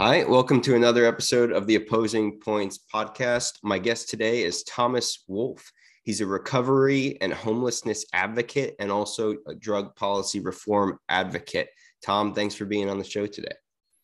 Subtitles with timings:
[0.00, 3.54] Hi, welcome to another episode of the Opposing Points podcast.
[3.64, 5.72] My guest today is Thomas Wolf.
[6.04, 11.70] He's a recovery and homelessness advocate and also a drug policy reform advocate.
[12.00, 13.56] Tom, thanks for being on the show today.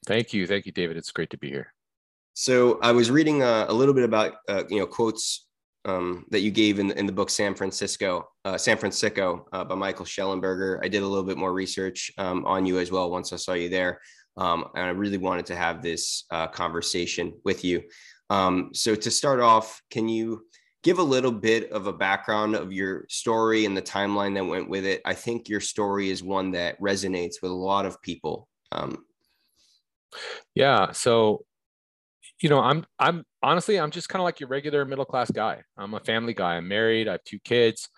[0.04, 0.48] Thank you.
[0.48, 0.96] Thank you, David.
[0.96, 1.72] It's great to be here.
[2.32, 5.46] So I was reading uh, a little bit about, uh, you know, quotes
[5.84, 9.76] um, that you gave in, in the book San Fransicko, uh, San Fransicko uh, by
[9.76, 10.80] Michael Shellenberger.
[10.82, 13.52] I did a little bit more research um, on you as well once I saw
[13.52, 14.00] you there.
[14.36, 17.82] Um, and I really wanted to have this uh, conversation with you.
[18.30, 20.46] Um, so to start off, can you
[20.82, 24.68] give a little bit of a background of your story and the timeline that went
[24.68, 25.02] with it?
[25.04, 28.48] I think your story is one that resonates with a lot of people.
[28.72, 29.04] Um,
[30.54, 30.92] yeah.
[30.92, 31.44] So,
[32.40, 35.62] you know, I'm I'm honestly I'm just kind of like your regular middle class guy.
[35.76, 36.56] I'm a family guy.
[36.56, 37.08] I'm married.
[37.08, 37.88] I have two kids.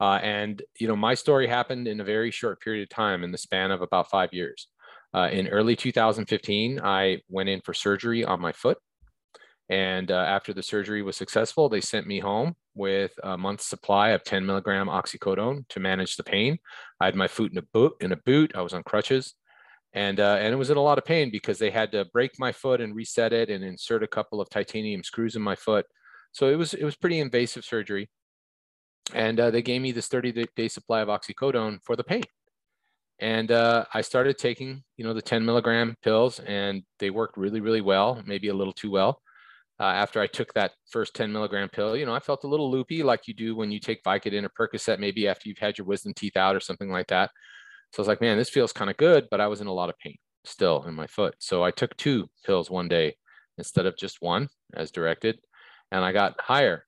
[0.00, 3.30] Uh, and you know, my story happened in a very short period of time, in
[3.32, 4.68] the span of about five years.
[5.14, 8.78] Uh, in early 2015, I went in for surgery on my foot.
[9.70, 14.10] And uh, after the surgery was successful, they sent me home with a month's supply
[14.10, 16.58] of 10 milligram oxycodone to manage the pain.
[17.00, 17.92] I had my foot in a boot.
[18.00, 19.34] In a boot, I was on crutches,
[19.94, 22.32] and uh, and it was in a lot of pain because they had to break
[22.38, 25.86] my foot and reset it and insert a couple of titanium screws in my foot.
[26.32, 28.10] So it was it was pretty invasive surgery,
[29.14, 32.24] and uh, they gave me this 30 day supply of oxycodone for the pain
[33.20, 37.60] and uh, I started taking, you know, the 10 milligram pills, and they worked really,
[37.60, 38.22] really well.
[38.26, 39.20] Maybe a little too well.
[39.80, 42.70] Uh, after I took that first 10 milligram pill, you know, I felt a little
[42.70, 45.86] loopy, like you do when you take Vicodin or Percocet, maybe after you've had your
[45.86, 47.30] wisdom teeth out or something like that.
[47.92, 49.72] So I was like, man, this feels kind of good, but I was in a
[49.72, 51.34] lot of pain still in my foot.
[51.38, 53.16] So I took two pills one day
[53.58, 55.38] instead of just one, as directed,
[55.90, 56.84] and I got higher.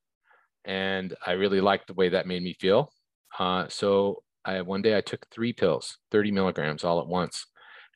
[0.65, 2.93] And I really liked the way that made me feel.
[3.39, 7.47] Uh, so I one day I took three pills, 30 milligrams all at once.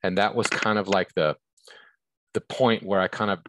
[0.02, 1.36] And that was kind of like the
[2.34, 3.41] the point where I kind of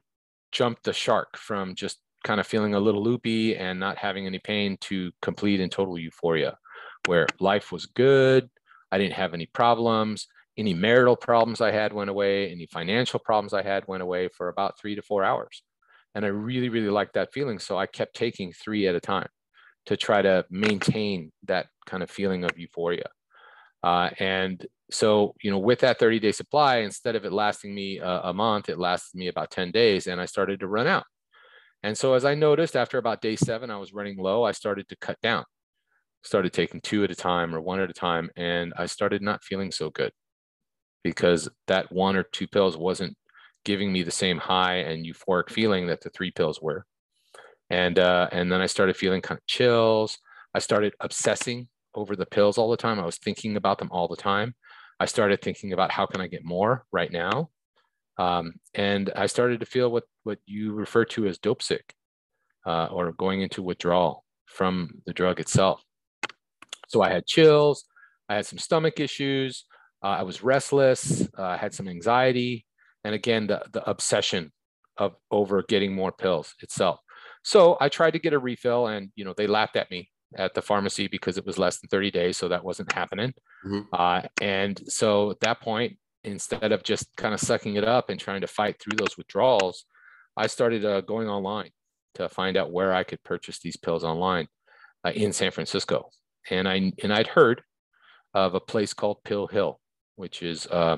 [0.52, 4.40] jumped the shark from just kind of feeling a little loopy and not having any
[4.40, 6.58] pain to complete and total euphoria,
[7.08, 8.50] where life was good.
[8.92, 10.28] I didn't have any problems.
[10.58, 12.52] Any marital problems I had went away.
[12.52, 15.64] Any financial problems I had went away for about three to four hours.
[16.14, 17.58] And I really, really liked that feeling.
[17.58, 19.30] So I kept taking three at a time
[19.86, 23.10] to try to maintain that kind of feeling of euphoria.
[23.84, 27.98] Uh, and so, you know, with that 30 day supply, instead of it lasting me
[27.98, 31.06] a, a, month, it lasted me about 10 days and I started to run out.
[31.84, 34.88] And so, as I noticed after about day seven, I was running low, I started
[34.90, 35.46] to cut down,
[36.24, 38.30] started taking two at a time or one at a time.
[38.36, 40.12] And I started not feeling so good
[41.04, 43.18] because that one or two pills wasn't
[43.66, 46.86] giving me the same high and euphoric feeling that the three pills were
[47.72, 50.20] and uh, and then I started feeling kind of chills.
[50.54, 53.00] I started obsessing over the pills all the time.
[53.00, 54.54] I was thinking about them all the time.
[55.00, 57.50] I started thinking about how can I get more right now,
[58.18, 61.96] um, and I started to feel what what you refer to as dope sick,
[62.66, 65.82] uh, or going into withdrawal from the drug itself.
[66.90, 67.86] So I had chills.
[68.28, 69.66] I had some stomach issues.
[70.04, 71.22] Uh, I was restless.
[71.38, 72.66] Uh, I had some anxiety,
[73.06, 74.52] and again the the obsession
[74.98, 77.00] of over getting more pills itself.
[77.44, 80.54] So I tried to get a refill and, you know, they laughed at me at
[80.54, 82.38] the pharmacy because it was less than 30 days.
[82.38, 83.34] So that wasn't happening.
[83.66, 83.82] Mm-hmm.
[83.94, 88.20] Uh, and so at that point, instead of just kind of sucking it up and
[88.20, 89.86] trying to fight through those withdrawals,
[90.38, 91.72] I started uh, going online
[92.16, 94.48] to find out where I could purchase these pills online
[95.06, 96.10] uh, in San Francisco.
[96.50, 97.62] And I and I'd heard
[98.34, 99.80] of a place called Pill Hill,
[100.16, 100.98] which is uh,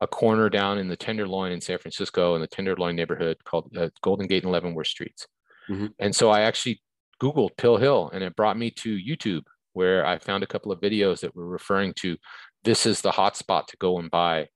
[0.00, 3.90] a corner down in the Tenderloin in San Francisco in the Tenderloin neighborhood called uh,
[4.02, 5.26] Golden Gate and Leavenworth Streets.
[5.68, 5.86] Mm-hmm.
[5.98, 6.80] And so I actually
[7.22, 9.42] Googled Pill Hill and it brought me to YouTube
[9.72, 12.16] where I found a couple of videos that were referring to
[12.64, 14.48] this is the hot spot to go and buy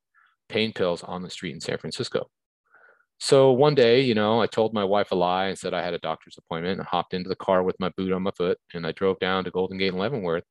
[0.49, 2.28] pain pills on the street in San Francisco.
[3.19, 5.95] So one day, you know, I told my wife a lie and said I had
[5.95, 8.84] a doctor's appointment and hopped into the car with my boot on my foot and
[8.84, 10.45] I drove down to Golden Gate and Leavenworth,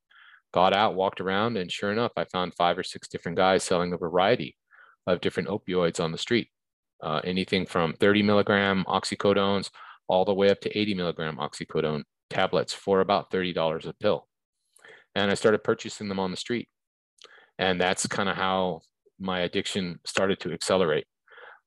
[0.53, 3.91] got out, walked around, and sure enough, I found five or six different guys selling
[3.91, 4.55] a variety
[5.05, 6.47] of different opioids on the street.
[7.03, 9.69] Uh, anything from 30 milligram oxycodones
[10.11, 14.27] all the way up to 80 milligram oxycodone tablets for about $30 a pill.
[15.15, 16.67] And I started purchasing them on the street.
[17.57, 18.81] And that's kind of how
[19.19, 21.05] my addiction started to accelerate.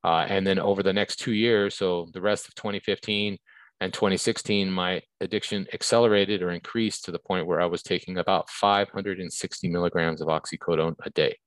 [0.05, 3.39] Uh, and then over the next two years, so the rest of 2015
[3.81, 8.51] and 2016, my addiction accelerated or increased to the point where I was taking about
[8.51, 11.39] 560 milligrams of oxycodone a day.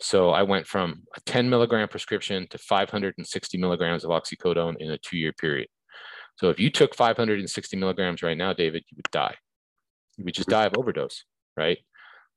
[0.00, 4.98] So I went from a 10 milligram prescription to 560 milligrams of oxycodone in a
[4.98, 5.68] two year period.
[6.36, 9.36] So if you took 560 milligrams right now, David, you would die.
[10.16, 11.24] You would just die of overdose,
[11.56, 11.78] right?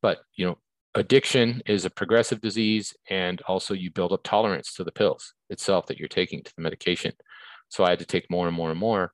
[0.01, 0.57] But you know,
[0.93, 5.87] addiction is a progressive disease, and also you build up tolerance to the pills itself
[5.87, 7.13] that you're taking to the medication.
[7.69, 9.11] So I had to take more and more and more.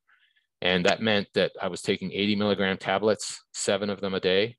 [0.62, 4.58] And that meant that I was taking 80 milligram tablets, seven of them a day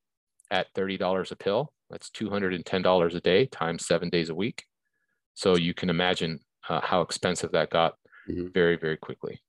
[0.50, 1.72] at $30 a pill.
[1.90, 4.64] That's $210 a day times seven days a week.
[5.34, 7.94] So you can imagine uh, how expensive that got
[8.28, 8.48] mm-hmm.
[8.52, 9.40] very, very quickly.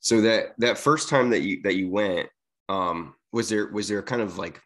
[0.00, 2.28] So that that first time that you that you went,
[2.68, 4.60] um, was there was there kind of like,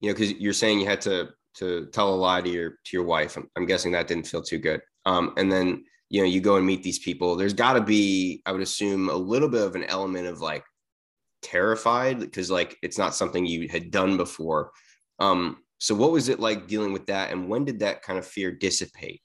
[0.00, 2.90] you know, because you're saying you had to to tell a lie to your to
[2.92, 3.36] your wife.
[3.36, 4.80] I'm, I'm guessing that didn't feel too good.
[5.06, 7.36] Um, and then you know you go and meet these people.
[7.36, 10.64] There's got to be, I would assume, a little bit of an element of like
[11.42, 14.72] terrified because like it's not something you had done before.
[15.18, 18.26] Um, so what was it like dealing with that, and when did that kind of
[18.26, 19.22] fear dissipate?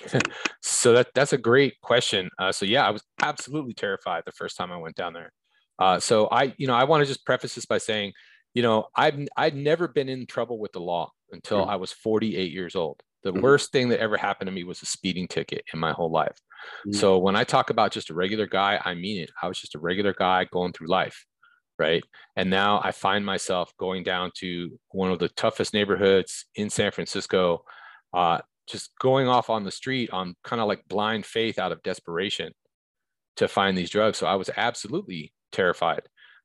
[0.62, 2.30] so that that's a great question.
[2.38, 5.32] Uh, so yeah, I was absolutely terrified the first time I went down there.
[5.78, 8.12] Uh, so I, you know, I want to just preface this by saying,
[8.54, 11.70] you know, I've I'd never been in trouble with the law until mm-hmm.
[11.70, 13.00] I was 48 years old.
[13.24, 13.40] The mm-hmm.
[13.40, 16.38] worst thing that ever happened to me was a speeding ticket in my whole life.
[16.86, 16.98] Mm-hmm.
[16.98, 19.30] So when I talk about just a regular guy, I mean it.
[19.42, 21.24] I was just a regular guy going through life,
[21.78, 22.02] right?
[22.36, 26.92] And now I find myself going down to one of the toughest neighborhoods in San
[26.92, 27.64] Francisco,
[28.12, 31.82] uh, just going off on the street on kind of like blind faith out of
[31.82, 32.52] desperation
[33.36, 34.18] to find these drugs.
[34.18, 36.02] So I was absolutely terrified.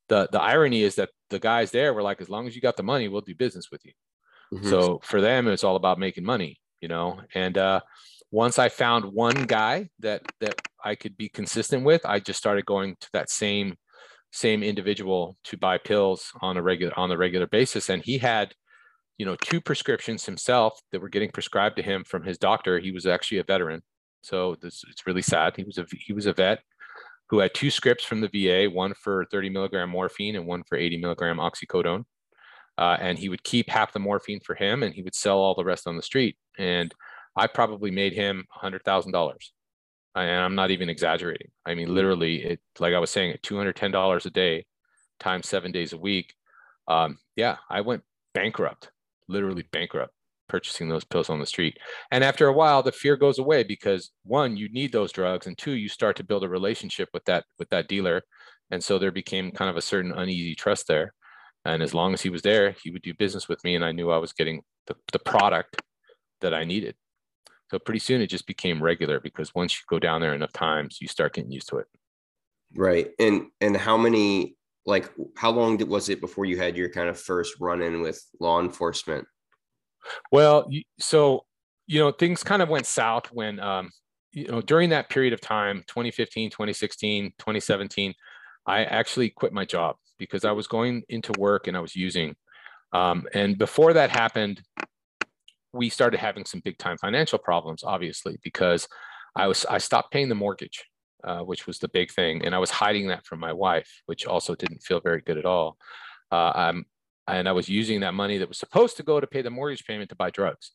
[0.10, 2.78] The the irony is that the guys there were like, as long as you got
[2.78, 3.92] the money, we'll do business with you.
[4.54, 4.70] Mm-hmm.
[4.70, 7.20] So for them, it's all about making money, you know.
[7.36, 7.82] And uh,
[8.32, 12.66] once I found one guy that that I could be consistent with, I just started
[12.66, 13.76] going to that same
[14.32, 18.54] same individual to buy pills on a regular on a regular basis, and he had
[19.18, 22.80] you know, two prescriptions himself that were getting prescribed to him from his doctor.
[22.80, 23.82] He was actually a veteran,
[24.22, 25.56] so this it's really sad.
[25.56, 26.60] He was a he was a vet
[27.30, 30.78] who had two scripts from the VA, one for 30 milligram morphine and one for
[30.78, 32.06] 80 milligram oxycodone.
[32.78, 35.56] Uh, and he would keep half the morphine for him, and he would sell all
[35.56, 36.38] the rest on the street.
[36.60, 36.94] And
[37.36, 39.52] I probably made him hundred thousand dollars,
[40.16, 41.50] and I'm not even exaggerating.
[41.66, 44.66] I mean, literally, it like I was saying, at two hundred ten dollars a day,
[45.20, 46.36] times seven days a week.
[46.88, 48.04] Um, yeah, I went
[48.36, 48.92] bankrupt
[49.28, 50.14] literally bankrupt
[50.48, 51.78] purchasing those pills on the street.
[52.12, 55.58] And after a while, the fear goes away because one, you need those drugs, and
[55.58, 58.24] two, you start to build a relationship with that with that dealer.
[58.72, 61.14] And so there became kind of a certain uneasy trust there.
[61.66, 63.92] And as long as he was there, he would do business with me, and I
[63.92, 65.82] knew I was getting the, the product
[66.42, 66.96] that I needed.
[67.72, 71.00] So pretty soon it just became regular because once you go down there enough times,
[71.02, 71.88] you start getting used to it.
[72.76, 73.12] Right.
[73.20, 74.57] And and how many
[74.88, 78.02] like how long did, was it before you had your kind of first run in
[78.02, 79.28] with law enforcement?
[80.32, 80.68] Well
[81.00, 81.46] so
[81.86, 83.92] you know things kind of went south when um,
[84.32, 88.14] you know during that period of time 2015 2016 2017
[88.66, 92.36] i actually quit my job because i was going into work and i was using.
[92.94, 94.62] Um, and before that happened
[95.74, 98.88] we started having some big time financial problems obviously because
[99.36, 100.86] i was i stopped paying the mortgage
[101.24, 102.46] uh, which was the big thing.
[102.46, 105.46] And I was hiding that from my wife, which also didn't feel very good at
[105.46, 105.78] all.
[106.32, 106.74] Uh,
[107.28, 109.86] and I was using that money that was supposed to go to pay the mortgage
[109.86, 110.72] payment to buy drugs.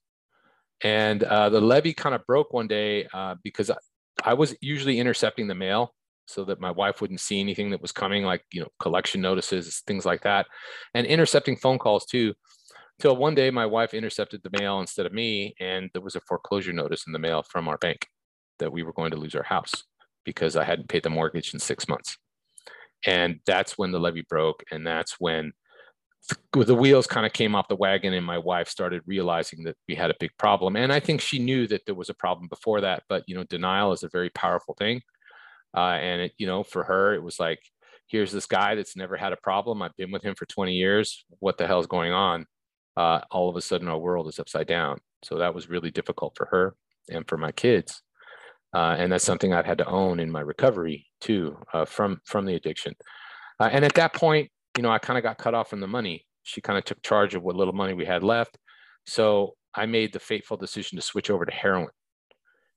[0.83, 3.77] And uh, the levee kind of broke one day uh, because I,
[4.25, 5.95] I was usually intercepting the mail
[6.27, 9.83] so that my wife wouldn't see anything that was coming, like you know collection notices,
[9.87, 10.47] things like that,
[10.95, 12.35] and intercepting phone calls too.
[13.01, 16.21] Till one day, my wife intercepted the mail instead of me, and there was a
[16.21, 18.07] foreclosure notice in the mail from our bank
[18.59, 19.85] that we were going to lose our house
[20.25, 22.17] because I hadn't paid the mortgage in six months.
[23.07, 24.63] And that's when the levee broke.
[24.71, 25.53] And that's when
[26.53, 29.95] the wheels kind of came off the wagon and my wife started realizing that we
[29.95, 30.77] had a big problem.
[30.77, 33.45] And I think she knew that there was a problem before that, but you know,
[33.45, 35.03] denial is a very powerful thing.
[35.77, 37.59] Uh, and it, you know, for her, it was like,
[38.07, 39.83] here's this guy that's never had a problem.
[39.83, 41.25] I've been with him for 20 years.
[41.41, 42.47] What the hell is going on?
[42.97, 44.99] Uh, all of a sudden, our world is upside down.
[45.25, 46.75] So that was really difficult for her
[47.09, 48.03] and for my kids
[48.75, 52.47] uh, and that's something I've had to own in my recovery too uh, from from
[52.47, 52.95] the addiction.
[53.61, 55.87] Uh, and at that point, you know, I kind of got cut off from the
[55.87, 56.25] money.
[56.43, 58.59] She kind of took charge of what little money we had left,
[59.07, 61.89] so I made the fateful decision to switch over to heroin.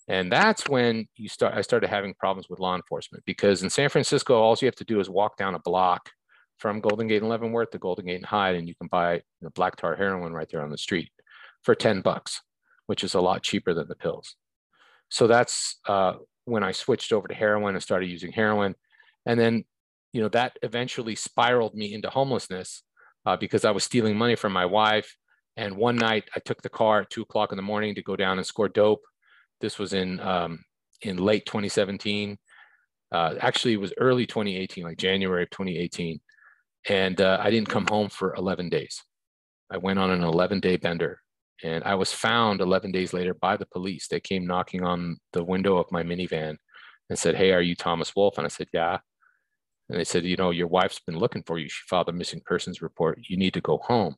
[0.07, 1.55] And that's when you start.
[1.55, 4.85] I started having problems with law enforcement because in San Francisco, all you have to
[4.85, 6.11] do is walk down a block
[6.59, 9.21] from Golden Gate and Leavenworth to Golden Gate and Hyde, and you can buy you
[9.41, 11.09] know, black tar heroin right there on the street
[11.63, 12.41] for ten bucks,
[12.85, 14.35] which is a lot cheaper than the pills.
[15.15, 18.75] So that's uh, when I switched over to heroin and started using heroin.
[19.25, 19.63] And then,
[20.11, 22.83] you know, that eventually spiraled me into homelessness
[23.25, 25.15] uh, because I was stealing money from my wife.
[25.55, 28.17] And one night I took the car at two o'clock in the morning to go
[28.17, 29.03] down and score dope.
[29.61, 30.65] This was in um,
[31.01, 32.37] in late 2017.
[33.09, 36.19] Uh, actually, it was early 2018, like January of 2018.
[36.89, 39.01] And uh, I didn't come home for 11 days.
[39.71, 41.21] I went on an 11 day bender
[41.63, 44.07] And I was found 11 days later by the police.
[44.07, 46.57] They came knocking on the window of my minivan
[47.09, 48.37] and said, Hey, are you Thomas Wolf?
[48.37, 48.99] And I said, Yeah.
[49.89, 51.69] And they said, You know, your wife's been looking for you.
[51.69, 53.19] She filed a missing persons report.
[53.27, 54.15] You need to go home.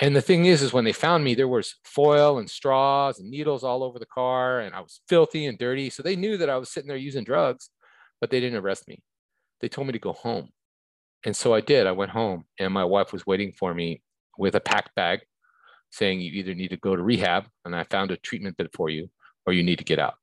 [0.00, 3.30] And the thing is, is when they found me, there was foil and straws and
[3.30, 5.90] needles all over the car, and I was filthy and dirty.
[5.90, 7.70] So they knew that I was sitting there using drugs,
[8.20, 9.02] but they didn't arrest me.
[9.60, 10.50] They told me to go home.
[11.24, 11.88] And so I did.
[11.88, 14.02] I went home, and my wife was waiting for me
[14.36, 15.22] with a packed bag
[15.90, 18.90] saying you either need to go to rehab, and I found a treatment bed for
[18.90, 19.10] you,
[19.46, 20.14] or you need to get out.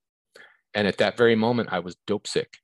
[0.74, 2.58] And at that very moment, I was dope sick.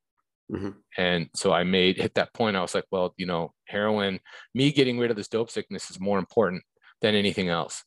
[0.51, 0.71] Mm-hmm.
[0.97, 4.19] And so I made at that point, I was like, well, you know, heroin,
[4.53, 6.63] me getting rid of this dope sickness is more important
[7.01, 7.83] than anything else.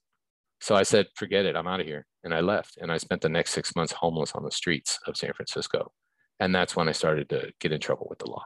[0.61, 2.07] So I said, forget it, I'm out of here.
[2.23, 2.79] And I left.
[2.81, 5.93] And I spent the next six months homeless on the streets of San Francisco.
[6.41, 8.45] And that's when I started to get in trouble with the law.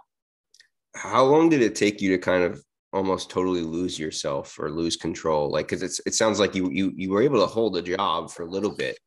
[0.97, 2.61] How long did it take you to kind of
[2.93, 5.51] almost totally lose yourself or lose control?
[5.51, 8.31] Like, cause it's, it sounds like you, you, you were able to hold a job
[8.31, 8.99] for a little bit.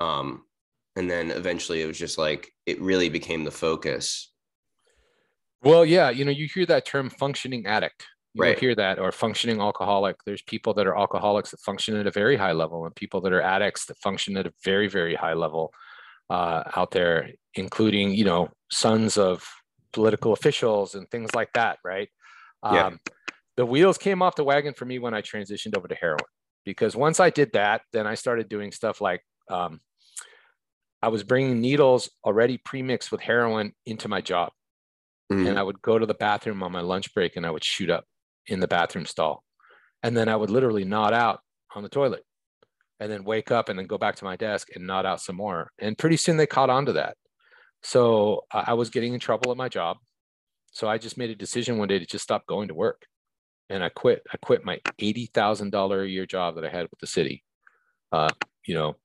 [0.00, 0.44] Um,
[0.96, 4.32] and then eventually it was just like, it really became the focus.
[5.62, 6.10] Well, yeah.
[6.10, 8.58] You know, you hear that term functioning addict you right.
[8.58, 12.36] hear that or functioning alcoholic there's people that are alcoholics that function at a very
[12.36, 15.72] high level and people that are addicts that function at a very very high level
[16.28, 19.44] uh, out there including you know sons of
[19.92, 22.08] political officials and things like that right
[22.64, 22.86] yeah.
[22.86, 23.00] Um,
[23.56, 26.18] the wheels came off the wagon for me when i transitioned over to heroin
[26.64, 29.80] because once i did that then i started doing stuff like um,
[31.02, 34.52] i was bringing needles already pre-mixed with heroin into my job
[35.32, 35.46] mm-hmm.
[35.46, 37.90] and i would go to the bathroom on my lunch break and i would shoot
[37.90, 38.04] up
[38.50, 39.44] in the bathroom stall.
[40.02, 41.40] And then I would literally nod out
[41.74, 42.24] on the toilet
[42.98, 45.36] and then wake up and then go back to my desk and nod out some
[45.36, 45.70] more.
[45.78, 47.16] And pretty soon they caught on to that.
[47.82, 49.96] So I was getting in trouble at my job.
[50.70, 53.06] So I just made a decision one day to just stop going to work.
[53.68, 54.22] And I quit.
[54.32, 57.44] I quit my $80,000 a year job that I had with the city,
[58.12, 58.30] uh,
[58.66, 58.96] you know,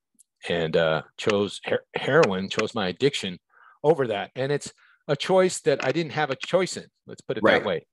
[0.49, 3.39] and uh, chose her- heroin, chose my addiction
[3.83, 4.31] over that.
[4.35, 4.73] And it's
[5.07, 6.85] a choice that I didn't have a choice in.
[7.05, 7.59] Let's put it right.
[7.59, 7.85] that way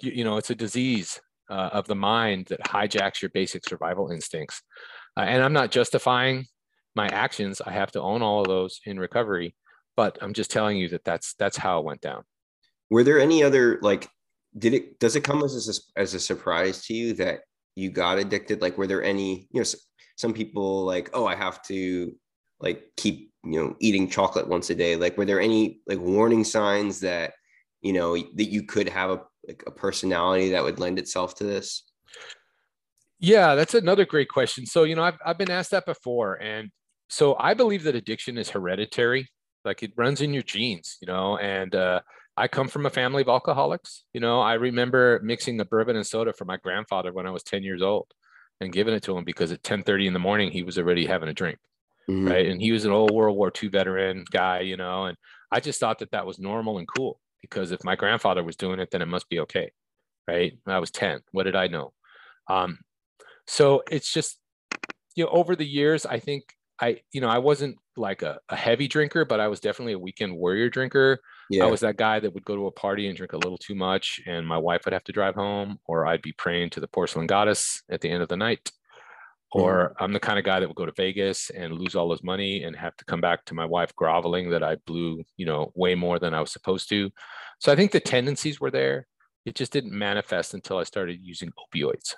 [0.00, 1.20] you, you know, it's a disease
[1.50, 4.62] uh, of the mind that hijacks your basic survival instincts.
[5.16, 6.46] Uh, and I'm not justifying
[6.94, 7.60] my actions.
[7.64, 9.54] I have to own all of those in recovery,
[9.96, 12.24] but I'm just telling you that that's that's how it went down.
[12.90, 14.08] Were there any other like?
[14.58, 17.40] Did it does it come as a, as a surprise to you that
[17.74, 18.62] you got addicted?
[18.62, 19.48] Like, were there any?
[19.52, 19.66] You know,
[20.16, 22.14] some people like, oh, I have to
[22.60, 24.96] like keep you know eating chocolate once a day.
[24.96, 27.34] Like, were there any like warning signs that
[27.82, 31.44] you know that you could have a like a personality that would lend itself to
[31.44, 31.82] this?
[33.18, 34.66] Yeah, that's another great question.
[34.66, 36.34] So, you know, I've, I've been asked that before.
[36.34, 36.70] And
[37.08, 39.28] so I believe that addiction is hereditary,
[39.64, 42.00] like it runs in your genes, you know, and uh,
[42.36, 44.04] I come from a family of alcoholics.
[44.12, 47.42] You know, I remember mixing the bourbon and soda for my grandfather when I was
[47.42, 48.08] 10 years old
[48.60, 51.06] and giving it to him because at 10 30 in the morning, he was already
[51.06, 51.58] having a drink.
[52.08, 52.28] Mm-hmm.
[52.28, 52.46] Right.
[52.46, 55.16] And he was an old World War II veteran guy, you know, and
[55.50, 58.80] I just thought that that was normal and cool because if my grandfather was doing
[58.80, 59.72] it, then it must be okay,
[60.28, 60.52] right?
[60.66, 61.20] I was 10.
[61.32, 61.92] What did I know?
[62.48, 62.78] Um,
[63.46, 64.38] so it's just,
[65.14, 66.44] you know, over the years, I think
[66.80, 69.98] I, you know, I wasn't like a, a heavy drinker, but I was definitely a
[69.98, 71.20] weekend warrior drinker.
[71.50, 71.64] Yeah.
[71.64, 73.74] I was that guy that would go to a party and drink a little too
[73.74, 76.88] much, and my wife would have to drive home, or I'd be praying to the
[76.88, 78.72] porcelain goddess at the end of the night.
[79.54, 79.60] Mm-hmm.
[79.60, 82.24] Or I'm the kind of guy that would go to Vegas and lose all his
[82.24, 85.72] money and have to come back to my wife groveling that I blew, you know,
[85.76, 87.10] way more than I was supposed to.
[87.60, 89.06] So I think the tendencies were there.
[89.44, 92.14] It just didn't manifest until I started using opioids.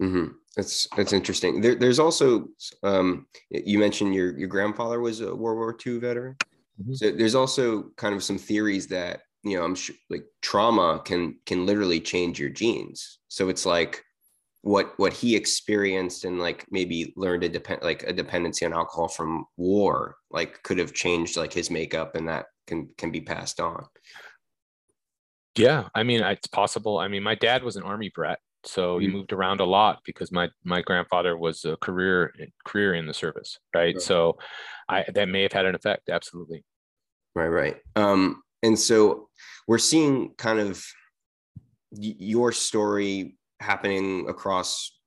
[0.00, 0.28] Mm-hmm.
[0.56, 1.60] That's that's interesting.
[1.60, 2.48] There, there's also
[2.82, 6.36] um, you mentioned your your grandfather was a World War II veteran.
[6.80, 6.94] Mm-hmm.
[6.94, 11.38] So there's also kind of some theories that you know I'm sure like trauma can
[11.46, 13.18] can literally change your genes.
[13.28, 14.04] So it's like
[14.62, 19.08] what what he experienced and like maybe learned a depend like a dependency on alcohol
[19.08, 23.60] from war like could have changed like his makeup and that can can be passed
[23.60, 23.84] on
[25.56, 29.02] yeah i mean it's possible i mean my dad was an army brat so mm-hmm.
[29.02, 33.14] he moved around a lot because my my grandfather was a career career in the
[33.14, 34.02] service right, right.
[34.02, 34.36] so
[34.88, 36.64] i that may have had an effect absolutely
[37.38, 39.28] right right um and so
[39.66, 40.84] we're seeing kind of
[41.92, 44.98] your story happening across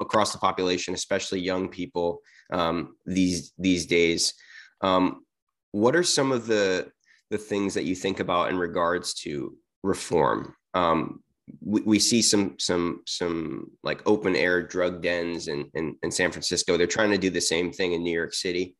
[0.00, 2.20] across the population, especially young people
[2.52, 4.34] um, these these days.
[4.80, 5.24] Um,
[5.72, 6.90] what are some of the
[7.30, 10.54] the things that you think about in regards to reform?
[10.74, 11.22] Um,
[11.60, 16.32] we, we, see some some some like open air drug dens in, in, in San
[16.32, 16.76] Francisco.
[16.76, 18.76] They're trying to do the same thing in New York City.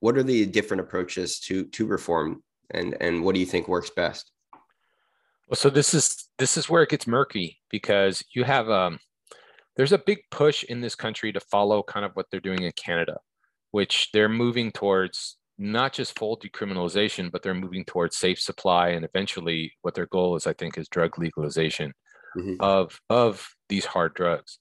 [0.00, 3.90] What are the different approaches to to reform, and and what do you think works
[3.90, 4.32] best?
[5.48, 8.98] Well, so this is this is where it gets murky because you have um,
[9.76, 12.72] there's a big push in this country to follow kind of what they're doing in
[12.72, 13.18] Canada,
[13.70, 19.04] which they're moving towards not just full decriminalization, but they're moving towards safe supply and
[19.04, 21.92] eventually what their goal is, I think, is drug legalization
[22.36, 22.54] mm-hmm.
[22.60, 24.58] of of these hard drugs.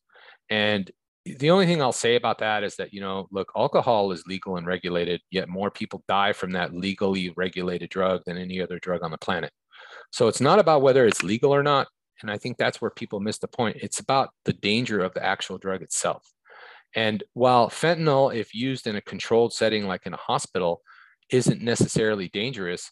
[0.50, 0.92] And
[1.38, 4.58] the only thing I'll say about that is that, you know, look, alcohol is legal
[4.58, 9.04] and regulated, yet more people die from that legally regulated drug than any other drug
[9.04, 9.52] on the planet.
[10.12, 11.88] So it's not about whether it's legal or not.
[12.22, 13.78] And I think that's where people miss the point.
[13.82, 16.24] It's about the danger of the actual drug itself.
[16.96, 20.82] And while fentanyl, if used in a controlled setting like in a hospital,
[21.30, 22.92] isn't necessarily dangerous,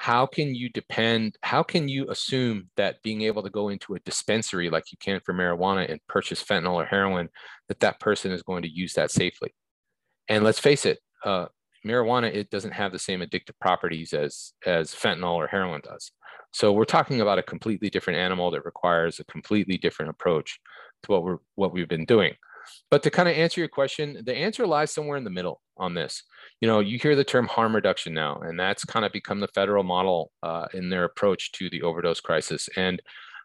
[0.00, 4.00] how can you depend, how can you assume that being able to go into a
[4.00, 7.28] dispensary like you can for marijuana and purchase fentanyl or heroin,
[7.66, 9.52] that that person is going to use that safely?
[10.28, 11.46] And let's face it, uh,
[11.84, 16.12] marijuana, it doesn't have the same addictive properties as, as fentanyl or heroin does.
[16.52, 20.60] So we're talking about a completely different animal that requires a completely different approach
[21.02, 22.34] to what we're, what we've been doing.
[22.90, 25.94] But to kind of answer your question, the answer lies somewhere in the middle on
[25.94, 26.22] this.
[26.60, 29.48] You know, you hear the term harm reduction now, and that's kind of become the
[29.48, 32.68] federal model uh, in their approach to the overdose crisis.
[32.76, 33.00] And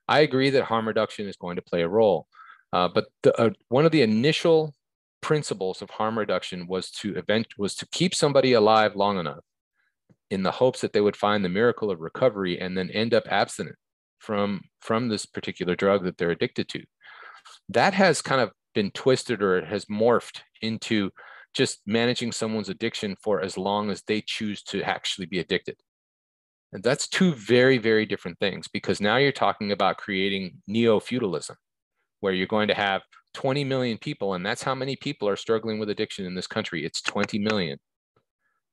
[0.08, 2.28] I agree that harm reduction is going to play a role.
[2.72, 4.74] Uh, but the, uh, one of the initial
[5.22, 9.44] principles of harm reduction was to event was to keep somebody alive long enough
[10.30, 13.24] in the hopes that they would find the miracle of recovery and then end up
[13.30, 13.78] abstinent
[14.20, 16.84] from from this particular drug that they're addicted to
[17.70, 21.12] that has kind of been twisted or it has morphed into
[21.54, 25.76] just managing someone's addiction for as long as they choose to actually be addicted.
[26.72, 31.56] And that's two very, very different things because now you're talking about creating neo feudalism,
[32.20, 33.04] where you're going to have
[33.36, 36.84] 20 million people, and that's how many people are struggling with addiction in this country.
[36.84, 37.78] It's 20 million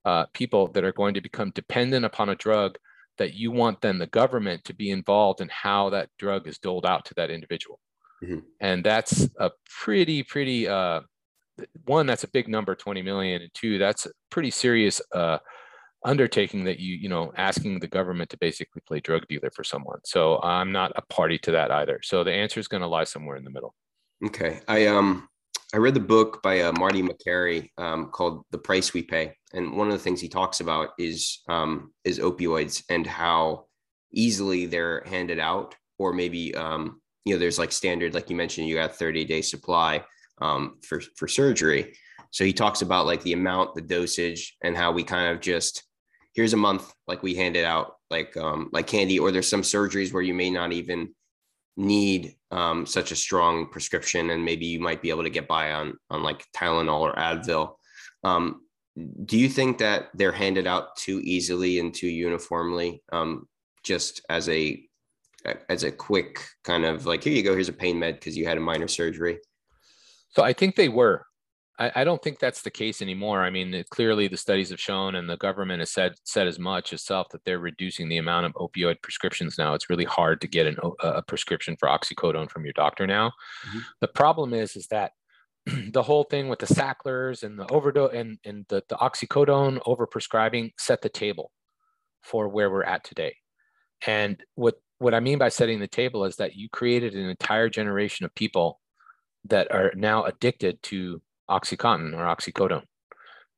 [0.06, 2.78] uh, people that are going to become dependent upon a drug
[3.18, 6.86] that you want then the government to be involved in how that drug is doled
[6.86, 7.78] out to that individual.
[8.22, 8.38] Mm-hmm.
[8.60, 9.50] And that's a
[9.82, 11.00] pretty, pretty, uh,
[11.84, 13.42] one, that's a big number, 20 million.
[13.42, 15.38] And two, that's a pretty serious uh,
[16.04, 20.00] undertaking that you, you know, asking the government to basically play drug dealer for someone.
[20.04, 22.00] So I'm not a party to that either.
[22.02, 23.74] So the answer is going to lie somewhere in the middle.
[24.26, 24.60] Okay.
[24.68, 25.28] I, um,
[25.72, 29.76] I read the book by uh, Marty Makary um, called "The Price We Pay," and
[29.76, 33.66] one of the things he talks about is um, is opioids and how
[34.12, 38.68] easily they're handed out, or maybe um, you know, there's like standard, like you mentioned,
[38.68, 40.04] you got 30 day supply
[40.40, 41.94] um, for, for surgery.
[42.30, 45.84] So he talks about like the amount, the dosage, and how we kind of just
[46.34, 49.62] here's a month, like we hand it out like um, like candy, or there's some
[49.62, 51.14] surgeries where you may not even
[51.76, 55.72] need um, such a strong prescription, and maybe you might be able to get by
[55.72, 57.74] on on like Tylenol or Advil.
[58.24, 58.62] Um,
[59.24, 63.48] do you think that they're handed out too easily and too uniformly, um,
[63.84, 64.82] just as a
[65.68, 68.46] as a quick kind of like here you go here's a pain med because you
[68.46, 69.38] had a minor surgery?
[70.30, 71.24] So i think they were.
[71.78, 73.42] I, I, don't think that's the case anymore.
[73.42, 76.92] I mean clearly the studies have shown and the government has said said as much
[76.92, 79.72] itself that they're reducing the amount of opioid prescriptions now.
[79.72, 83.32] It's really hard to get an, a prescription for oxycodone from your doctor now.
[83.66, 83.78] Mm-hmm.
[84.00, 85.12] the problem is is that
[85.92, 90.72] the whole thing with the Sacklers and the overdose and, and the, the oxycodone overprescribing
[90.78, 91.50] set the table
[92.22, 93.34] for where we're at today.
[94.06, 97.70] And what what I mean by setting the table is that you created an entire
[97.70, 98.80] generation of people
[99.46, 102.84] that are now addicted to Oxycontin or Oxycodone.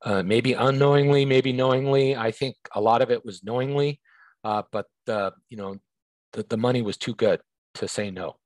[0.04, 2.16] Uh, maybe unknowingly, maybe knowingly.
[2.16, 4.00] I think a lot of it was knowingly,
[4.44, 5.76] uh, but the you know
[6.32, 7.40] the, the money was too good
[7.74, 8.36] to say no.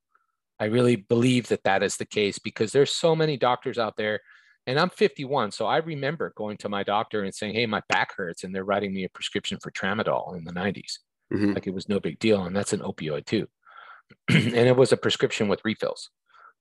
[0.59, 4.21] I really believe that that is the case because there's so many doctors out there,
[4.67, 8.15] and I'm 51, so I remember going to my doctor and saying, "Hey, my back
[8.17, 10.99] hurts," and they're writing me a prescription for tramadol in the 90s
[11.33, 11.53] mm-hmm.
[11.53, 12.45] like it was no big deal.
[12.45, 13.49] And that's an opioid too.
[14.29, 16.11] and it was a prescription with refills.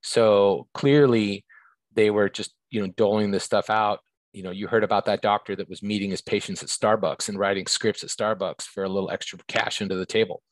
[0.02, 1.44] So clearly
[1.94, 4.00] they were just, you know, doling this stuff out.
[4.32, 7.38] You know, you heard about that doctor that was meeting his patients at Starbucks and
[7.38, 10.42] writing scripts at Starbucks for a little extra cash into the table.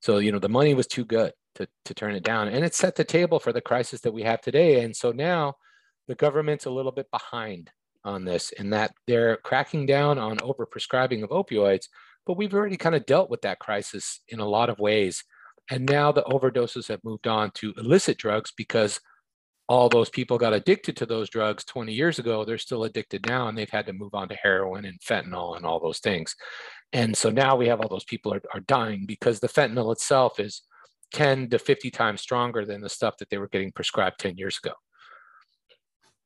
[0.00, 2.48] So, you know, the money was too good to, to turn it down.
[2.48, 4.82] And it set the table for the crisis that we have today.
[4.82, 5.54] And so now
[6.06, 7.70] the government's a little bit behind
[8.04, 11.88] on this in that they're cracking down on overprescribing of opioids,
[12.28, 15.24] but we've already kind of dealt with that crisis in a lot of ways.
[15.70, 19.00] And now the overdoses have moved on to illicit drugs because
[19.66, 22.44] all those people got addicted to those drugs 20 years ago.
[22.44, 25.64] They're still addicted now, and they've had to move on to heroin and fentanyl and
[25.64, 26.36] all those things.
[26.92, 30.38] And so now we have all those people are, are dying because the fentanyl itself
[30.38, 30.62] is
[31.14, 34.58] 10 to 50 times stronger than the stuff that they were getting prescribed 10 years
[34.62, 34.74] ago.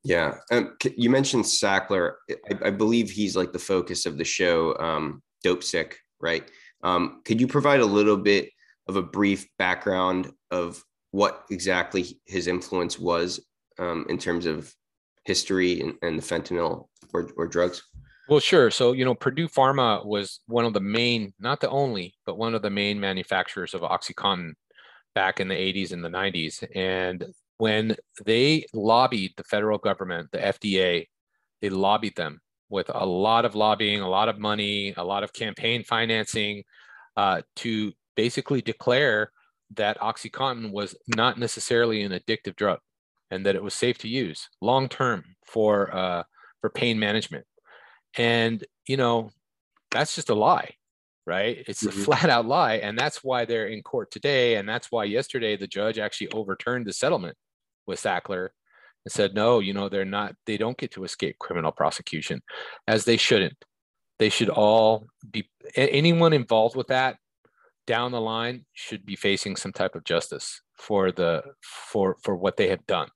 [0.02, 0.38] Yeah.
[0.50, 2.14] Um, you mentioned Sackler.
[2.28, 4.76] I, I, believe he's like the focus of the show.
[4.78, 6.48] Um, Dopesick, right?
[6.82, 8.50] Um, could you provide a little bit
[8.88, 13.40] of a brief background of what exactly his influence was
[13.78, 14.74] um, in terms of
[15.24, 17.82] history and, and the fentanyl or, or drugs?
[18.28, 18.70] Well, sure.
[18.70, 22.54] So, you know, Purdue Pharma was one of the main, not the only, but one
[22.54, 24.52] of the main manufacturers of OxyContin
[25.14, 26.64] back in the 80s and the 90s.
[26.74, 27.26] And
[27.58, 31.08] when they lobbied the federal government, the FDA,
[31.60, 32.40] they lobbied them
[32.72, 36.64] with a lot of lobbying, a lot of money, a lot of campaign financing
[37.16, 39.30] uh, to basically declare
[39.74, 42.78] that OxyContin was not necessarily an addictive drug
[43.30, 46.22] and that it was safe to use long term for uh,
[46.62, 47.44] for pain management.
[48.16, 49.30] And you know,
[49.90, 50.70] that's just a lie,
[51.26, 51.62] right?
[51.68, 52.00] It's mm-hmm.
[52.00, 55.56] a flat out lie, and that's why they're in court today, and that's why yesterday
[55.56, 57.36] the judge actually overturned the settlement
[57.86, 58.48] with Sackler
[59.04, 62.42] and said, no, you know, they're not, they don't get to escape criminal prosecution,
[62.86, 63.64] as they shouldn't.
[64.18, 67.16] They should all be anyone involved with that
[67.86, 72.56] down the line should be facing some type of justice for the for for what
[72.56, 73.08] they have done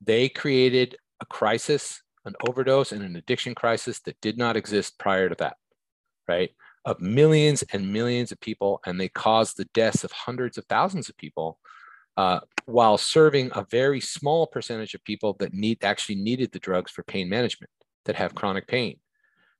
[0.00, 5.28] they created a crisis an overdose and an addiction crisis that did not exist prior
[5.28, 5.56] to that
[6.28, 6.50] right
[6.84, 11.08] of millions and millions of people and they caused the deaths of hundreds of thousands
[11.08, 11.58] of people
[12.16, 16.90] uh, while serving a very small percentage of people that need actually needed the drugs
[16.90, 17.70] for pain management
[18.04, 18.98] that have chronic pain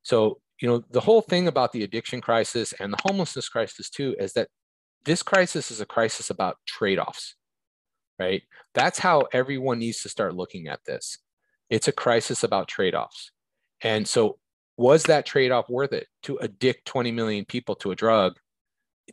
[0.02, 4.14] so you know, the whole thing about the addiction crisis and the homelessness crisis too
[4.18, 4.48] is that
[5.04, 7.34] this crisis is a crisis about trade-offs,
[8.18, 8.42] right?
[8.72, 11.18] That's how everyone needs to start looking at this.
[11.70, 13.30] It's a crisis about trade-offs.
[13.82, 14.38] And so
[14.76, 18.34] was that trade-off worth it to addict 20 million people to a drug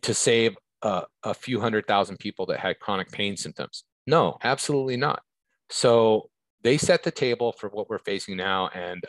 [0.04, 3.84] to save a, a few hundred thousand people that had chronic pain symptoms?
[4.08, 5.22] No, absolutely not.
[5.70, 6.30] So
[6.64, 8.70] they set the table for what we're facing now.
[8.74, 9.04] And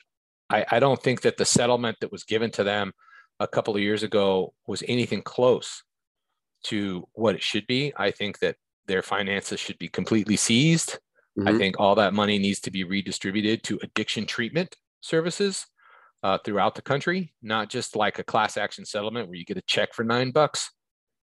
[0.51, 2.93] I, I don't think that the settlement that was given to them
[3.41, 5.83] a couple of years ago was anything close
[6.65, 7.93] to what it should be.
[7.97, 8.57] I think that
[8.87, 10.99] their finances should be completely seized.
[11.39, 11.49] Mm-hmm.
[11.49, 15.67] I think all that money needs to be redistributed to addiction treatment services
[16.23, 19.63] uh, throughout the country, not just like a class action settlement where you get a
[19.63, 20.71] check for nine bucks.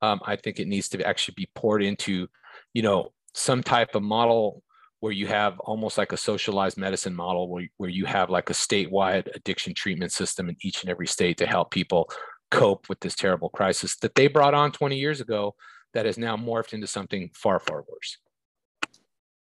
[0.04, 2.28] Um, I think it needs to actually be poured into,
[2.74, 4.62] you know, some type of model
[5.00, 8.54] where you have almost like a socialized medicine model where, where you have like a
[8.54, 12.10] statewide addiction treatment system in each and every state to help people
[12.50, 15.54] cope with this terrible crisis that they brought on 20 years ago
[15.92, 18.18] that has now morphed into something far far worse.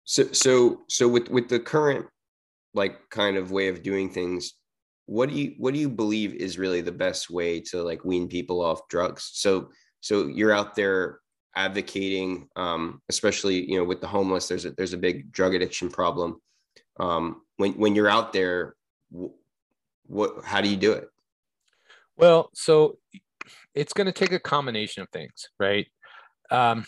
[0.04, 2.06] So so so with with the current
[2.74, 4.54] like kind of way of doing things
[5.06, 8.28] what do you what do you believe is really the best way to like wean
[8.28, 9.30] people off drugs?
[9.34, 9.70] So
[10.02, 11.20] so you're out there
[11.54, 14.48] advocating, um, especially you know with the homeless.
[14.48, 16.40] There's a there's a big drug addiction problem.
[17.00, 18.74] Um, when when you're out there,
[20.06, 21.08] what how do you do it?
[22.16, 22.98] Well, so
[23.74, 25.86] it's going to take a combination of things, right?
[26.50, 26.84] Um,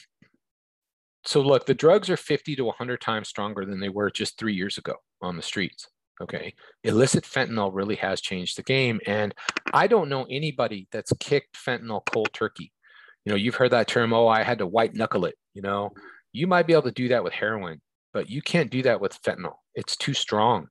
[1.24, 4.54] so look, the drugs are 50 to 100 times stronger than they were just three
[4.54, 5.88] years ago on the streets.
[6.20, 6.54] Okay.
[6.84, 9.00] Illicit fentanyl really has changed the game.
[9.06, 9.34] And
[9.72, 12.72] I don't know anybody that's kicked fentanyl cold turkey
[13.24, 15.92] you know you've heard that term oh i had to white knuckle it you know?
[16.32, 17.80] You might be able to do that with heroin
[18.14, 19.56] but you can't do that with fentanyl.
[19.74, 20.68] It's too strong.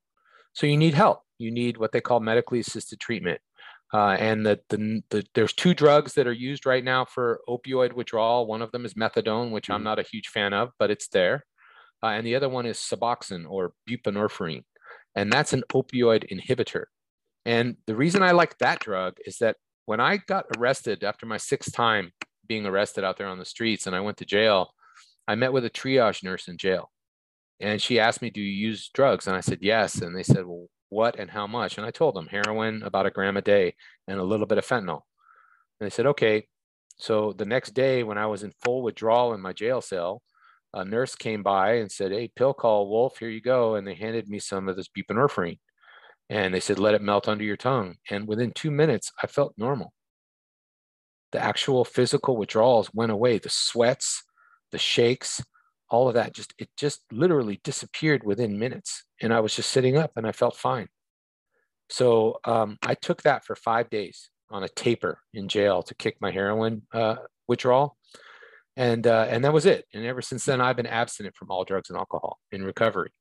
[0.54, 1.24] So you need help.
[1.38, 3.42] You need what they call medically assisted treatment.
[3.94, 7.94] Uh, and the, the, the, there's two drugs that are used right now for opioid
[7.94, 8.48] withdrawal.
[8.48, 9.84] One of them is methadone which i'm mm-hmm.
[9.84, 11.46] not a huge fan of but it's there.
[12.02, 14.64] Uh, and the other one is suboxone or buprenorphine
[15.16, 16.86] and that's an opioid inhibitor.
[17.46, 21.38] And the reason i like that drug is that when i got arrested after my
[21.38, 22.12] sixth time
[22.48, 24.74] being arrested out there on the streets and I went to jail,
[25.28, 26.92] I met with a triage nurse in jail.
[27.60, 29.28] And she asked me, Do you use drugs?
[29.28, 30.02] And I said, Yes.
[30.02, 31.78] And they said, Well, what and how much?
[31.78, 33.76] And I told them heroin, about a gram a day,
[34.08, 35.02] and a little bit of fentanyl.
[35.80, 36.48] And they said, Okay.
[36.98, 40.22] So the next day, when I was in full withdrawal in my jail cell,
[40.74, 43.76] a nurse came by and said, Hey, pill call Wolf, here you go.
[43.76, 45.60] And they handed me some of this buprenorphine.
[46.30, 47.96] And they said, Let it melt under your tongue.
[48.10, 49.94] And within two minutes, I felt normal
[51.34, 53.40] the actual physical withdrawals went away.
[53.40, 54.24] The sweats
[54.74, 55.42] the shakes
[55.90, 59.04] all of that just it just literally disappeared within minutes.
[59.22, 60.88] And i was just sitting up and i felt fine.
[61.90, 66.18] So um, i took that for five days on a taper in jail to kick
[66.20, 67.18] my heroin uh,
[67.48, 67.96] withdrawal.
[68.76, 69.86] And uh, and that was it.
[69.94, 73.12] And ever since then i've been abstinent from all drugs and alcohol in recovery.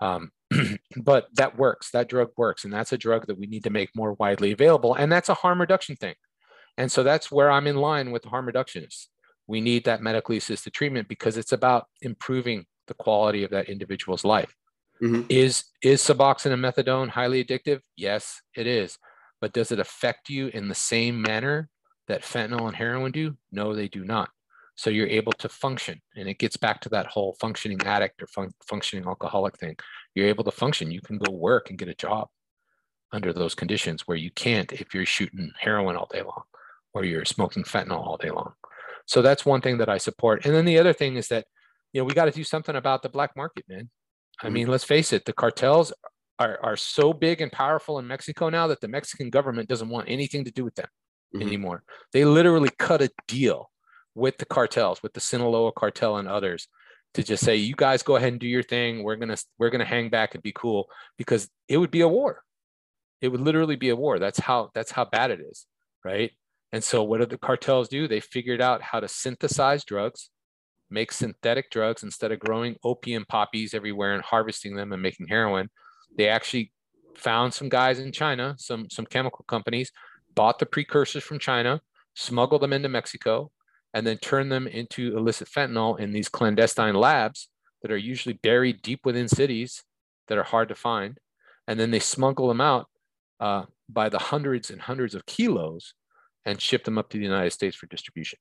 [0.00, 0.30] Um,
[0.96, 1.90] but that works.
[1.92, 2.64] That drug works.
[2.64, 4.94] And that's a drug that we need to make more widely available.
[4.94, 6.14] And that's a harm reduction thing
[6.80, 9.08] and so that's where I'm in line with the harm reductionists.
[9.46, 14.24] We need that medically assisted treatment because it's about improving the quality of that individual's
[14.24, 14.56] life.
[15.02, 15.26] Mm-hmm.
[15.28, 17.80] Is is Suboxone and methadone highly addictive?
[17.96, 18.96] Yes, it is.
[19.42, 21.68] But does it affect you in the same manner
[22.08, 23.36] that fentanyl and heroin do?
[23.52, 24.30] No, they do not.
[24.74, 26.00] So you're able to function.
[26.16, 29.76] And it gets back to that whole functioning addict or fun- functioning alcoholic thing.
[30.14, 30.90] You're able to function.
[30.90, 32.28] You can go work and get a job
[33.12, 36.44] under those conditions where you can't if you're shooting heroin all day long
[36.92, 38.52] or you're smoking fentanyl all day long.
[39.06, 40.44] So that's one thing that I support.
[40.44, 41.46] And then the other thing is that,
[41.92, 43.90] you know, we got to do something about the black market, man.
[44.40, 44.54] I mm-hmm.
[44.54, 45.92] mean, let's face it, the cartels
[46.38, 50.08] are, are so big and powerful in Mexico now that the Mexican government doesn't want
[50.08, 50.86] anything to do with them
[51.34, 51.46] mm-hmm.
[51.46, 51.82] anymore.
[52.12, 53.70] They literally cut a deal
[54.14, 56.68] with the cartels, with the Sinaloa cartel and others
[57.14, 59.02] to just say, you guys go ahead and do your thing.
[59.02, 60.86] We're going to, we're going to hang back and be cool
[61.18, 62.42] because it would be a war.
[63.20, 64.18] It would literally be a war.
[64.18, 65.66] That's how, that's how bad it is.
[66.04, 66.30] Right.
[66.72, 68.06] And so what did the cartels do?
[68.06, 70.30] They figured out how to synthesize drugs,
[70.88, 75.68] make synthetic drugs instead of growing opium poppies everywhere and harvesting them and making heroin.
[76.16, 76.72] They actually
[77.16, 79.90] found some guys in China, some some chemical companies,
[80.34, 81.80] bought the precursors from China,
[82.14, 83.50] smuggled them into Mexico,
[83.92, 87.48] and then turned them into illicit fentanyl in these clandestine labs
[87.82, 89.82] that are usually buried deep within cities
[90.28, 91.18] that are hard to find.
[91.66, 92.86] And then they smuggle them out
[93.40, 95.94] uh, by the hundreds and hundreds of kilos
[96.46, 98.38] and ship them up to the United States for distribution.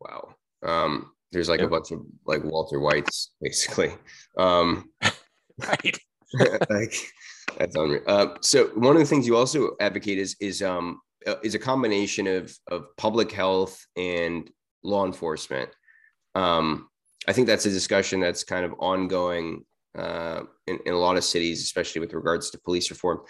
[0.00, 0.34] Wow.
[0.64, 3.92] Um, there's like a bunch of like Walter Whites, basically.
[4.38, 4.90] Um,
[5.58, 5.98] right.
[6.70, 6.94] like
[7.58, 8.02] that's unreal.
[8.06, 11.58] Uh, so one of the things you also advocate is is um uh, is a
[11.58, 14.50] combination of of public health and
[14.82, 15.70] law enforcement.
[16.34, 16.88] Um,
[17.28, 19.64] I think that's a discussion that's kind of ongoing
[19.96, 23.20] uh, in, in a lot of cities, especially with regards to police reform.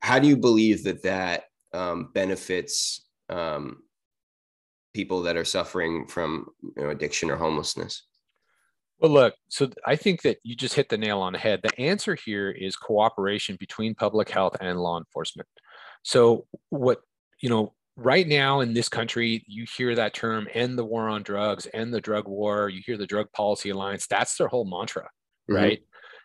[0.00, 3.82] How do you believe that that um, benefits um,
[4.94, 8.02] people that are suffering from you know, addiction or homelessness?
[8.98, 11.60] Well, look, so I think that you just hit the nail on the head.
[11.62, 15.48] The answer here is cooperation between public health and law enforcement.
[16.04, 17.00] So, what,
[17.40, 21.24] you know, right now in this country, you hear that term end the war on
[21.24, 24.06] drugs, end the drug war, you hear the Drug Policy Alliance.
[24.06, 25.02] That's their whole mantra,
[25.50, 25.54] mm-hmm.
[25.54, 25.82] right?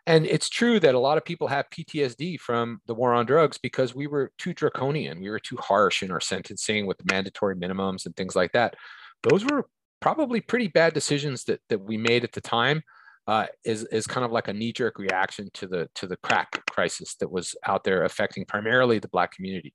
[0.08, 3.58] And it's true that a lot of people have PTSD from the war on drugs
[3.58, 5.20] because we were too draconian.
[5.22, 8.76] We were too harsh in our sentencing with mandatory minimums and things like that.
[9.24, 9.67] Those were
[10.00, 12.82] probably pretty bad decisions that, that we made at the time.
[13.28, 16.63] Uh, is is kind of like a knee jerk reaction to the to the crack
[16.72, 19.74] crisis that was out there affecting primarily the black community,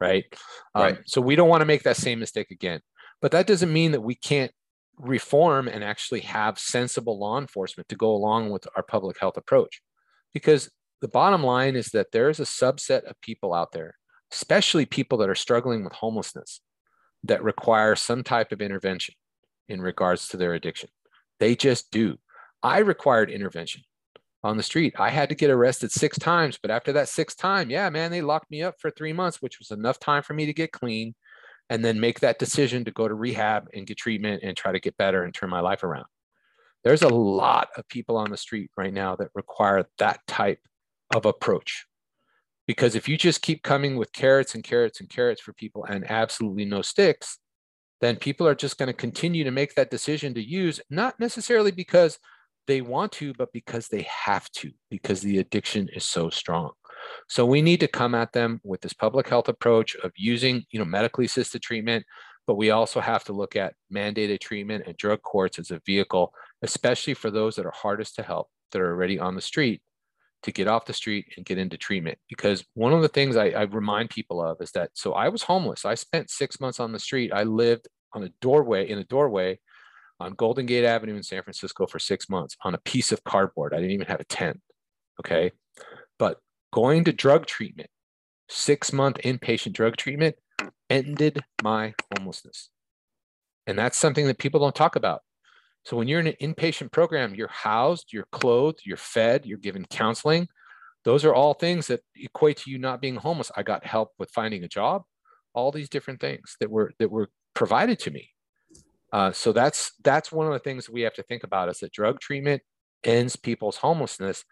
[0.00, 0.24] right?
[0.76, 0.98] Um, right.
[1.04, 2.78] So we don't want to make that same mistake again.
[3.20, 4.52] But that doesn't mean that we can't
[4.98, 9.80] reform and actually have sensible law enforcement to go along with our public health approach.
[10.32, 13.96] Because the bottom line is that there is a subset of people out there,
[14.32, 16.60] especially people that are struggling with homelessness,
[17.24, 19.14] that require some type of intervention
[19.68, 20.90] in regards to their addiction.
[21.40, 22.18] They just do.
[22.62, 23.82] I required intervention
[24.42, 24.94] on the street.
[24.98, 28.20] I had to get arrested six times, but after that sixth time, yeah, man, they
[28.20, 31.14] locked me up for three months, which was enough time for me to get clean
[31.70, 34.80] and then make that decision to go to rehab and get treatment and try to
[34.80, 36.06] get better and turn my life around.
[36.82, 40.60] There's a lot of people on the street right now that require that type
[41.14, 41.86] of approach.
[42.66, 46.10] Because if you just keep coming with carrots and carrots and carrots for people and
[46.10, 47.38] absolutely no sticks,
[48.00, 51.70] then people are just going to continue to make that decision to use, not necessarily
[51.70, 52.18] because
[52.66, 56.72] they want to, but because they have to, because the addiction is so strong.
[57.28, 60.78] So we need to come at them with this public health approach of using, you
[60.78, 62.04] know, medically assisted treatment,
[62.46, 66.32] but we also have to look at mandated treatment and drug courts as a vehicle,
[66.62, 69.82] especially for those that are hardest to help, that are already on the street,
[70.42, 72.18] to get off the street and get into treatment.
[72.28, 75.42] Because one of the things I, I remind people of is that so I was
[75.42, 75.84] homeless.
[75.84, 77.32] I spent six months on the street.
[77.32, 79.58] I lived on a doorway in a doorway
[80.20, 83.74] on Golden Gate Avenue in San Francisco for six months on a piece of cardboard.
[83.74, 84.60] I didn't even have a tent.
[85.20, 85.52] Okay.
[86.74, 87.88] Going to drug treatment,
[88.48, 90.34] six month inpatient drug treatment,
[90.90, 92.68] ended my homelessness.
[93.68, 95.20] And that's something that people don't talk about.
[95.84, 99.84] So when you're in an inpatient program, you're housed, you're clothed, you're fed, you're given
[99.84, 100.48] counseling.
[101.04, 103.52] Those are all things that equate to you not being homeless.
[103.56, 105.04] I got help with finding a job,
[105.54, 108.30] all these different things that were that were provided to me.
[109.12, 111.92] Uh, so that's that's one of the things we have to think about is that
[111.92, 112.62] drug treatment
[113.04, 114.44] ends people's homelessness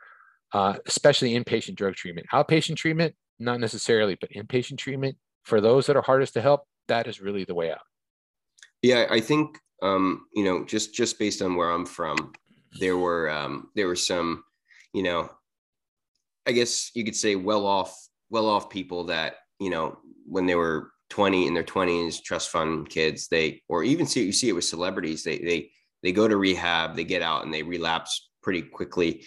[0.52, 2.26] uh, especially inpatient drug treatment.
[2.32, 7.06] Outpatient treatment, not necessarily, but inpatient treatment for those that are hardest to help, that
[7.06, 7.80] is really the way out.
[8.82, 12.32] Yeah, I think um, you know, just just based on where I'm from,
[12.78, 14.44] there were um, there were some,
[14.94, 15.28] you know,
[16.46, 17.94] I guess you could say well off
[18.30, 22.88] well off people that you know when they were 20 in their 20s, trust fund
[22.88, 25.70] kids, they or even see you see it with celebrities, they they
[26.02, 29.24] they go to rehab, they get out and they relapse pretty quickly.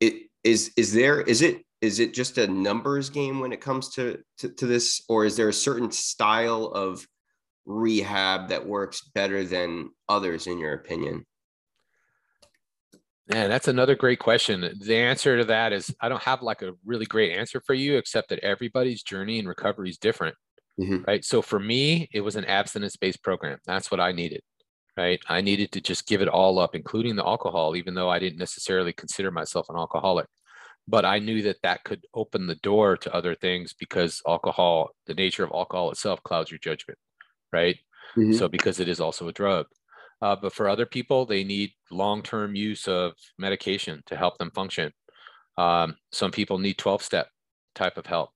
[0.00, 3.90] It is is there is it is it just a numbers game when it comes
[3.90, 7.06] to, to, to this or is there a certain style of
[7.66, 11.26] rehab that works better than others, in your opinion?
[13.28, 14.72] Man, that's another great question.
[14.80, 17.96] The answer to that is I don't have like a really great answer for you,
[17.96, 20.36] except that everybody's journey and recovery is different.
[20.80, 21.02] Mm-hmm.
[21.06, 21.24] Right.
[21.24, 23.58] So for me, it was an abstinence based program.
[23.66, 24.42] That's what I needed.
[24.96, 25.20] Right.
[25.28, 28.38] I needed to just give it all up, including the alcohol, even though I didn't
[28.38, 30.26] necessarily consider myself an alcoholic.
[30.88, 35.14] But I knew that that could open the door to other things because alcohol, the
[35.14, 36.98] nature of alcohol itself, clouds your judgment.
[37.52, 37.76] Right.
[38.16, 38.32] Mm-hmm.
[38.32, 39.66] So because it is also a drug.
[40.22, 44.92] Uh, but for other people, they need long-term use of medication to help them function.
[45.58, 47.28] Um, some people need 12-step
[47.74, 48.30] type of help,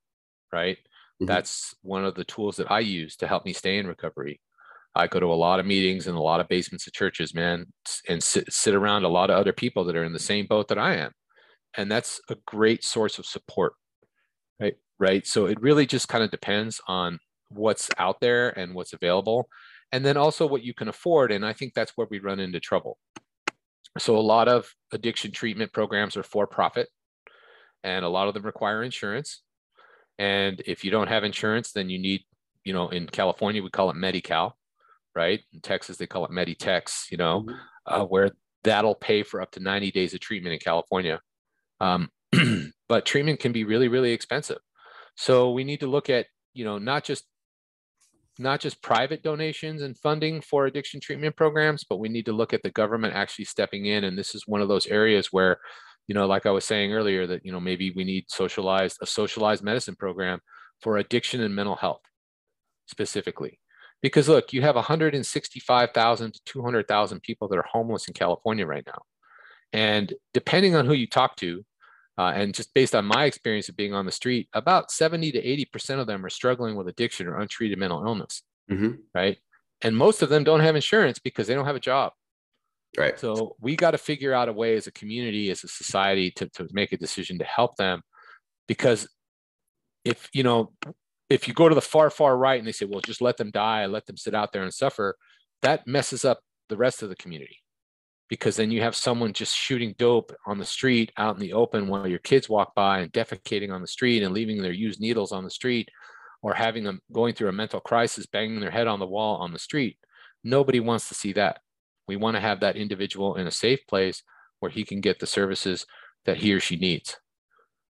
[0.52, 0.76] right?
[0.76, 1.26] Mm-hmm.
[1.26, 4.40] That's one of the tools that I use to help me stay in recovery.
[4.94, 7.66] I go to a lot of meetings in a lot of basements of churches, man,
[8.08, 10.68] and sit, sit around a lot of other people that are in the same boat
[10.68, 11.12] that I am.
[11.76, 13.74] And that's a great source of support,
[14.60, 14.74] right?
[14.98, 15.26] Right.
[15.26, 19.48] So it really just kind of depends on what's out there and what's available
[19.92, 21.32] and then also what you can afford.
[21.32, 22.98] And I think that's where we run into trouble.
[23.98, 26.88] So a lot of addiction treatment programs are for profit,
[27.82, 29.42] and a lot of them require insurance.
[30.18, 32.22] And if you don't have insurance, then you need,
[32.62, 34.56] you know, in California we call it Medi-Cal,
[35.20, 35.40] right?
[35.52, 37.54] In Texas they call it Meditex, you know, mm-hmm.
[37.86, 38.30] uh, where
[38.64, 41.20] that'll pay for up to 90 days of treatment in California.
[41.78, 42.08] Um,
[42.88, 44.60] but treatment can be really, really expensive.
[45.16, 47.24] So we need to look at, you know, not just
[48.38, 52.54] not just private donations and funding for addiction treatment programs, but we need to look
[52.54, 54.04] at the government actually stepping in.
[54.04, 55.58] And this is one of those areas where,
[56.06, 59.06] you know, like I was saying earlier, that, you know, maybe we need socialized, a
[59.06, 60.40] socialized medicine program
[60.80, 62.00] for addiction and mental health
[62.86, 63.60] specifically.
[64.02, 69.02] Because look, you have 165,000 to 200,000 people that are homeless in California right now.
[69.72, 71.64] And depending on who you talk to,
[72.18, 75.42] uh, and just based on my experience of being on the street, about 70 to
[75.42, 78.42] 80% of them are struggling with addiction or untreated mental illness.
[78.70, 78.92] Mm-hmm.
[79.14, 79.38] Right.
[79.80, 82.12] And most of them don't have insurance because they don't have a job.
[82.98, 83.18] Right.
[83.18, 86.48] So we got to figure out a way as a community, as a society to,
[86.50, 88.02] to make a decision to help them.
[88.66, 89.08] Because
[90.04, 90.72] if, you know,
[91.30, 93.52] if you go to the far, far right and they say, well, just let them
[93.52, 95.16] die, let them sit out there and suffer,
[95.62, 97.58] that messes up the rest of the community.
[98.28, 101.88] Because then you have someone just shooting dope on the street out in the open
[101.88, 105.32] while your kids walk by and defecating on the street and leaving their used needles
[105.32, 105.88] on the street
[106.42, 109.52] or having them going through a mental crisis banging their head on the wall on
[109.52, 109.98] the street.
[110.42, 111.60] Nobody wants to see that.
[112.08, 114.22] We want to have that individual in a safe place
[114.58, 115.86] where he can get the services
[116.24, 117.16] that he or she needs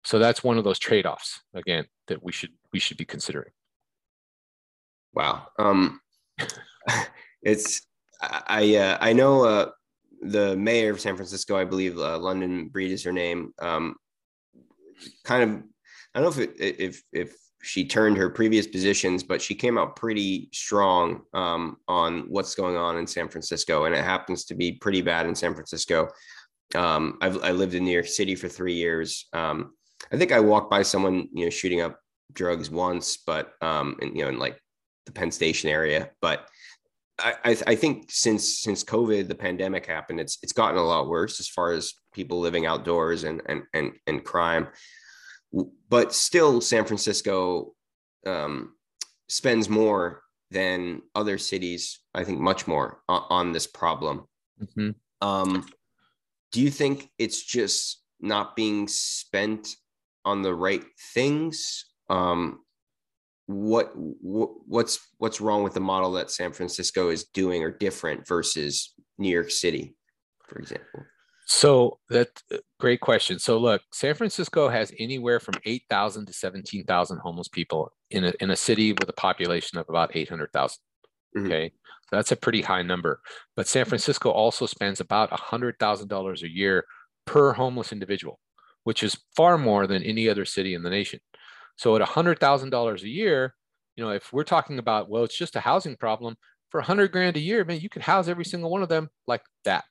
[0.04, 3.50] so that's one of those trade-offs again that we should we should be considering
[5.14, 6.00] wow um
[7.42, 7.82] it's
[8.22, 9.70] i uh, i know uh
[10.22, 13.96] the mayor of San Francisco, I believe uh, London Breed is her name, um,
[15.24, 15.62] kind of,
[16.14, 19.78] I don't know if, it, if, if she turned her previous positions, but she came
[19.78, 23.84] out pretty strong um, on what's going on in San Francisco.
[23.84, 26.08] And it happens to be pretty bad in San Francisco.
[26.74, 29.26] Um, I've, I lived in New York City for three years.
[29.32, 29.74] Um,
[30.12, 32.00] I think I walked by someone, you know, shooting up
[32.32, 34.60] drugs once, but, um, and, you know, in like
[35.06, 36.48] the Penn Station area, but
[37.20, 41.40] I, I think since since COVID, the pandemic happened, it's it's gotten a lot worse
[41.40, 44.68] as far as people living outdoors and and and, and crime.
[45.88, 47.74] But still, San Francisco
[48.24, 48.74] um,
[49.28, 51.98] spends more than other cities.
[52.14, 54.26] I think much more on, on this problem.
[54.62, 54.90] Mm-hmm.
[55.20, 55.66] Um,
[56.52, 59.74] do you think it's just not being spent
[60.28, 61.86] on the right things?
[62.08, 62.60] Um,
[63.46, 68.92] what, what's what's wrong with the model that San Francisco is doing or different versus
[69.16, 69.96] New York City,
[70.46, 71.00] for example?
[71.46, 72.28] So that
[72.78, 73.38] great question.
[73.38, 78.50] So look, San Francisco has anywhere from 8,000 to 17,000 homeless people in a, in
[78.50, 80.76] a city with a population of about 800,000.
[81.36, 81.46] Mm-hmm.
[81.46, 81.72] Okay.
[82.02, 83.20] So that's a pretty high number.
[83.56, 86.84] But San Francisco also spends about $100,000 a year
[87.24, 88.38] per homeless individual,
[88.88, 91.20] which is far more than any other city in the nation.
[91.76, 93.54] So at $100,000 a year,
[93.96, 96.38] you know, if we're talking about, well, it's just a housing problem
[96.70, 99.42] for 100 grand a year, man, you could house every single one of them like
[99.66, 99.84] that,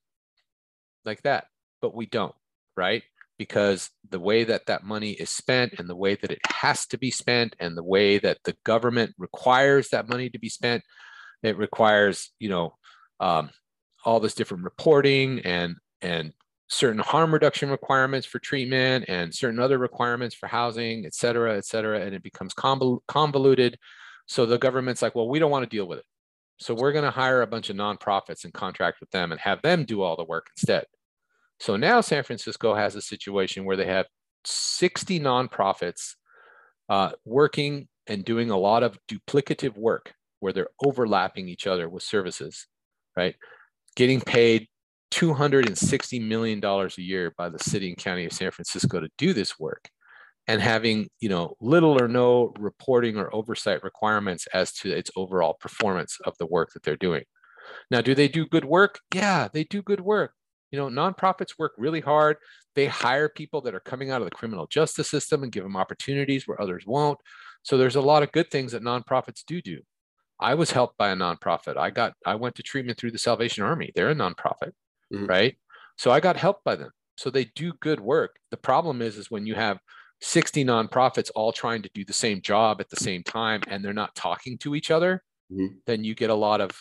[1.06, 1.46] like that.
[1.80, 2.34] But we don't,
[2.76, 3.04] right?
[3.38, 6.98] Because the way that that money is spent and the way that it has to
[6.98, 10.82] be spent and the way that the government requires that money to be spent,
[11.44, 12.74] it requires, you know,
[13.20, 13.52] um,
[14.06, 16.34] all this different reporting and and
[16.68, 21.66] certain harm reduction requirements for treatment and certain other requirements for housing, et cetera, et
[21.66, 22.02] cetera.
[22.02, 23.78] And it becomes convoluted.
[24.26, 26.06] So the government's like, well, we don't want to deal with it.
[26.60, 29.62] So we're going to hire a bunch of nonprofits and contract with them and have
[29.62, 30.86] them do all the work instead.
[31.60, 34.08] So now San Francisco has a situation where they have
[34.44, 36.16] 60 nonprofits
[36.90, 40.14] uh, working and doing a lot of duplicative work.
[40.40, 42.68] where they're overlapping each other with services,
[43.16, 43.36] right?
[43.96, 44.68] Getting paid
[45.12, 49.60] $260 million a year by the city and county of San Francisco to do this
[49.60, 49.90] work.
[50.50, 55.58] And having you know little or no reporting or oversight requirements as to its overall
[55.60, 57.24] performance of the work that they're doing.
[57.92, 59.00] Now do they do good work?
[59.14, 60.32] Yeah they do good work.
[60.72, 62.38] You know nonprofits work really hard.
[62.76, 65.76] They hire people that are coming out of the criminal justice system and give them
[65.76, 67.20] opportunities where others won't.
[67.64, 69.80] So there's a lot of good things that nonprofits do do.
[70.40, 71.76] I was helped by a nonprofit.
[71.76, 73.92] I got i went to treatment through the salvation army.
[73.94, 74.72] They're a nonprofit
[75.14, 75.26] mm-hmm.
[75.26, 75.58] right
[75.98, 79.32] so i got helped by them so they do good work the problem is is
[79.32, 79.80] when you have
[80.22, 83.94] 60 nonprofits all trying to do the same job at the same time and they're
[83.94, 85.76] not talking to each other, mm-hmm.
[85.86, 86.72] then you get a lot of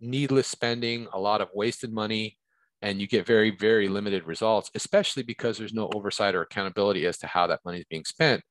[0.00, 2.36] needless spending, a lot of wasted money,
[2.82, 7.18] and you get very, very limited results, especially because there's no oversight or accountability as
[7.18, 8.42] to how that money is being spent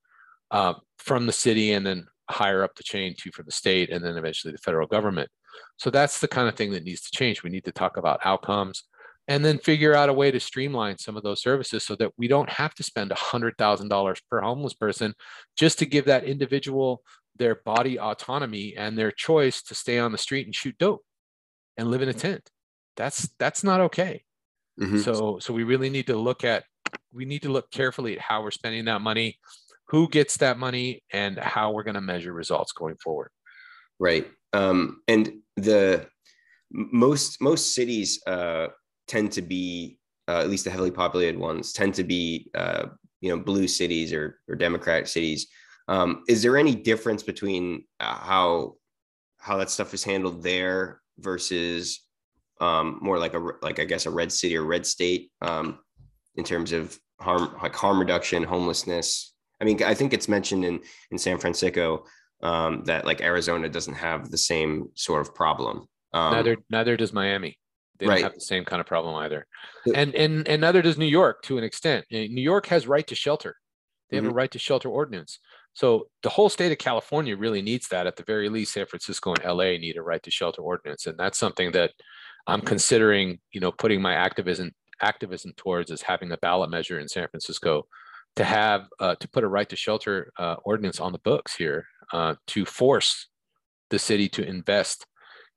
[0.51, 4.03] uh, from the city and then higher up the chain to from the state and
[4.03, 5.29] then eventually the federal government.
[5.77, 7.43] So that's the kind of thing that needs to change.
[7.43, 8.83] We need to talk about outcomes
[9.27, 12.27] and then figure out a way to streamline some of those services so that we
[12.27, 15.13] don't have to spend $100,000 per homeless person
[15.57, 17.01] just to give that individual
[17.37, 21.03] their body autonomy and their choice to stay on the street and shoot dope
[21.77, 22.49] and live in a tent.
[22.95, 24.23] That's that's not okay.
[24.79, 24.99] Mm-hmm.
[24.99, 26.63] So so we really need to look at
[27.13, 29.37] we need to look carefully at how we're spending that money,
[29.87, 33.31] who gets that money, and how we're going to measure results going forward.
[33.99, 34.27] Right.
[34.53, 36.07] Um, and the
[36.71, 38.67] most most cities uh,
[39.07, 39.97] tend to be
[40.27, 42.87] uh, at least the heavily populated ones tend to be uh,
[43.21, 45.47] you know blue cities or or democratic cities
[45.87, 48.75] um, is there any difference between uh, how
[49.37, 52.01] how that stuff is handled there versus
[52.61, 55.79] um, more like a like I guess a red city or red state um,
[56.35, 59.33] in terms of harm like harm reduction, homelessness.
[59.61, 60.79] I mean, I think it's mentioned in
[61.11, 62.05] in San Francisco
[62.41, 65.87] um, that like Arizona doesn't have the same sort of problem.
[66.13, 67.59] Um, neither neither does Miami.
[67.97, 68.15] They right.
[68.15, 69.47] don't have the same kind of problem either.
[69.93, 72.05] And and and neither does New York to an extent.
[72.11, 73.57] New York has right to shelter.
[74.09, 74.31] They have mm-hmm.
[74.31, 75.39] a right to shelter ordinance.
[75.73, 78.07] So the whole state of California really needs that.
[78.07, 81.17] At the very least, San Francisco and LA need a right to shelter ordinance, and
[81.17, 81.91] that's something that
[82.47, 83.39] I'm considering.
[83.51, 84.71] You know, putting my activism
[85.01, 87.87] activism towards is having a ballot measure in San Francisco
[88.35, 91.85] to have uh, to put a right to shelter uh, ordinance on the books here
[92.13, 93.27] uh, to force
[93.89, 95.05] the city to invest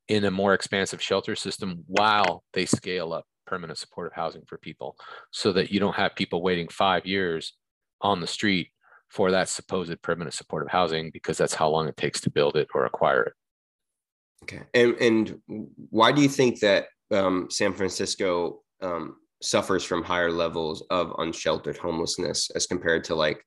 [0.09, 4.97] in a more expansive shelter system while they scale up permanent supportive housing for people
[5.31, 7.55] so that you don't have people waiting five years
[8.01, 8.69] on the street
[9.09, 12.69] for that supposed permanent supportive housing because that's how long it takes to build it
[12.75, 13.33] or acquire it.
[14.45, 14.63] Okay.
[14.75, 15.39] And, and
[15.91, 21.79] why do you think that um, San Francisco um, suffers from higher levels of unsheltered
[21.79, 23.43] homelessness as compared to like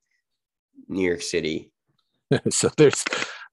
[0.88, 1.72] New York City?
[2.50, 3.04] so there's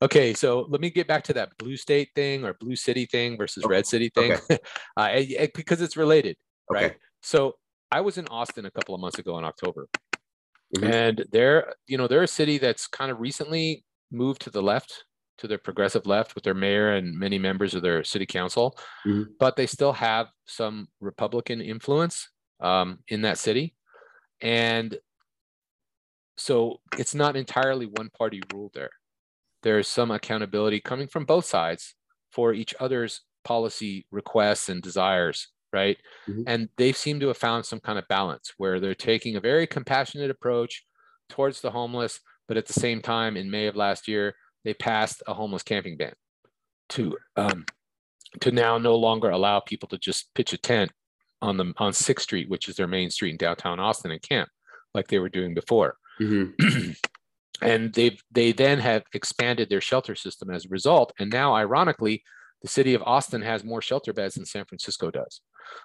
[0.00, 3.36] Okay, so let me get back to that blue state thing or blue city thing
[3.36, 4.58] versus red city thing, okay.
[4.96, 6.36] uh, because it's related,
[6.70, 6.94] right?
[7.20, 7.54] So
[7.90, 9.88] I was in Austin a couple of months ago in October,
[10.76, 10.84] mm-hmm.
[10.84, 15.04] and they're you know they're a city that's kind of recently moved to the left,
[15.38, 19.24] to the progressive left, with their mayor and many members of their city council, mm-hmm.
[19.40, 22.28] but they still have some Republican influence
[22.60, 23.74] um, in that city,
[24.40, 24.96] and
[26.36, 28.90] so it's not entirely one party rule there
[29.62, 31.94] there's some accountability coming from both sides
[32.30, 35.98] for each other's policy requests and desires right
[36.28, 36.42] mm-hmm.
[36.46, 39.66] and they seem to have found some kind of balance where they're taking a very
[39.66, 40.84] compassionate approach
[41.28, 44.34] towards the homeless but at the same time in may of last year
[44.64, 46.12] they passed a homeless camping ban
[46.88, 47.64] to um,
[48.40, 50.90] to now no longer allow people to just pitch a tent
[51.40, 54.48] on the on sixth street which is their main street in downtown austin and camp
[54.94, 56.90] like they were doing before mm-hmm.
[57.62, 61.12] and they've they then have expanded their shelter system as a result.
[61.18, 62.22] And now ironically
[62.62, 65.40] the city of austin has more shelter beds than san francisco does.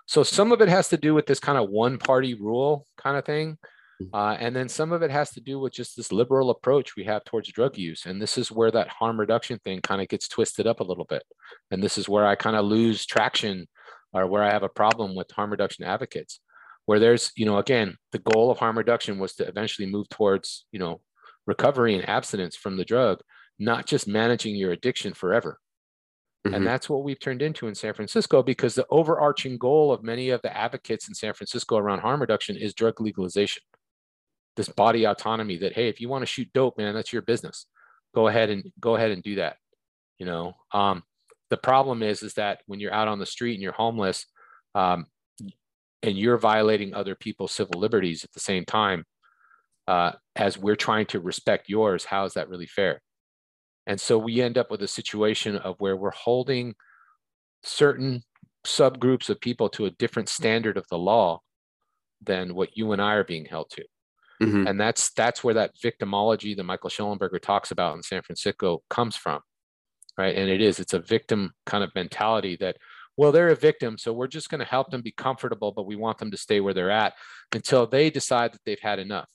[0.06, 3.18] So some of it has to do with this kind of one party rule kind
[3.18, 3.58] of thing.
[4.02, 4.16] Mm-hmm.
[4.16, 7.04] uh, and then some of it has to do with just this liberal approach we
[7.04, 8.08] have towards drug use.
[8.08, 11.06] And this is where that harm reduction thing kind of gets twisted up a little
[11.06, 11.22] bit.
[11.70, 13.68] And this is where i kind of lose traction
[14.12, 16.40] or where i have a problem with harm reduction advocates
[16.86, 20.66] where there's you know again the goal of harm reduction was to eventually move towards
[20.72, 21.02] you know
[21.46, 23.20] recovery and abstinence from the drug,
[23.60, 25.60] not just managing your addiction forever.
[26.46, 26.56] Mm-hmm.
[26.56, 30.30] And that's what we've turned into in San Francisco because the overarching goal of many
[30.30, 33.64] of the advocates in San Francisco around harm reduction is drug legalization.
[34.56, 37.66] This body autonomy that, hey, if you want to shoot dope, man, that's your business.
[38.14, 39.58] Go ahead and go ahead and do that.
[40.20, 41.04] You know, um,
[41.50, 44.26] the problem is, is that when you're out on the street and you're homeless,
[44.76, 45.08] um,
[46.04, 49.06] and you're violating other people's civil liberties at the same time,
[49.88, 53.02] uh, as we're trying to respect yours, how is that really fair?
[53.86, 56.76] And so we end up with a situation of where we're holding
[57.64, 58.24] certain
[58.66, 61.42] subgroups of people to a different standard of the law
[62.22, 63.84] than what you and I are being held to.
[64.42, 64.68] Mm-hmm.
[64.68, 69.16] And that's that's where that victimology that Michael Shellenberger talks about in San Francisco comes
[69.16, 69.42] from.
[70.18, 70.36] Right.
[70.36, 72.78] And it is, it's a victim kind of mentality that,
[73.18, 73.98] well, they're a victim.
[73.98, 76.60] So we're just going to help them be comfortable, but we want them to stay
[76.60, 77.14] where they're at
[77.52, 79.28] until they decide that they've had enough.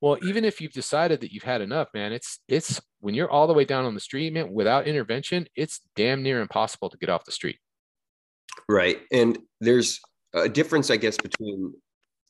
[0.00, 3.46] Well, even if you've decided that you've had enough, man, it's it's when you're all
[3.46, 7.10] the way down on the street, man, without intervention, it's damn near impossible to get
[7.10, 7.58] off the street.
[8.68, 9.00] Right.
[9.12, 10.00] And there's
[10.32, 11.74] a difference, I guess, between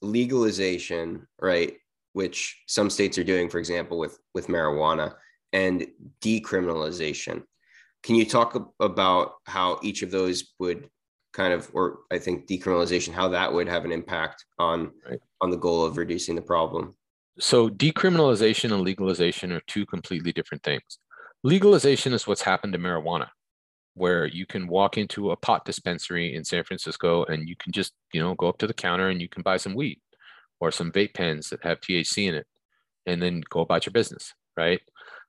[0.02, 1.74] legalization, right,
[2.12, 5.14] which some states are doing, for example, with with marijuana,
[5.52, 5.86] and
[6.20, 7.42] decriminalization.
[8.02, 10.88] Can you talk about how each of those would
[11.32, 15.20] kind of, or I think decriminalization, how that would have an impact on right.
[15.40, 16.96] on the goal of reducing the problem?
[17.40, 20.98] So decriminalization and legalization are two completely different things.
[21.42, 23.28] Legalization is what's happened to marijuana
[23.94, 27.92] where you can walk into a pot dispensary in San Francisco and you can just,
[28.12, 30.00] you know, go up to the counter and you can buy some weed
[30.60, 32.46] or some vape pens that have THC in it
[33.06, 34.80] and then go about your business, right?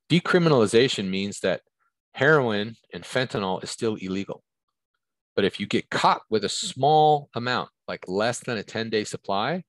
[0.09, 1.61] Decriminalization means that
[2.13, 4.43] heroin and fentanyl is still illegal.
[5.35, 9.05] But if you get caught with a small amount, like less than a 10 day
[9.05, 9.63] supply,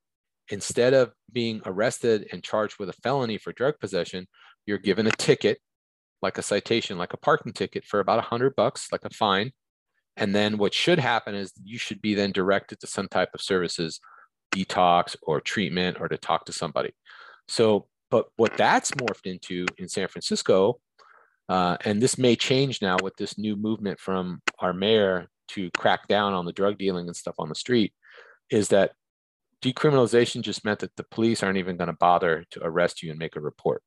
[0.50, 4.26] instead of being arrested and charged with a felony for drug possession,
[4.66, 5.58] you're given a ticket
[6.22, 9.52] like a citation, like a parking ticket for about a hundred bucks, like a fine.
[10.16, 13.40] And then what should happen is you should be then directed to some type of
[13.40, 14.00] services,
[14.54, 16.92] detox or treatment or to talk to somebody.
[17.48, 20.80] So, but what that's morphed into in San Francisco,
[21.48, 26.06] uh, and this may change now with this new movement from our mayor to crack
[26.08, 27.92] down on the drug dealing and stuff on the street,
[28.50, 28.92] is that
[29.62, 33.18] decriminalization just meant that the police aren't even going to bother to arrest you and
[33.18, 33.82] make a report.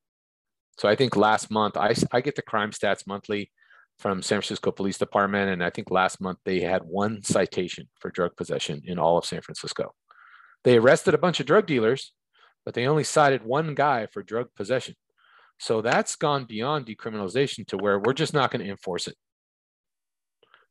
[0.78, 3.52] So I think last month, I, I get the crime stats monthly
[4.00, 5.52] from San Francisco Police Department.
[5.52, 9.26] And I think last month they had one citation for drug possession in all of
[9.26, 9.94] San Francisco.
[10.64, 12.14] They arrested a bunch of drug dealers,
[12.66, 14.96] but they only cited one guy for drug possession.
[15.60, 19.16] So that's gone beyond decriminalization to where we're just not going to enforce it.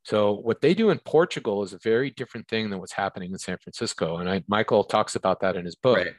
[0.05, 3.37] So what they do in Portugal is a very different thing than what's happening in
[3.37, 4.17] San Francisco.
[4.17, 6.13] And I, Michael talks about that in his book, right.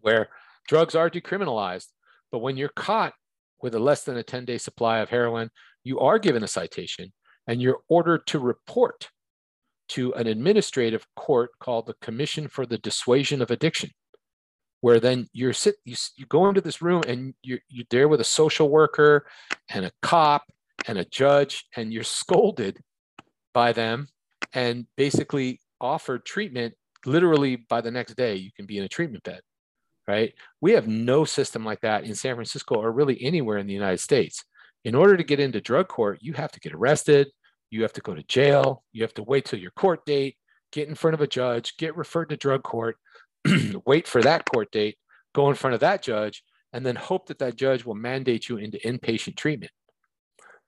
[0.00, 0.28] where
[0.66, 1.88] drugs are decriminalized
[2.30, 3.14] but when you're caught
[3.62, 5.50] with a less than a 10 day supply of heroin,
[5.84, 7.12] you are given a citation
[7.46, 9.08] and you're ordered to report
[9.90, 13.90] to an administrative court called the Commission for the Dissuasion of Addiction,
[14.82, 18.20] where then you're sit, you, you go into this room and you're, you're there with
[18.20, 19.26] a social worker
[19.70, 20.44] and a cop
[20.88, 22.80] and a judge, and you're scolded
[23.54, 24.08] by them
[24.52, 26.74] and basically offered treatment
[27.06, 29.40] literally by the next day you can be in a treatment bed
[30.08, 30.32] right?
[30.62, 34.00] We have no system like that in San Francisco or really anywhere in the United
[34.00, 34.42] States.
[34.84, 37.28] In order to get into drug court, you have to get arrested,
[37.70, 40.36] you have to go to jail, you have to wait till your court date,
[40.72, 42.96] get in front of a judge, get referred to drug court,
[43.86, 44.96] wait for that court date,
[45.34, 48.56] go in front of that judge, and then hope that that judge will mandate you
[48.56, 49.72] into inpatient treatment.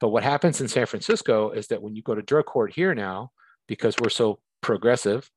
[0.01, 2.95] But what happens in San Francisco is that when you go to drug court here
[2.95, 3.31] now,
[3.69, 5.31] because we're so progressive,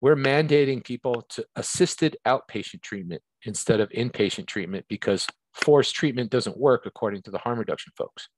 [0.00, 6.58] we're mandating people to assisted outpatient treatment instead of inpatient treatment because forced treatment doesn't
[6.58, 8.28] work according to the harm reduction folks.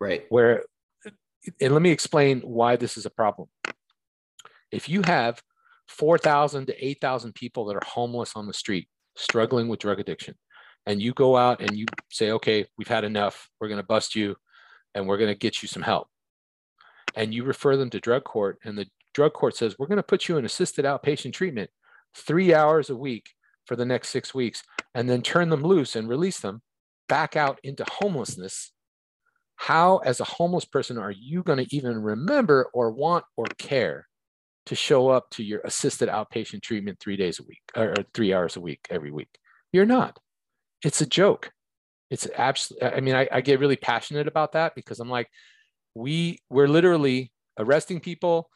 [0.00, 0.24] Right.
[0.28, 0.64] Where,
[1.60, 3.48] and let me explain why this is a problem.
[4.70, 5.42] If you have
[5.88, 10.34] 4,000 to 8,000 people that are homeless on the street, struggling with drug addiction,
[10.86, 14.14] and you go out and you say, okay, we've had enough, we're going to bust
[14.14, 14.36] you
[14.94, 16.08] and we're going to get you some help.
[17.14, 20.02] And you refer them to drug court, and the drug court says, we're going to
[20.02, 21.70] put you in assisted outpatient treatment
[22.14, 23.30] three hours a week
[23.66, 24.62] for the next six weeks,
[24.94, 26.62] and then turn them loose and release them
[27.08, 28.72] back out into homelessness.
[29.56, 34.08] How, as a homeless person, are you going to even remember or want or care
[34.66, 38.56] to show up to your assisted outpatient treatment three days a week or, three hours
[38.56, 39.28] a week every week?
[39.72, 40.18] You're not.
[40.82, 41.52] It's a joke.
[42.12, 45.30] It's absolutely, I mean, I, I get really passionate about that because I'm like,
[45.94, 48.50] we, we're literally arresting people,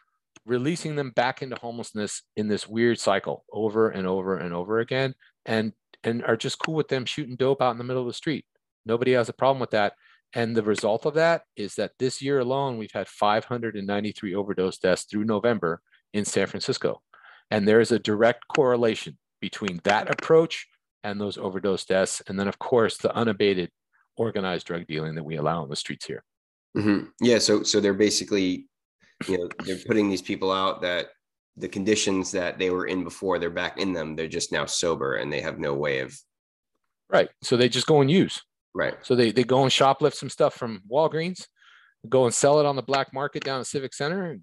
[0.44, 5.14] releasing them back into homelessness in this weird cycle over and over and over again
[5.46, 5.72] and
[6.04, 8.44] and are just cool with them shooting dope out in the middle of the street.
[8.84, 9.94] Nobody has a problem with that.
[10.34, 15.04] And the result of that is that this year alone we've had 593 overdose deaths
[15.04, 15.80] through november
[16.12, 17.00] in san francisco.
[17.50, 20.68] And there is a direct correlation between that approach
[21.06, 23.70] and those overdose deaths and then of course the unabated
[24.16, 26.22] organized drug dealing that we allow on the streets here
[26.76, 27.06] mm-hmm.
[27.20, 28.66] yeah so so they're basically
[29.28, 31.06] you know they're putting these people out that
[31.56, 35.16] the conditions that they were in before they're back in them they're just now sober
[35.16, 36.14] and they have no way of
[37.08, 38.42] right so they just go and use
[38.76, 38.94] Right.
[39.00, 41.46] So they they go and shoplift some stuff from Walgreens,
[42.10, 44.42] go and sell it on the black market down at Civic Center, and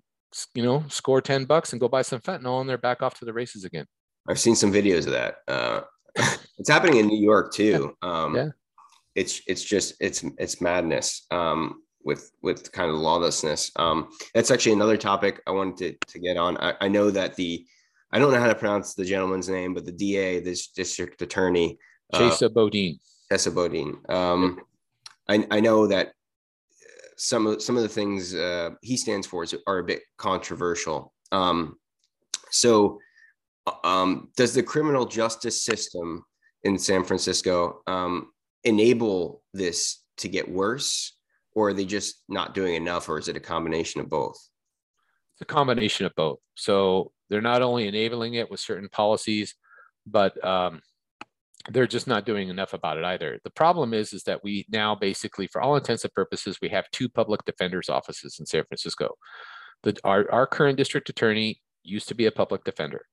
[0.56, 3.26] you know score ten bucks and go buy some fentanyl, and they're back off to
[3.26, 3.86] the races again.
[4.28, 5.36] I've seen some videos of that.
[5.48, 5.82] Uh,
[6.16, 7.96] it's happening in New York too.
[8.02, 8.50] Um, Yeah.
[9.16, 13.72] It's it's just it's it's madness um, with with kind of lawlessness.
[13.76, 16.58] Um, that's actually another topic I wanted to, to get on.
[16.58, 17.64] I, I know that the
[18.12, 21.78] I don't know how to pronounce the gentleman's name, but the DA, this district attorney,
[22.12, 23.00] uh, Chesa Boudin.
[23.30, 23.98] Tessa Boudin.
[24.10, 24.60] Um,
[25.28, 26.14] I, I know that
[27.18, 31.14] some of some of the things uh, he stands for is, are a bit controversial.
[31.32, 31.78] Um,
[32.52, 33.00] so,
[33.84, 36.24] um, does the criminal justice system
[36.64, 38.32] in San Francisco um,
[38.64, 41.16] enable this to get worse,
[41.54, 44.38] or are they just not doing enough, or is it a combination of both?
[45.36, 46.40] It's a combination of both.
[46.56, 49.56] So they're not only enabling it with certain policies,
[50.06, 50.82] but um,
[51.70, 53.40] they're just not doing enough about it either.
[53.44, 56.90] The problem is, is that we now basically, for all intents and purposes, we have
[56.92, 59.16] two public defenders offices in San Francisco.
[59.84, 63.06] The, our, our current district attorney used to be a public defender.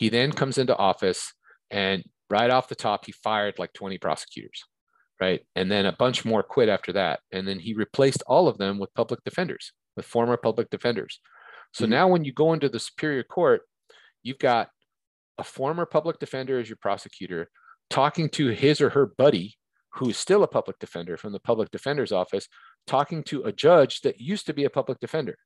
[0.00, 1.34] He then comes into office
[1.70, 4.64] and right off the top, he fired like 20 prosecutors,
[5.20, 5.42] right?
[5.54, 7.20] And then a bunch more quit after that.
[7.32, 11.20] And then he replaced all of them with public defenders, with former public defenders.
[11.74, 11.90] So Mhm.
[11.90, 13.60] now when you go into the Superior Court,
[14.22, 14.70] you've got
[15.36, 17.50] a former public defender as your prosecutor
[17.90, 19.58] talking to his or her buddy
[19.96, 22.48] who's still a public defender from the public defender's office
[22.86, 25.36] talking to a judge that used to be a public defender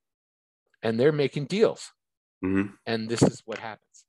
[0.80, 1.90] and they're making deals
[2.44, 2.78] Mhm.
[2.86, 4.04] and this is what happens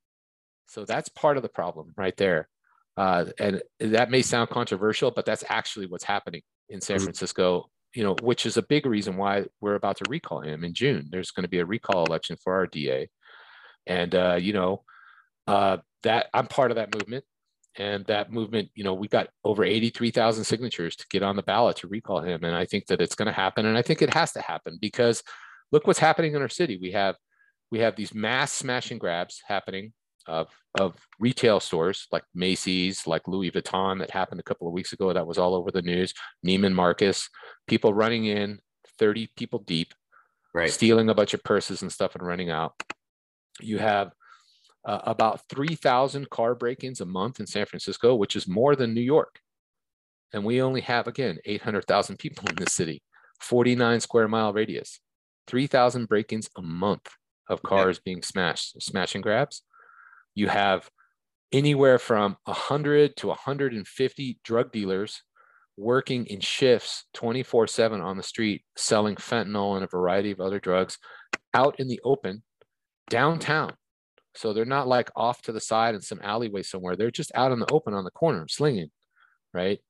[0.68, 2.48] so that's part of the problem right there.
[2.96, 6.40] Uh, and that may sound controversial but that's actually what's happening
[6.70, 7.02] in san Mhm.
[7.04, 10.72] francisco you know which is a big reason why we're about to recall him in
[10.72, 11.08] june.
[11.10, 13.06] There's going to be a recall election for our da
[13.86, 14.82] and uh, you know
[15.46, 17.24] uh, that i'm part of that movement.
[17.78, 21.76] And that movement you know we got over 83000 signatures to get on the ballot
[21.78, 22.42] to recall him.
[22.44, 23.66] And i think that it's going to happen.
[23.66, 25.22] And i think it has to happen because
[25.72, 26.78] look what's happening in our city.
[26.80, 27.16] We have
[27.70, 29.92] we have these mass smash and grabs happening
[30.26, 30.48] of
[30.78, 35.12] of retail stores like Macy's, like Louis Vuitton that happened a couple of weeks ago.
[35.12, 36.12] That was all over the news.
[36.46, 37.28] Neiman Marcus,
[37.66, 38.58] people running in,
[38.98, 39.94] 30 people deep,
[40.54, 40.70] Right.
[40.70, 42.74] stealing a bunch of purses and stuff and running out.
[43.60, 44.12] You have
[44.84, 49.00] uh, about 3,000 car break-ins a month in San Francisco, which is more than New
[49.00, 49.40] York.
[50.32, 53.02] And we only have, again, 800,000 people in this city,
[53.40, 55.00] 49 square mile radius,
[55.46, 57.08] 3,000 break-ins a month
[57.48, 59.62] of cars being smashed, smash and grabs.
[60.36, 60.88] You have
[61.50, 65.22] anywhere from 100 to 150 drug dealers
[65.76, 70.60] working in shifts 24 7 on the street, selling fentanyl and a variety of other
[70.60, 70.98] drugs
[71.54, 72.42] out in the open
[73.10, 73.72] downtown.
[74.34, 76.96] So they're not like off to the side in some alleyway somewhere.
[76.96, 78.90] They're just out in the open on the corner slinging,
[79.54, 79.80] right?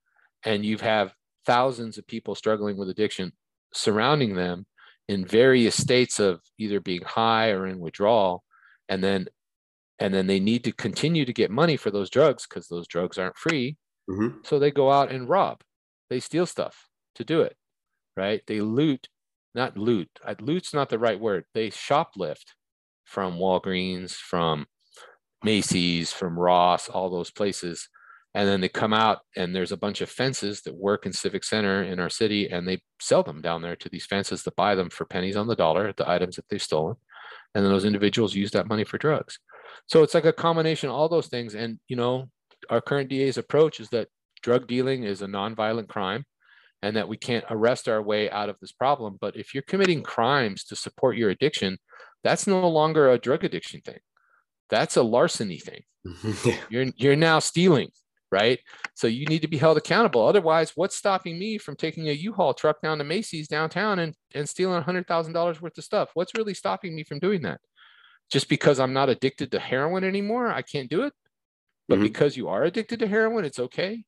[0.45, 1.13] And you have
[1.45, 3.33] thousands of people struggling with addiction
[3.75, 4.67] surrounding them
[5.09, 8.45] in various states of either being high or in withdrawal.
[8.89, 9.27] And then
[9.99, 13.19] and then they need to continue to get money for those drugs because those drugs
[13.19, 13.77] aren't free.
[14.11, 14.45] Mhm.
[14.47, 15.63] So they go out and rob.
[16.11, 17.57] They steal stuff to do it,
[18.17, 18.43] right?
[18.47, 19.09] They loot,
[19.55, 20.11] not loot.
[20.41, 21.45] Loot's not the right word.
[21.55, 22.55] They shoplift
[23.05, 24.67] from Walgreens, from
[25.45, 27.89] Macy's, from Ross, all those places.
[28.35, 31.43] And then they come out and there's a bunch of fences that work in Civic
[31.43, 34.75] Center in our city and they sell them down there to these fences that buy
[34.75, 36.97] them for pennies on the dollar, the items that they've stolen.
[37.55, 39.39] And then those individuals use that money for drugs.
[39.87, 41.55] So it's like a combination of all those things.
[41.55, 42.29] And, you know,
[42.71, 44.09] our current DA's approach is that
[44.43, 46.25] drug dealing is a nonviolent crime
[46.83, 49.17] and that we can't arrest our way out of this problem.
[49.21, 51.79] But if you're committing crimes to support your addiction,
[52.23, 53.99] that's no longer a drug addiction thing.
[54.69, 55.83] That's a larceny thing.
[56.45, 56.57] yeah.
[56.69, 57.89] You're you're now stealing,
[58.31, 58.59] right?
[58.95, 60.27] So you need to be held accountable.
[60.27, 64.49] Otherwise, what's stopping me from taking a U-Haul truck down to Macy's downtown and, and
[64.49, 66.11] stealing hundred thousand dollars worth of stuff?
[66.15, 67.61] What's really stopping me from doing that?
[68.31, 71.13] Just because I'm not addicted to heroin anymore, I can't do it.
[71.89, 72.03] But Mhm.
[72.03, 74.05] because you are addicted to heroin, it's okay.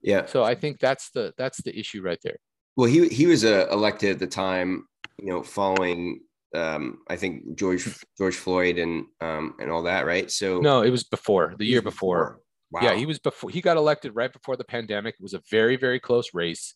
[0.00, 0.26] Yeah.
[0.26, 2.38] So I think that's the that's the issue right there.
[2.76, 4.86] Well, he he was uh, elected at the time,
[5.18, 6.20] you know, following
[6.54, 7.84] um, I think George
[8.16, 10.30] George Floyd and um, and all that, right?
[10.30, 12.40] So No, it was before the year before.
[12.70, 12.80] Wow.
[12.82, 15.14] Yeah, he was before he got elected right before the pandemic.
[15.14, 16.74] It was a very, very close race.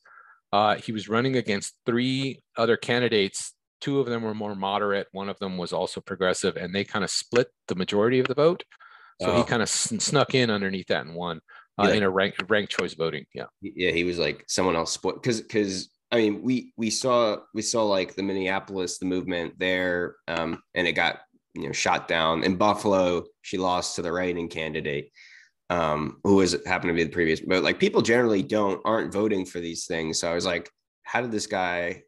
[0.52, 3.54] Uh, he was running against three other candidates.
[3.80, 5.08] Two of them were more moderate.
[5.12, 8.34] One of them was also progressive, and they kind of split the majority of the
[8.34, 8.62] vote.
[9.22, 9.44] So he Oh.
[9.44, 11.40] kind of snuck in underneath that and won
[11.78, 11.94] uh, Yeah.
[11.94, 13.24] in a rank ranked choice voting.
[13.34, 17.62] Yeah, yeah, he was like someone else because because I mean we we saw we
[17.62, 21.20] saw like the Minneapolis the movement there, um, and it got
[21.54, 23.24] you know shot down in Buffalo.
[23.42, 25.10] She lost to the write-in candidate.
[25.70, 29.46] um, who was happened to be the previous, but like people generally don't aren't voting
[29.46, 30.18] for these things.
[30.18, 30.68] So I was like,
[31.04, 32.02] how did this guy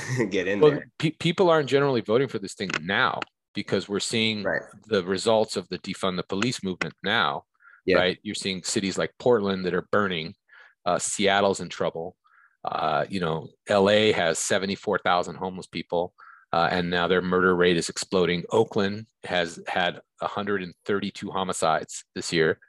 [0.30, 0.90] get in well, there?
[0.98, 3.20] Pe- people aren't generally voting for this thing now
[3.54, 4.62] because we're seeing right.
[4.86, 7.44] the results of the defund the police movement now.
[7.84, 7.96] Yeah.
[7.96, 10.34] Right, you're seeing cities like Portland that are burning.
[10.86, 12.16] Uh, Seattle's in trouble.
[12.64, 16.14] Uh, you know, LA has 74,000 homeless people,
[16.52, 18.44] uh, and now their murder rate is exploding.
[18.50, 22.60] Oakland has had 132 homicides this year.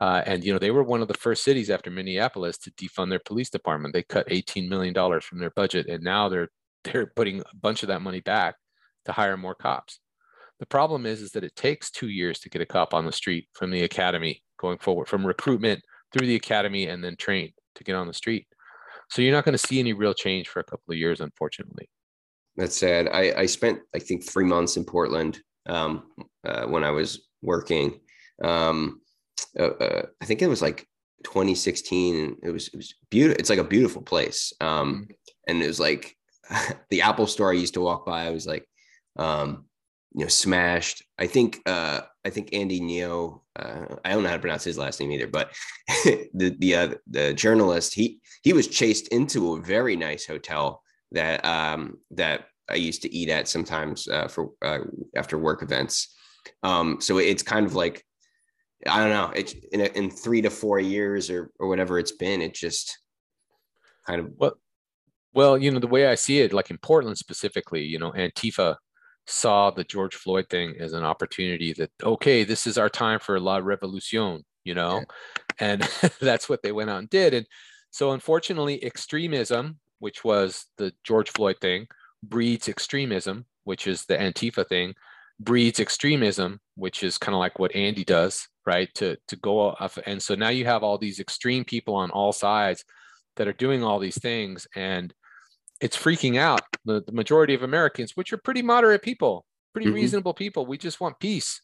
[0.00, 3.10] Uh, and you know they were one of the first cities after Minneapolis to defund
[3.10, 3.92] their police department.
[3.92, 6.48] They cut 18 million dollars from their budget, and now they're
[6.84, 8.56] they're putting a bunch of that money back
[9.06, 10.00] to hire more cops.
[10.58, 13.12] The problem is is that it takes two years to get a cop on the
[13.12, 17.84] street from the academy going forward, from recruitment through the academy and then trained to
[17.84, 18.46] get on the street.
[19.10, 21.88] So you're not going to see any real change for a couple of years, unfortunately.
[22.56, 23.08] That's sad.
[23.08, 26.04] I, I spent I think three months in Portland um,
[26.44, 28.00] uh, when I was working.
[28.42, 29.00] Um,
[29.58, 30.86] uh, uh, I think it was like
[31.24, 32.36] 2016.
[32.42, 33.40] It was it was beautiful.
[33.40, 34.52] It's like a beautiful place.
[34.60, 35.12] Um, mm-hmm.
[35.48, 36.16] and it was like
[36.90, 38.26] the Apple store I used to walk by.
[38.26, 38.66] I was like,
[39.16, 39.66] um,
[40.14, 41.02] you know, smashed.
[41.18, 43.40] I think uh, I think Andy Ngo.
[43.56, 45.52] Uh, I don't know how to pronounce his last name either, but
[46.04, 50.82] the the uh, the journalist he he was chased into a very nice hotel
[51.12, 54.80] that um, that I used to eat at sometimes uh, for uh,
[55.16, 56.14] after work events.
[56.62, 58.04] Um, so it's kind of like
[58.86, 59.32] I don't know.
[59.34, 62.42] It's in, a, in three to four years or or whatever it's been.
[62.42, 62.98] It just
[64.06, 64.54] kind of well,
[65.32, 68.76] well, you know the way I see it, like in Portland specifically, you know, Antifa
[69.26, 73.38] saw the George Floyd thing as an opportunity that okay, this is our time for
[73.38, 75.04] la revolution, you know,
[75.58, 75.82] and
[76.20, 77.34] that's what they went out and did.
[77.34, 77.46] And
[77.90, 81.86] so, unfortunately, extremism, which was the George Floyd thing,
[82.22, 84.94] breeds extremism, which is the Antifa thing,
[85.38, 88.92] breeds extremism, which is kind of like what Andy does, right?
[88.96, 92.32] To to go off, and so now you have all these extreme people on all
[92.32, 92.84] sides
[93.36, 95.14] that are doing all these things, and
[95.80, 99.96] it's freaking out the, the majority of Americans, which are pretty moderate people, pretty mm-hmm.
[99.96, 100.66] reasonable people.
[100.66, 101.62] We just want peace,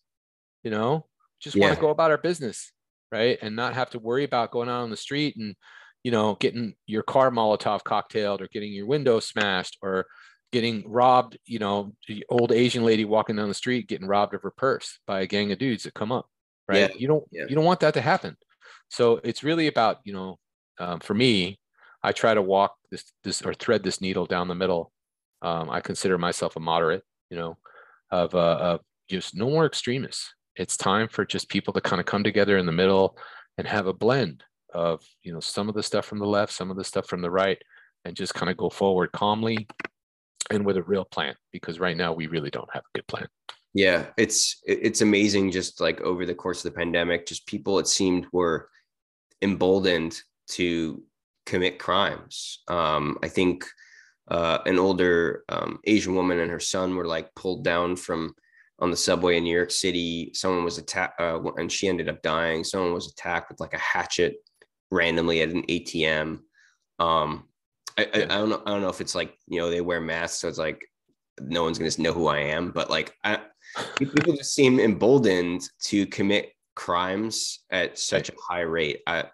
[0.62, 1.06] you know,
[1.40, 1.66] just yeah.
[1.66, 2.72] want to go about our business,
[3.12, 5.54] right, and not have to worry about going out on the street and
[6.02, 10.06] you know getting your car Molotov cocktailed or getting your window smashed or
[10.52, 14.42] getting robbed, you know, the old Asian lady walking down the street getting robbed of
[14.42, 16.26] her purse by a gang of dudes that come up,
[16.68, 16.78] right?
[16.78, 16.88] Yeah.
[16.96, 17.44] You don't yeah.
[17.48, 18.36] you don't want that to happen.
[18.88, 20.38] So it's really about, you know,
[20.78, 21.58] um, for me,
[22.06, 24.92] I try to walk this this or thread this needle down the middle.
[25.42, 27.58] Um, I consider myself a moderate, you know,
[28.12, 28.80] of uh, of
[29.10, 30.32] just no more extremists.
[30.54, 33.18] It's time for just people to kind of come together in the middle
[33.58, 36.70] and have a blend of you know some of the stuff from the left, some
[36.70, 37.58] of the stuff from the right,
[38.04, 39.66] and just kind of go forward calmly
[40.50, 43.26] and with a real plan because right now we really don't have a good plan
[43.74, 47.88] yeah it's it's amazing just like over the course of the pandemic just people it
[47.88, 48.68] seemed were
[49.42, 51.02] emboldened to
[51.46, 53.64] commit crimes um, i think
[54.28, 58.34] uh, an older um, asian woman and her son were like pulled down from
[58.80, 62.20] on the subway in new york city someone was attacked uh, and she ended up
[62.22, 64.34] dying someone was attacked with like a hatchet
[64.90, 66.40] randomly at an atm
[66.98, 67.44] um,
[67.98, 68.62] I, I, I, don't know.
[68.66, 70.84] I don't know if it's like you know they wear masks, so it's like
[71.40, 72.70] no one's gonna know who I am.
[72.70, 73.40] But like, I,
[73.96, 79.00] people just seem emboldened to commit crimes at such a high rate.
[79.06, 79.24] I,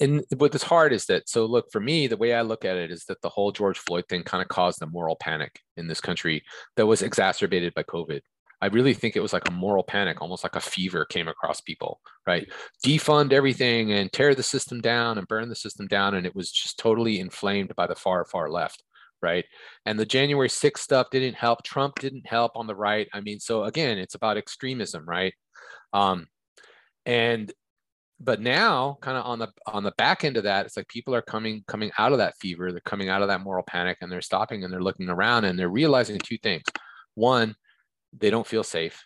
[0.00, 2.90] and what's hard is that so look for me the way i look at it
[2.90, 6.00] is that the whole george floyd thing kind of caused a moral panic in this
[6.00, 6.42] country
[6.76, 8.20] that was exacerbated by covid
[8.64, 11.60] I really think it was like a moral panic, almost like a fever came across
[11.60, 12.50] people, right?
[12.82, 16.14] Defund everything and tear the system down and burn the system down.
[16.14, 18.82] And it was just totally inflamed by the far, far left,
[19.20, 19.44] right?
[19.84, 21.62] And the January 6th stuff didn't help.
[21.62, 23.06] Trump didn't help on the right.
[23.12, 25.34] I mean, so again, it's about extremism, right?
[25.92, 26.26] Um,
[27.04, 27.52] and
[28.20, 31.14] but now kind of on the on the back end of that it's like people
[31.14, 34.10] are coming coming out of that fever they're coming out of that moral panic and
[34.10, 36.64] they're stopping and they're looking around and they're realizing two things
[37.14, 37.54] one
[38.18, 39.04] they don't feel safe.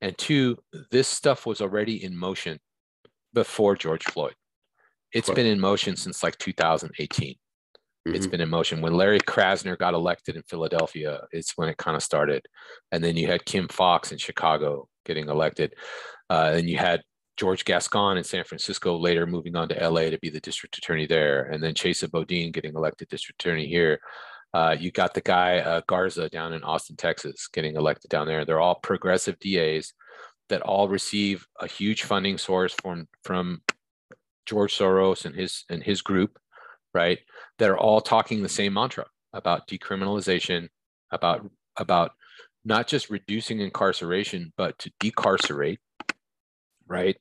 [0.00, 0.58] And two,
[0.90, 2.58] this stuff was already in motion
[3.32, 4.34] before George Floyd.
[5.12, 7.34] It's has been in motion since like 2018.
[7.34, 8.14] Mm-hmm.
[8.14, 8.80] It's been in motion.
[8.80, 12.46] When Larry Krasner got elected in Philadelphia, it's when it kind of started.
[12.92, 15.74] And then you had Kim Foxx in Chicago getting elected.
[16.30, 17.02] Uh, and you had
[17.36, 21.06] George Gascon in San Francisco later moving on to LA to be the district attorney
[21.06, 21.44] there.
[21.44, 24.00] And then Chesa Boudin getting elected district attorney here.
[24.52, 28.44] Uh, you got the guy uh, Garza down in Austin, Texas, getting elected down there.
[28.44, 29.92] They're all progressive DAs
[30.48, 33.62] that all receive a huge funding source from from
[34.46, 36.38] George Soros and his and his group,
[36.92, 37.20] right?
[37.58, 40.68] That are all talking the same mantra about decriminalization,
[41.12, 42.12] about about
[42.64, 45.78] not just reducing incarceration, but to decarcerate,
[46.90, 47.16] right?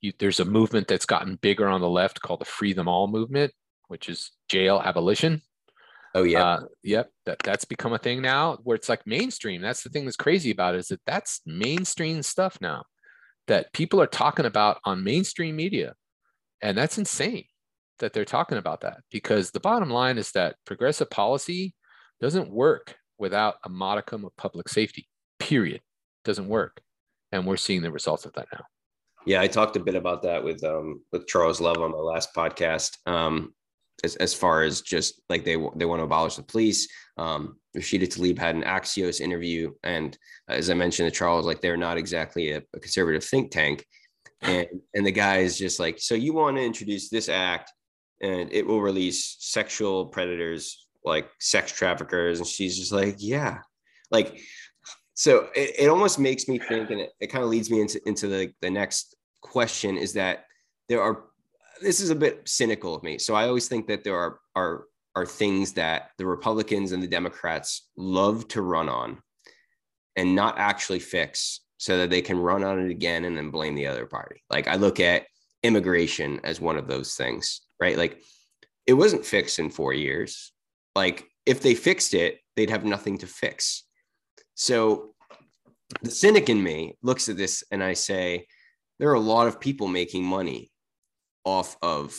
[0.00, 3.06] you, there's a movement that's gotten bigger on the left called the Free Them All
[3.06, 3.52] movement,
[3.88, 5.42] which is jail abolition.
[6.14, 6.44] Oh yeah.
[6.44, 7.10] Uh, yep.
[7.26, 9.62] That that's become a thing now where it's like mainstream.
[9.62, 12.84] That's the thing that's crazy about it is that that's mainstream stuff now
[13.46, 15.94] that people are talking about on mainstream media.
[16.62, 17.44] And that's insane
[18.00, 21.74] that they're talking about that because the bottom line is that progressive policy
[22.20, 25.08] doesn't work without a modicum of public safety,
[25.38, 25.80] period.
[26.24, 26.80] Doesn't work.
[27.32, 28.64] And we're seeing the results of that now.
[29.26, 32.34] Yeah, I talked a bit about that with um, with Charles Love on my last
[32.34, 32.96] podcast.
[33.06, 33.52] Um,
[34.04, 36.88] as, as far as just like they they want to abolish the police.
[37.16, 40.16] Um, Rashida Tlaib had an Axios interview, and
[40.48, 43.84] as I mentioned to Charles, like they're not exactly a, a conservative think tank,
[44.42, 47.72] and and the guy is just like, so you want to introduce this act,
[48.22, 53.58] and it will release sexual predators like sex traffickers, and she's just like, yeah,
[54.10, 54.40] like.
[55.20, 58.00] So it, it almost makes me think, and it, it kind of leads me into,
[58.08, 60.46] into the, the next question is that
[60.88, 61.24] there are
[61.82, 63.18] this is a bit cynical of me.
[63.18, 67.06] So I always think that there are are are things that the Republicans and the
[67.06, 69.18] Democrats love to run on
[70.16, 73.74] and not actually fix so that they can run on it again and then blame
[73.74, 74.42] the other party.
[74.48, 75.26] Like I look at
[75.62, 77.98] immigration as one of those things, right?
[77.98, 78.22] Like
[78.86, 80.52] it wasn't fixed in 4 years.
[80.96, 83.84] Like if they fixed it, they'd have nothing to fix.
[84.60, 85.14] So
[86.02, 88.46] the cynic in me looks at this and I say
[88.98, 90.70] there are a lot of people making money
[91.46, 92.14] off of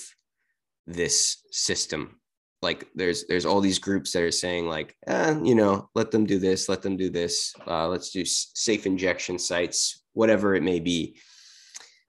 [0.88, 2.20] this system.
[2.64, 6.26] Like there's there's all these groups that are saying like eh, you know let them
[6.26, 10.80] do this let them do this uh, let's do safe injection sites whatever it may
[10.80, 11.18] be.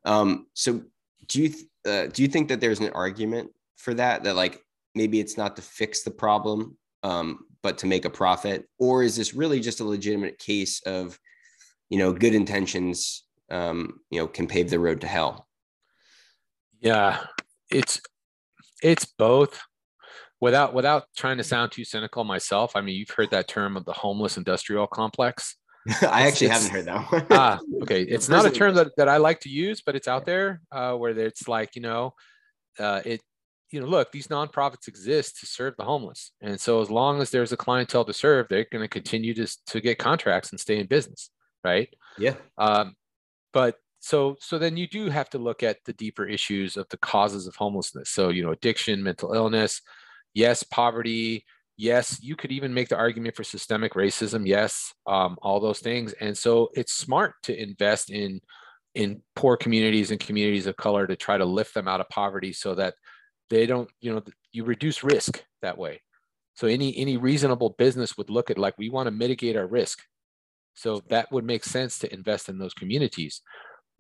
[0.06, 0.80] Um, so
[1.28, 1.50] do you
[1.86, 4.62] uh, do you think that there's an argument for that that like
[4.94, 6.78] maybe it's not to fix the problem?
[7.02, 11.18] Um, but to make a profit or is this really just a legitimate case of
[11.90, 15.46] you know good intentions um, you know can pave the road to hell
[16.82, 17.20] yeah,
[17.70, 18.00] it's
[18.82, 19.58] it's both.
[20.40, 23.84] Without without trying to sound too cynical myself, I mean, you've heard that term of
[23.84, 25.56] the homeless industrial complex.
[26.02, 27.26] I actually haven't heard that one.
[27.30, 28.02] ah, okay.
[28.08, 30.94] It's not a term that, that I like to use, but it's out there uh,
[30.94, 32.14] where it's like, you know,
[32.78, 33.20] uh, it,
[33.72, 36.32] you know, look, these nonprofits exist to serve the homeless.
[36.40, 39.46] And so as long as there's a clientele to serve, they're going to continue to,
[39.66, 41.30] to get contracts and stay in business.
[41.64, 41.88] Right.
[42.18, 42.34] Yeah.
[42.58, 42.94] Um,
[43.52, 46.96] but so so then you do have to look at the deeper issues of the
[46.96, 49.80] causes of homelessness so you know addiction mental illness
[50.34, 51.44] yes poverty
[51.76, 56.12] yes you could even make the argument for systemic racism yes um, all those things
[56.14, 58.40] and so it's smart to invest in
[58.94, 62.52] in poor communities and communities of color to try to lift them out of poverty
[62.52, 62.94] so that
[63.52, 66.00] they don't you know you reduce risk that way
[66.54, 70.00] so any any reasonable business would look at like we want to mitigate our risk
[70.74, 73.42] so that would make sense to invest in those communities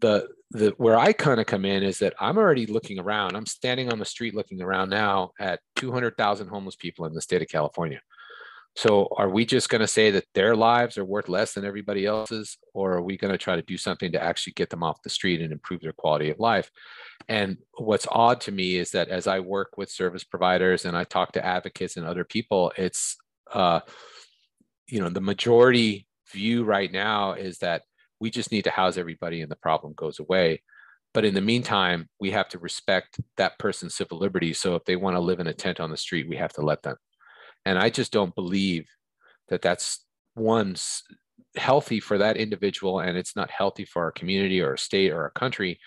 [0.00, 3.36] the the where I kind of come in is that I'm already looking around.
[3.36, 7.40] I'm standing on the street looking around now at 200,000 homeless people in the state
[7.40, 8.00] of California.
[8.74, 12.06] So are we just going to say that their lives are worth less than everybody
[12.06, 15.02] else's or are we going to try to do something to actually get them off
[15.02, 16.70] the street and improve their quality of life?
[17.28, 21.04] And what's odd to me is that as I work with service providers and I
[21.04, 23.16] talk to advocates and other people, it's
[23.52, 23.80] uh
[24.88, 27.82] you know, the majority view right now is that
[28.20, 30.62] we just need to house everybody and the problem goes away.
[31.14, 34.58] But in the meantime, we have to respect that person's civil liberties.
[34.58, 36.62] So if they want to live in a tent on the street, we have to
[36.62, 36.96] let them.
[37.64, 38.86] And I just don't believe
[39.48, 40.04] that that's
[40.34, 40.76] one
[41.56, 45.26] healthy for that individual and it's not healthy for our community or a state or
[45.26, 45.78] a country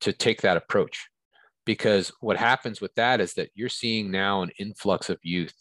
[0.00, 1.08] to take that approach.
[1.66, 5.54] Because what happens with that is that you're seeing now an influx of youth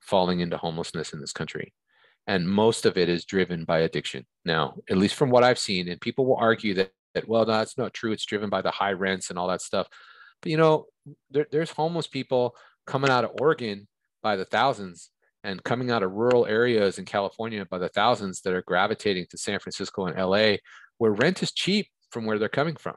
[0.00, 1.72] falling into homelessness in this country.
[2.26, 4.26] And most of it is driven by addiction.
[4.44, 7.52] Now at least from what i've seen and people will argue that, that well no,
[7.52, 8.12] that's not true.
[8.12, 9.86] It's driven by the high rents and all that stuff.
[10.40, 10.86] But you know
[11.30, 13.86] there, there's homeless people coming out of oregon
[14.22, 15.10] by the thousands
[15.44, 19.38] and coming out of rural areas in california by the thousands that are gravitating to
[19.38, 20.54] san francisco and la
[20.98, 22.94] where rent is cheap from where they're coming from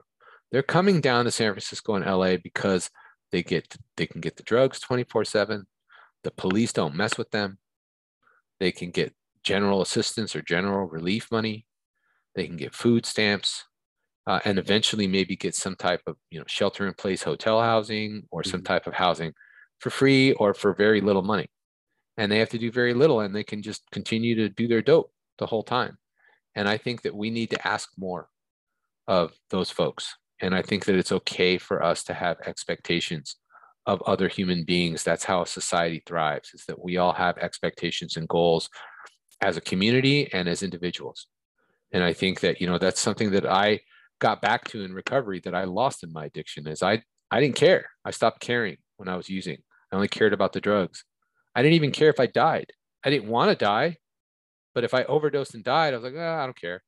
[0.55, 2.89] they're coming down to san francisco and la because
[3.31, 5.65] they get they can get the drugs 24 7
[6.23, 7.57] the police don't mess with them
[8.59, 9.13] they can get
[9.45, 11.65] general assistance or general relief money.
[12.33, 13.63] They can get food stamps,
[14.27, 18.23] uh, and eventually maybe get some type of you know shelter in place hotel housing
[18.31, 18.73] or some mm-hmm.
[18.73, 19.33] type of housing
[19.79, 21.47] for free or for very little money.
[22.17, 24.81] And they have to do very little, and they can just continue to do their
[24.81, 25.97] dope the whole time.
[26.55, 28.29] And I think that we need to ask more
[29.07, 30.15] of those folks.
[30.45, 33.37] And I think that it's okay for us to have expectations
[33.87, 35.03] of other human beings.
[35.03, 38.69] That's how society thrives, is that we all have expectations and goals
[39.41, 41.25] as a community and as individuals.
[41.91, 43.79] And I think that, you know, that's something that I
[44.19, 47.55] got back to in recovery that I lost in my addiction is I I didn't
[47.55, 47.89] care.
[48.05, 49.57] I stopped caring when I was using.
[49.91, 51.03] I only cared about the drugs.
[51.55, 52.71] I didn't even care if I died.
[53.03, 53.97] I didn't want to die,
[54.75, 56.83] but if I overdosed and died, I was like, oh, I don't care.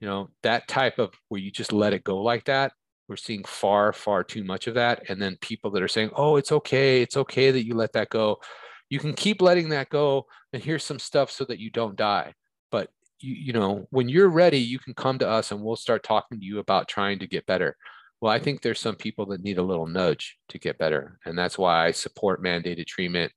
[0.00, 2.72] You know, that type of where you just let it go like that.
[3.08, 5.08] We're seeing far, far too much of that.
[5.08, 7.02] And then people that are saying, oh, it's okay.
[7.02, 8.40] It's okay that you let that go.
[8.88, 10.26] You can keep letting that go.
[10.52, 12.34] And here's some stuff so that you don't die.
[12.70, 12.90] But
[13.20, 16.40] you, you know, when you're ready, you can come to us and we'll start talking
[16.40, 17.76] to you about trying to get better.
[18.20, 21.18] Well, I think there's some people that need a little nudge to get better.
[21.26, 23.32] And that's why I support mandated treatment,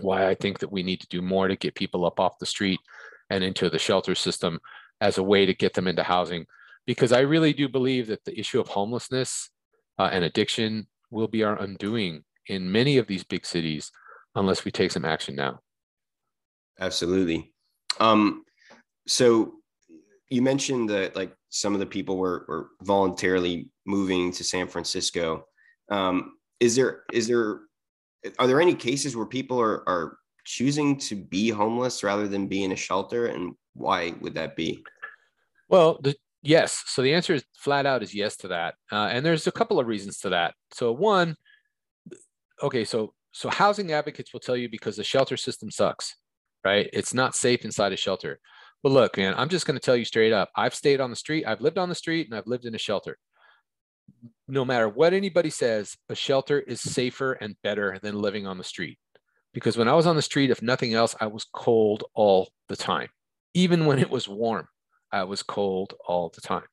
[0.00, 2.46] why I think that we need to do more to get people up off the
[2.46, 2.80] street
[3.30, 4.58] and into the shelter system
[5.00, 6.46] as a way to get them into housing.
[6.86, 9.50] Because I really do believe that the issue of homelessness
[9.98, 13.90] uh, and addiction will be our undoing in many of these big cities
[14.34, 15.60] unless we take some action now.
[16.78, 17.52] Absolutely.
[17.98, 18.44] Um,
[19.06, 19.54] so
[20.30, 25.44] you mentioned that like some of the people were, were voluntarily moving to San Francisco.
[25.90, 27.60] Um, is there is there
[28.38, 32.64] are there any cases where people are are choosing to be homeless rather than be
[32.64, 34.82] in a shelter, and why would that be?
[35.68, 36.82] Well, the, yes.
[36.86, 39.78] So the answer is flat out is yes to that, uh, and there's a couple
[39.78, 40.54] of reasons to that.
[40.72, 41.36] So one,
[42.62, 46.16] okay, so so housing advocates will tell you because the shelter system sucks,
[46.64, 46.90] right?
[46.92, 48.40] It's not safe inside a shelter.
[48.82, 50.50] But look, man, I'm just going to tell you straight up.
[50.56, 52.78] I've stayed on the street, I've lived on the street, and I've lived in a
[52.78, 53.18] shelter.
[54.48, 58.64] No matter what anybody says, a shelter is safer and better than living on the
[58.64, 58.98] street.
[59.52, 62.76] Because when I was on the street, if nothing else, I was cold all the
[62.76, 63.08] time.
[63.54, 64.68] Even when it was warm,
[65.12, 66.66] I was cold all the time.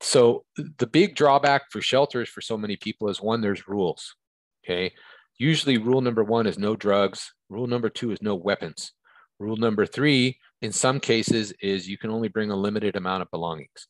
[0.00, 4.16] So the big drawback for shelters for so many people is one, there's rules.
[4.64, 4.92] Okay.
[5.38, 7.32] Usually, rule number one is no drugs.
[7.48, 8.92] Rule number two is no weapons.
[9.38, 13.30] Rule number three, in some cases, is you can only bring a limited amount of
[13.30, 13.88] belongings.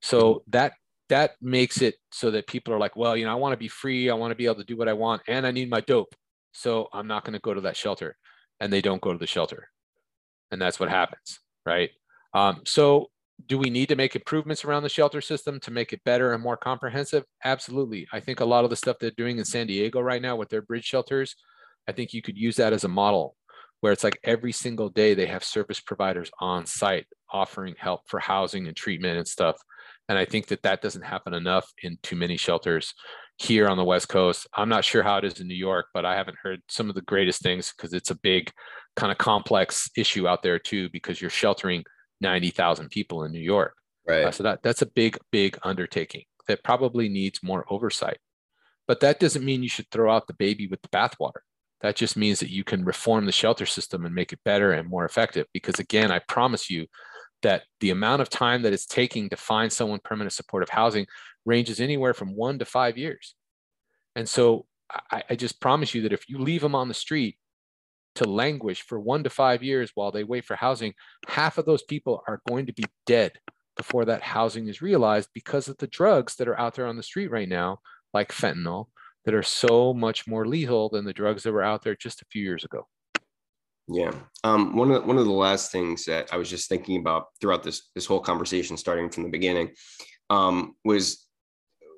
[0.00, 0.72] So that
[1.08, 3.68] that makes it so that people are like, well, you know, I want to be
[3.68, 4.08] free.
[4.08, 6.14] I want to be able to do what I want, and I need my dope.
[6.52, 8.16] So I'm not going to go to that shelter,
[8.60, 9.68] and they don't go to the shelter,
[10.52, 11.90] and that's what happens, right?
[12.34, 13.08] Um, so
[13.48, 16.42] do we need to make improvements around the shelter system to make it better and
[16.42, 17.24] more comprehensive?
[17.44, 18.06] Absolutely.
[18.12, 20.48] I think a lot of the stuff they're doing in San Diego right now with
[20.48, 21.34] their bridge shelters,
[21.88, 23.36] I think you could use that as a model
[23.80, 28.20] where it's like every single day they have service providers on site offering help for
[28.20, 29.56] housing and treatment and stuff.
[30.08, 32.94] And I think that that doesn't happen enough in too many shelters
[33.42, 34.46] here on the West Coast.
[34.54, 36.94] I'm not sure how it is in New York, but I haven't heard some of
[36.94, 38.50] the greatest things because it's a big
[38.96, 41.84] kind of complex issue out there too, because you're sheltering
[42.20, 43.74] 90,000 people in New York.
[44.06, 44.24] Right.
[44.24, 48.18] Uh, so that that's a big, big undertaking that probably needs more oversight.
[48.88, 51.40] But that doesn't mean you should throw out the baby with the bathwater.
[51.82, 54.88] That just means that you can reform the shelter system and make it better and
[54.88, 55.46] more effective.
[55.52, 56.86] Because again, I promise you
[57.42, 61.06] that the amount of time that it's taking to find someone permanent supportive housing
[61.44, 63.34] ranges anywhere from one to five years.
[64.14, 64.66] And so
[65.10, 67.36] I, I just promise you that if you leave them on the street
[68.16, 70.94] to languish for one to five years while they wait for housing,
[71.28, 73.32] half of those people are going to be dead
[73.76, 77.02] before that housing is realized because of the drugs that are out there on the
[77.02, 77.78] street right now,
[78.12, 78.86] like fentanyl,
[79.24, 82.26] that are so much more lethal than the drugs that were out there just a
[82.26, 82.86] few years ago.
[83.88, 84.12] Yeah.
[84.44, 87.26] Um, one of the, one of the last things that I was just thinking about
[87.40, 89.70] throughout this this whole conversation, starting from the beginning,
[90.30, 91.21] um, was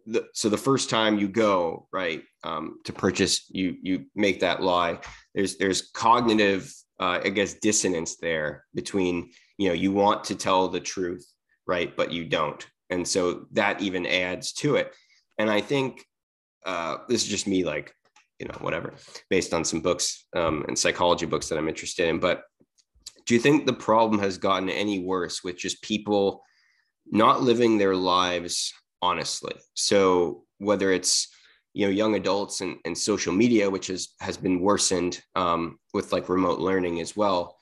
[0.07, 4.63] the, so the first time you go right um, to purchase, you you make that
[4.63, 4.99] lie.
[5.35, 10.69] There's there's cognitive, uh, I guess, dissonance there between you know you want to tell
[10.69, 11.27] the truth,
[11.67, 14.95] right, but you don't, and so that even adds to it.
[15.39, 16.05] And I think
[16.67, 17.95] uh, this is just me, like
[18.39, 18.95] you know, whatever,
[19.31, 22.19] based on some books um, and psychology books that I'm interested in.
[22.19, 22.43] But
[23.27, 26.43] do you think the problem has gotten any worse with just people
[27.11, 28.73] not living their lives
[29.05, 29.55] honestly.
[29.75, 31.29] So whether it's
[31.75, 36.13] you know young adults and, and social media, which has has been worsened um, with
[36.13, 37.59] like remote learning as well,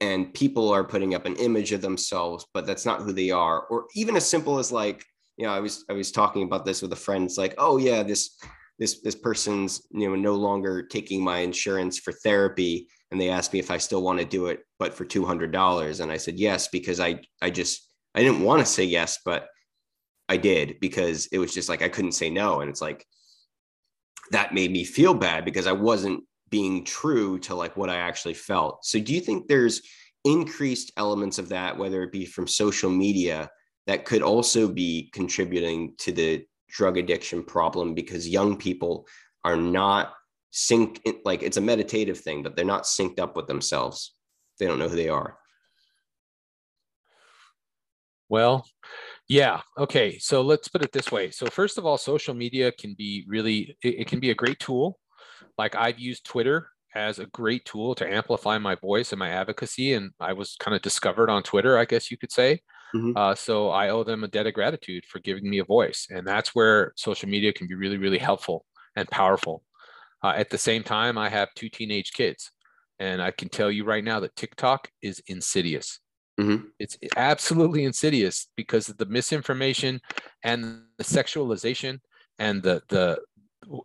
[0.00, 3.62] and people are putting up an image of themselves, but that's not who they are,
[3.70, 5.04] or even as simple as like
[5.36, 7.24] you know I was I was talking about this with a friend.
[7.24, 8.38] It's like oh yeah this
[8.78, 13.52] this this person's you know no longer taking my insurance for therapy and they asked
[13.52, 16.68] me if I still want to do it but for $200 and I said yes
[16.68, 19.48] because I I just I didn't want to say yes but
[20.30, 22.60] I did because it was just like I couldn't say no.
[22.60, 23.04] And it's like
[24.30, 28.34] that made me feel bad because I wasn't being true to like what I actually
[28.34, 28.84] felt.
[28.84, 29.82] So do you think there's
[30.24, 33.50] increased elements of that, whether it be from social media,
[33.88, 39.08] that could also be contributing to the drug addiction problem because young people
[39.42, 40.12] are not
[40.52, 44.14] synced like it's a meditative thing, but they're not synced up with themselves.
[44.60, 45.38] They don't know who they are.
[48.28, 48.64] Well,
[49.30, 49.60] Yeah.
[49.78, 50.18] Okay.
[50.18, 51.30] So let's put it this way.
[51.30, 54.58] So first of all, social media can be really it, it can be a great
[54.58, 54.98] tool.
[55.56, 59.94] Like I've used Twitter as a great tool to amplify my voice and my advocacy,
[59.94, 62.60] and I was kind of discovered on Twitter, I guess you could say.
[62.92, 63.16] Mm-hmm.
[63.16, 66.26] Uh, so I owe them a debt of gratitude for giving me a voice, and
[66.26, 68.64] that's where social media can be really, really helpful
[68.96, 69.62] and powerful.
[70.24, 72.50] Uh, at the same time, I have two teenage kids,
[72.98, 76.00] and I can tell you right now that TikTok is insidious.
[76.40, 76.66] Mm-hmm.
[76.78, 80.00] It's absolutely insidious because of the misinformation
[80.42, 81.98] and the sexualization
[82.38, 83.18] and the the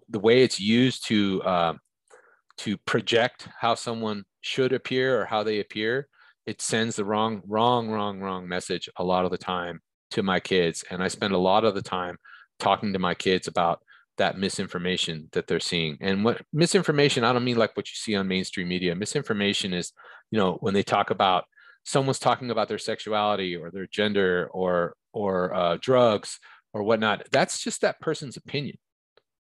[0.09, 1.73] the way it's used to uh,
[2.59, 6.07] to project how someone should appear or how they appear.
[6.45, 9.81] It sends the wrong, wrong, wrong, wrong message a lot of the time
[10.11, 12.17] to my kids, and I spend a lot of the time
[12.59, 13.81] talking to my kids about
[14.17, 15.97] that misinformation that they're seeing.
[15.99, 18.95] And what misinformation, I don't mean like what you see on mainstream media.
[18.95, 19.91] Misinformation is,
[20.31, 21.43] you know, when they talk about
[21.85, 26.39] someone's talking about their sexuality or their gender or or uh, drugs
[26.73, 27.27] or whatnot.
[27.31, 28.77] That's just that person's opinion,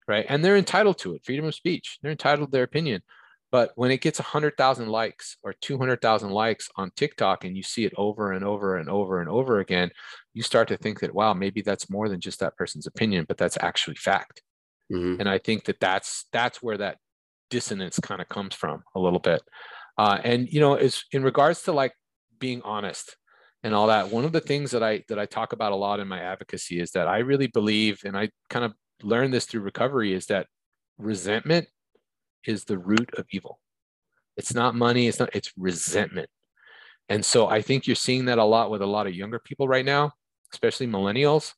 [0.08, 0.26] right?
[0.28, 1.24] And they're entitled to it.
[1.24, 2.00] Freedom of speech.
[2.02, 3.04] They're entitled to their opinion.
[3.52, 7.94] But when it gets 100,000 likes or 200,000 likes on TikTok and you see it
[7.98, 9.90] over and over and over and over again,
[10.34, 13.38] you start to think that, wow, maybe that's more than just that person's opinion, but
[13.38, 14.44] that's actually fact.
[14.92, 15.20] Mm-hmm.
[15.20, 16.98] And I think that that's that's where that
[17.50, 19.42] dissonance kind of comes from a little bit.
[19.98, 21.94] Uh, and you know, is in regards to like
[22.40, 23.16] being honest
[23.64, 24.10] and all that.
[24.10, 26.80] One of the things that I that I talk about a lot in my advocacy
[26.80, 28.74] is that I really believe, and I kind of
[29.04, 30.48] learned this through recovery, is that
[30.98, 31.68] resentment
[32.46, 33.60] is the root of evil.
[34.38, 35.08] It's not money.
[35.08, 35.30] It's not.
[35.34, 36.30] It's resentment.
[37.10, 39.68] And so I think you're seeing that a lot with a lot of younger people
[39.68, 40.14] right now,
[40.54, 41.54] especially millennials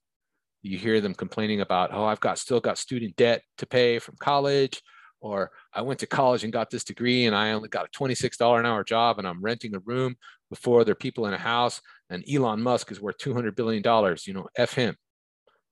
[0.62, 4.16] you hear them complaining about, oh, I've got still got student debt to pay from
[4.20, 4.82] college,
[5.22, 8.60] or I went to college and got this degree and I only got a $26
[8.60, 10.16] an hour job and I'm renting a room
[10.50, 13.84] before there are people in a house and Elon Musk is worth $200 billion,
[14.26, 14.96] you know, F him,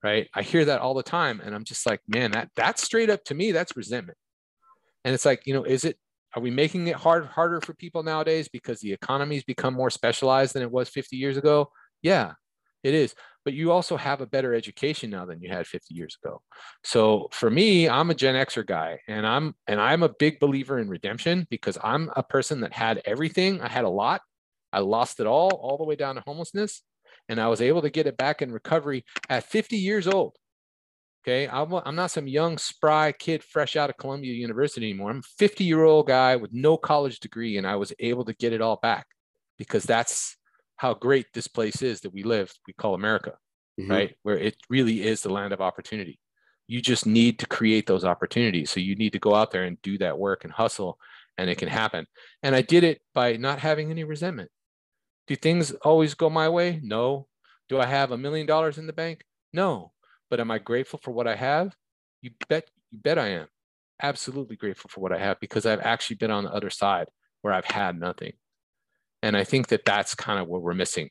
[0.04, 0.30] right?
[0.34, 3.24] I hear that all the time and I'm just like, man, that that's straight up
[3.26, 4.18] to me, that's resentment.
[5.04, 5.98] And it's like, you know, is it,
[6.36, 10.54] are we making it hard, harder for people nowadays because the economy's become more specialized
[10.54, 11.72] than it was 50 years ago?
[12.04, 12.34] Yeah,
[12.84, 13.16] it is
[13.50, 16.40] but you also have a better education now than you had 50 years ago.
[16.84, 20.78] So for me i'm a gen xer guy and i'm and i'm a big believer
[20.78, 23.60] in redemption because i'm a person that had everything.
[23.60, 24.22] I had a lot.
[24.72, 26.84] I lost it all all the way down to homelessness
[27.28, 30.36] and i was able to get it back in recovery at 50 years old.
[31.24, 31.48] Okay?
[31.48, 35.10] I'm, I'm not some young spry kid fresh out of columbia university anymore.
[35.10, 38.34] I'm a 50 year old guy with no college degree and i was able to
[38.34, 39.08] get it all back
[39.58, 40.38] because that's
[40.80, 43.34] how great this place is that we live, we call America,
[43.78, 43.92] mm-hmm.
[43.92, 44.16] right?
[44.24, 46.22] Where it really is the land of opportunity.
[46.68, 48.72] You just need to create those opportunities.
[48.72, 50.98] So you need to go out there and do that work and hustle,
[51.38, 52.08] and it can happen.
[52.44, 54.52] And I did it by not having any resentment.
[55.28, 56.80] Do things always go my way?
[56.82, 57.28] No.
[57.68, 59.26] Do I have a million dollars in the bank?
[59.52, 59.92] No.
[60.30, 61.76] But am I grateful for what I have?
[62.22, 63.48] You bet you bet I am.
[64.02, 67.10] Absolutely grateful for what I have because I've actually been on the other side
[67.42, 68.32] where I've had nothing.
[69.22, 71.10] And I think that that's kind of what we're missing,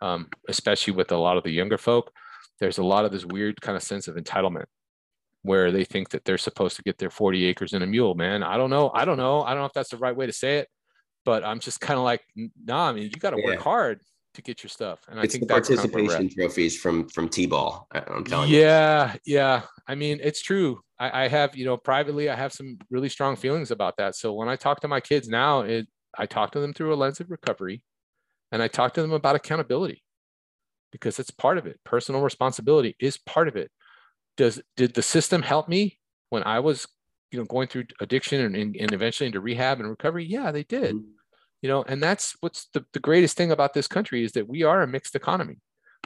[0.00, 2.12] um, especially with a lot of the younger folk.
[2.60, 4.66] There's a lot of this weird kind of sense of entitlement
[5.42, 8.42] where they think that they're supposed to get their 40 acres and a mule, man.
[8.42, 8.90] I don't know.
[8.92, 9.42] I don't know.
[9.42, 10.68] I don't know if that's the right way to say it,
[11.24, 12.22] but I'm just kind of like,
[12.64, 13.46] nah, I mean, you got to yeah.
[13.46, 14.00] work hard
[14.34, 15.00] to get your stuff.
[15.08, 17.86] And it's I think the participation kind of trophies from from T-ball.
[17.92, 19.34] I'm telling yeah, you.
[19.34, 19.62] Yeah, yeah.
[19.86, 20.80] I mean, it's true.
[20.98, 24.14] I, I, have, you know, privately, I have some really strong feelings about that.
[24.16, 25.86] So when I talk to my kids now, it
[26.18, 27.82] I talk to them through a lens of recovery
[28.52, 30.02] and I talk to them about accountability
[30.92, 31.80] because it's part of it.
[31.84, 33.70] Personal responsibility is part of it.
[34.36, 35.98] Does did the system help me
[36.30, 36.86] when I was
[37.30, 40.24] you know going through addiction and, and, eventually into rehab and recovery?
[40.24, 40.94] Yeah, they did.
[40.94, 41.10] Mm-hmm.
[41.62, 44.62] You know, and that's what's the, the greatest thing about this country is that we
[44.62, 45.58] are a mixed economy.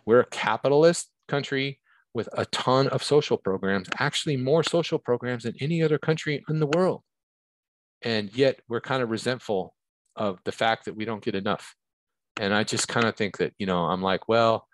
[0.07, 1.81] We're a capitalist country
[2.15, 6.61] with a ton of social programs, actually more social programs than any other country in
[6.61, 7.03] the world.
[8.03, 9.75] And yet we're kind of resentful
[10.21, 11.75] of the fact that we don't get enough.
[12.39, 14.67] And I just kind of think that, you know, I'm like, well,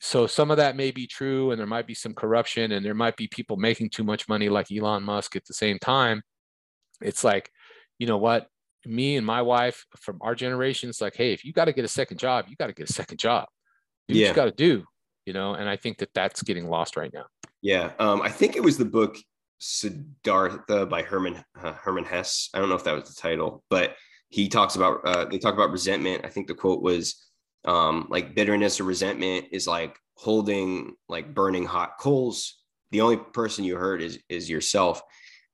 [0.00, 2.94] so some of that may be true and there might be some corruption and there
[2.94, 6.22] might be people making too much money like Elon Musk at the same time.
[7.02, 7.50] It's like,
[7.98, 8.46] you know what?
[8.86, 11.84] Me and my wife from our generation, it's like, hey, if you got to get
[11.84, 13.48] a second job, you got to get a second job.
[14.06, 14.28] Do yeah.
[14.28, 14.84] you got to do,
[15.26, 17.26] you know, and I think that that's getting lost right now.
[17.60, 17.90] Yeah.
[17.98, 19.16] Um, I think it was the book
[19.58, 22.50] Siddhartha by Hermann uh, Hermann Hesse.
[22.54, 23.96] I don't know if that was the title, but
[24.28, 26.24] he talks about uh, they talk about resentment.
[26.24, 27.26] I think the quote was
[27.64, 32.62] um, like bitterness or resentment is like holding like burning hot coals.
[32.90, 35.02] The only person you hurt is is yourself,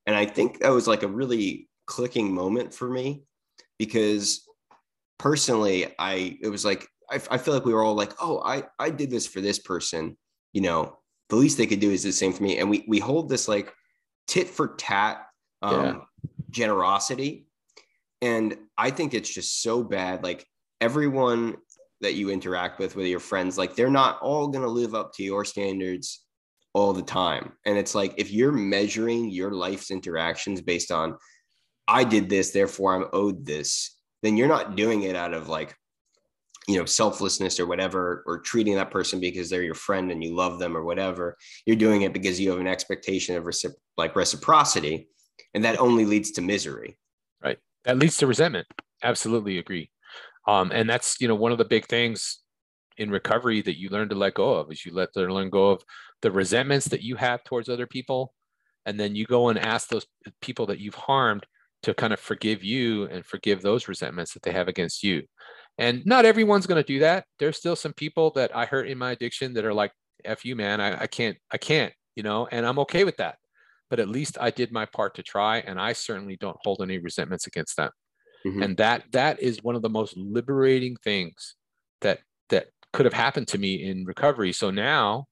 [0.07, 3.25] and I think that was like a really clicking moment for me
[3.79, 4.49] because
[5.19, 8.65] personally, I it was like I, I feel like we were all like, oh, I
[8.79, 10.17] I did this for this person,
[10.53, 10.99] you know,
[11.29, 13.49] the least they could do is the same for me, and we we hold this
[13.49, 13.73] like
[14.27, 15.27] tit for tat
[15.63, 16.01] um, yeah.
[16.51, 17.47] generosity,
[18.25, 20.25] and I think it's just so bad.
[20.25, 20.47] Like
[20.81, 21.57] everyone
[22.01, 25.23] that you interact with, with your friends, like they're not all gonna live up to
[25.23, 26.25] your standards
[26.73, 31.17] all the time, and it's like if you're measuring your life's interactions based on
[31.87, 35.77] I did this, therefore I'm owed this, then you're not doing it out of like
[36.67, 40.35] you know selflessness or whatever or treating that person because they're your friend and you
[40.35, 41.37] love them or whatever
[41.67, 45.09] you're doing it because you have an expectation of recipro- like reciprocity
[45.53, 46.97] and that only leads to misery
[47.85, 48.67] that leads to resentment.
[49.03, 49.91] Absolutely agree.
[50.47, 52.41] Um, and that's you know one of the big things
[52.97, 55.83] in recovery that you learn to let go of is you let learn go of
[56.23, 58.33] the resentments that you have towards other people.
[58.87, 60.07] And then you go and ask those
[60.41, 61.47] people that you've harmed
[61.83, 65.23] to kind of forgive you and forgive those resentments that they have against you.
[65.79, 67.25] And not everyone's going to do that.
[67.39, 69.93] There's still some people that I hurt in my addiction that are like,
[70.25, 73.37] F you, man, I, I can't, I can't, you know, and I'm okay with that.
[73.91, 75.59] But at least I did my part to try.
[75.59, 77.91] And I certainly don't hold any resentments against them.
[78.47, 78.63] Mm-hmm.
[78.63, 81.55] And that that is one of the most liberating things
[82.01, 82.21] that
[82.51, 84.53] that could have happened to me in recovery.
[84.53, 85.27] So now,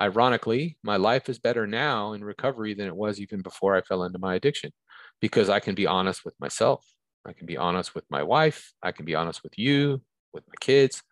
[0.00, 4.04] ironically, my life is better now in recovery than it was even before I fell
[4.04, 4.72] into my addiction
[5.20, 6.84] because I can be honest with myself
[7.26, 8.72] I can be honest with my wife.
[8.82, 10.00] I can be honest with you,
[10.32, 11.02] with my kids,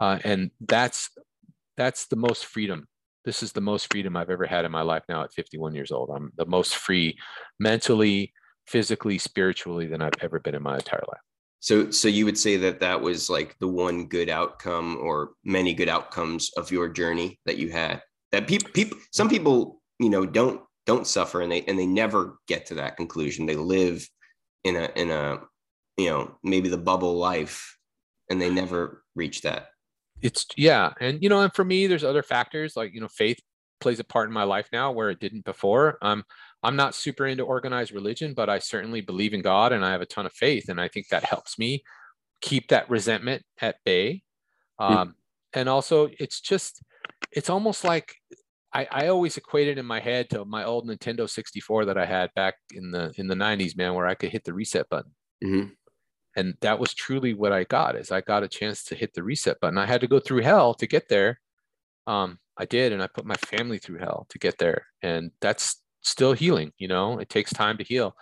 [0.00, 1.10] uh, and that's
[1.76, 2.86] that's the most freedom.
[3.28, 5.02] This is the most freedom I've ever had in my life.
[5.06, 7.18] Now at 51 years old, I'm the most free,
[7.60, 8.32] mentally,
[8.66, 11.20] physically, spiritually than I've ever been in my entire life.
[11.60, 15.74] So, so you would say that that was like the one good outcome, or many
[15.74, 18.00] good outcomes of your journey that you had.
[18.32, 22.38] That people, people, some people, you know, don't don't suffer, and they and they never
[22.48, 23.44] get to that conclusion.
[23.44, 24.08] They live
[24.64, 25.40] in a in a
[25.98, 27.76] you know maybe the bubble life
[28.30, 29.66] and they never reach that
[30.22, 33.38] it's yeah and you know and for me there's other factors like you know faith
[33.80, 36.24] plays a part in my life now where it didn't before um
[36.62, 40.00] i'm not super into organized religion but i certainly believe in god and i have
[40.00, 41.82] a ton of faith and i think that helps me
[42.40, 44.22] keep that resentment at bay
[44.80, 45.12] um, mm.
[45.54, 46.82] and also it's just
[47.32, 48.14] it's almost like
[48.72, 52.32] I, I always equated in my head to my old Nintendo 64 that I had
[52.34, 55.12] back in the in the 90s, man, where I could hit the reset button.
[55.42, 55.68] Mm-hmm.
[56.38, 59.24] And that was truly what I got is I got a chance to hit the
[59.24, 59.76] reset button.
[59.76, 61.40] I had to go through hell to get there.
[62.06, 64.86] Um, I did, and I put my family through hell to get there.
[65.02, 68.14] And that's still healing, you know, it takes time to heal.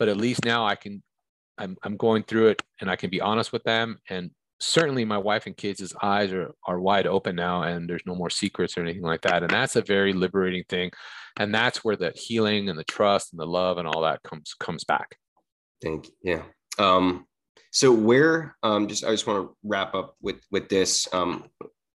[0.00, 1.02] But at least now I can
[1.58, 5.18] I'm I'm going through it and I can be honest with them and certainly my
[5.18, 8.82] wife and kids' eyes are, are wide open now and there's no more secrets or
[8.82, 9.42] anything like that.
[9.42, 10.90] And that's a very liberating thing.
[11.38, 14.54] And that's where the healing and the trust and the love and all that comes
[14.58, 15.16] comes back.
[15.80, 16.12] Thank you.
[16.22, 16.42] Yeah.
[16.78, 17.26] Um,
[17.70, 21.08] so where um, just I just want to wrap up with with this.
[21.12, 21.44] Um,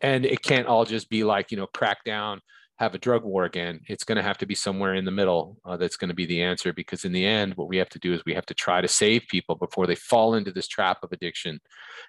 [0.00, 2.40] and it can't all just be like you know crack down
[2.78, 5.58] have a drug war again, it's going to have to be somewhere in the middle
[5.64, 6.72] uh, that's going to be the answer.
[6.72, 8.86] Because in the end, what we have to do is we have to try to
[8.86, 11.60] save people before they fall into this trap of addiction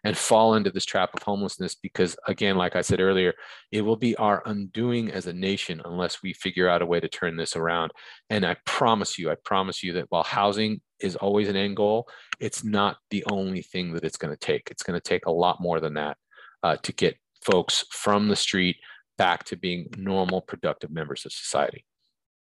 [0.04, 1.74] and fall into this trap of homelessness.
[1.74, 3.34] Because again, like I said earlier,
[3.72, 7.08] it will be our undoing as a nation unless we figure out a way to
[7.08, 7.92] turn this around.
[8.30, 12.08] And I promise you, I promise you that while housing is always an end goal,
[12.40, 14.68] it's not the only thing that it's going to take.
[14.70, 16.18] It's going to take a lot more than that
[16.62, 18.78] uh, to get folks from the street
[19.18, 21.86] back to being normal, productive members of society.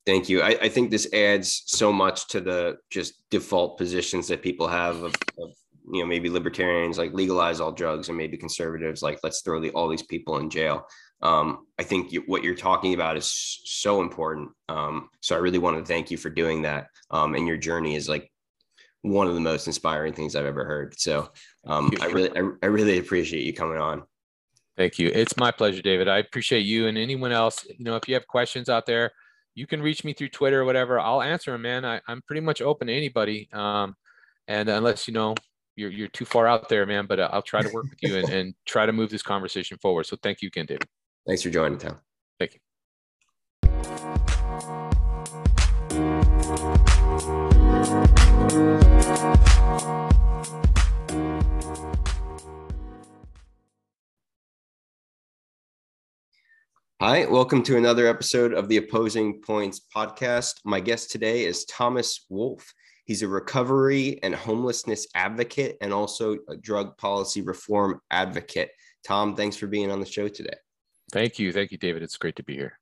[0.06, 0.42] Thank you.
[0.42, 5.04] I, I, think this adds so much to the just default positions that people have
[5.04, 5.52] of, of,
[5.92, 9.72] you know maybe libertarians like legalize all drugs and maybe conservatives like let's throw the,
[9.72, 10.86] all these people in jail.
[11.22, 14.50] Um, I think you, what you're talking about is so important.
[14.70, 16.88] Um, so I really want to thank you for doing that.
[17.12, 18.32] Um, and your journey is like
[19.02, 21.00] one of the most inspiring things I've ever heard.
[21.00, 21.30] So
[21.66, 24.04] um, I really I, I really appreciate you coming on.
[24.80, 25.12] Thank you.
[25.14, 26.08] It's my pleasure, David.
[26.08, 27.66] I appreciate you and anyone else.
[27.68, 29.12] You know, if you have questions out there,
[29.54, 31.02] you can reach me through Twitter or whatever.
[31.02, 31.84] I'll answer them, man.
[31.84, 33.50] I, am pretty much open to anybody.
[33.52, 33.98] Um,
[34.48, 35.36] and unless you know
[35.76, 38.20] you're you're too far out there, man, but uh, I'll try to work with you
[38.20, 40.06] and, and try to move this conversation forward.
[40.06, 40.88] So thank you again, David.
[41.28, 41.98] Thanks for joining, Tom.
[42.40, 42.60] Thank you.
[57.02, 60.56] Hi, welcome to another episode of the Opposing Points podcast.
[60.66, 62.74] My guest today is Thomas Wolf.
[63.06, 68.72] He's a recovery and homelessness advocate and also a drug policy reform advocate.
[69.06, 70.58] Tom, thanks for being on the show today.
[71.14, 71.54] Thank you.
[71.54, 72.04] Thank you, David.
[72.04, 72.78] It's great to be here.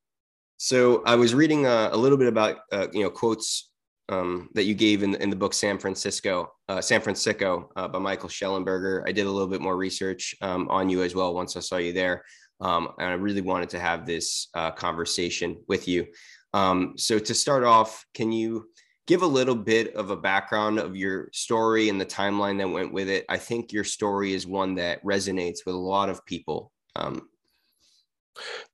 [0.57, 3.69] So I was reading uh, a little bit about, uh, you know, quotes
[4.09, 7.99] um, that you gave in, in the book San Fransicko, uh, San Fransicko uh, by
[7.99, 9.03] Michael Shellenberger.
[9.05, 11.77] I did a little bit more research um, on you as well once I saw
[11.77, 12.23] you there.
[12.59, 16.07] Um, and I really wanted to have this uh, conversation with you.
[16.53, 18.69] Um, so, to start off, can you
[19.05, 22.93] give a little bit of a background of your story and the timeline that went
[22.93, 23.25] with it?
[23.29, 26.71] I think your story is one that resonates with a lot of people.
[26.95, 27.29] Um,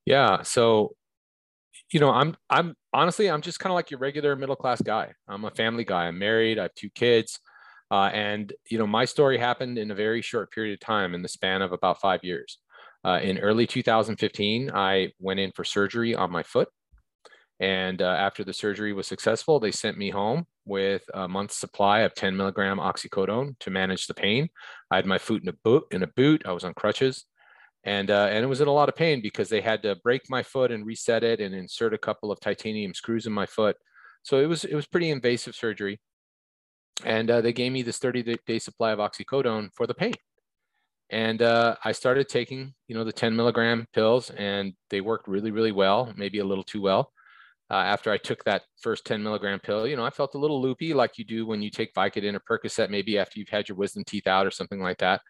[0.04, 0.42] yeah.
[0.42, 0.94] So,
[1.92, 5.12] you know, I'm, I'm honestly, I'm just kind of like your regular middle class guy.
[5.28, 6.06] I'm a family guy.
[6.06, 6.58] I'm married.
[6.58, 7.38] I have two kids.
[7.90, 11.22] Uh, and, you know, my story happened in a very short period of time in
[11.22, 12.58] the span of about five years.
[13.04, 16.68] Uh, in early 2015, I went in for surgery on my foot.
[17.60, 22.00] And uh, after the surgery was successful, they sent me home with a month's supply
[22.00, 24.48] of 10 milligram oxycodone to manage the pain.
[24.90, 25.84] I had my foot in a boot.
[25.90, 27.26] In a boot, I was on crutches,
[27.84, 30.22] and uh, and it was in a lot of pain because they had to break
[30.28, 33.76] my foot and reset it and insert a couple of titanium screws in my foot.
[34.22, 36.00] So it was it was pretty invasive surgery,
[37.04, 40.14] and uh, they gave me this 30 day supply of oxycodone for the pain
[41.10, 45.50] and uh, I started taking, you know, the 10 milligram pills, and they worked really,
[45.50, 46.12] really well.
[46.16, 47.12] Maybe a little too well.
[47.70, 50.60] Uh, after I took that first 10 milligram pill, you know, I felt a little
[50.60, 53.76] loopy, like you do when you take Vicodin or Percocet, maybe after you've had your
[53.76, 55.22] wisdom teeth out or something like that.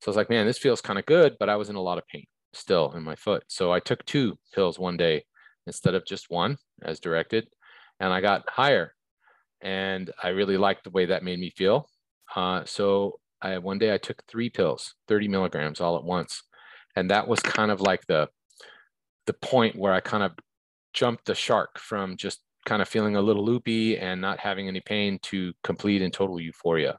[0.00, 1.82] So I was like, man, this feels kind of good, but I was in a
[1.82, 3.44] lot of pain still in my foot.
[3.48, 5.24] So I took two pills one day
[5.66, 7.48] instead of just one, as directed,
[8.00, 8.94] and I got higher.
[9.60, 11.88] And I really liked the way that made me feel.
[12.34, 16.42] Uh, so I one day I took three pills, 30 milligrams all at once.
[16.96, 18.28] And that was kind of like the
[19.26, 20.32] the point where I kind of
[20.92, 24.80] jumped the shark from just kind of feeling a little loopy and not having any
[24.80, 26.98] pain to complete and total euphoria,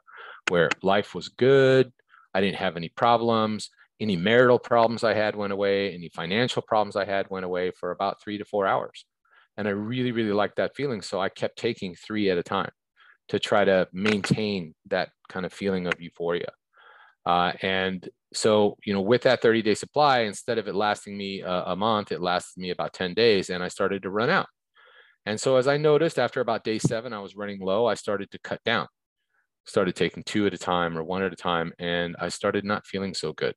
[0.49, 1.91] where life was good.
[2.33, 3.69] I didn't have any problems.
[3.99, 5.93] Any marital problems I had went away.
[5.93, 9.05] Any financial problems I had went away for about three to four hours.
[9.55, 11.01] And I really, really liked that feeling.
[11.01, 12.71] So I kept taking three at a time
[13.29, 16.51] to try to maintain that kind of feeling of euphoria.
[17.25, 21.41] Uh, and so, you know, with that 30 day supply, instead of it lasting me
[21.41, 24.47] a, a, month, it lasted me about 10 days and I started to run out.
[25.25, 28.29] And so, as I noticed after about day seven, I was running low, I started
[28.31, 28.87] to cut down,
[29.65, 31.71] started taking two at a time or one at a time.
[31.79, 33.55] And I started not feeling so good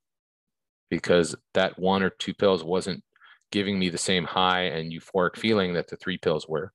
[0.89, 3.03] because that one or two pills wasn't
[3.51, 6.71] giving me the same high and euphoric feeling that the three pills were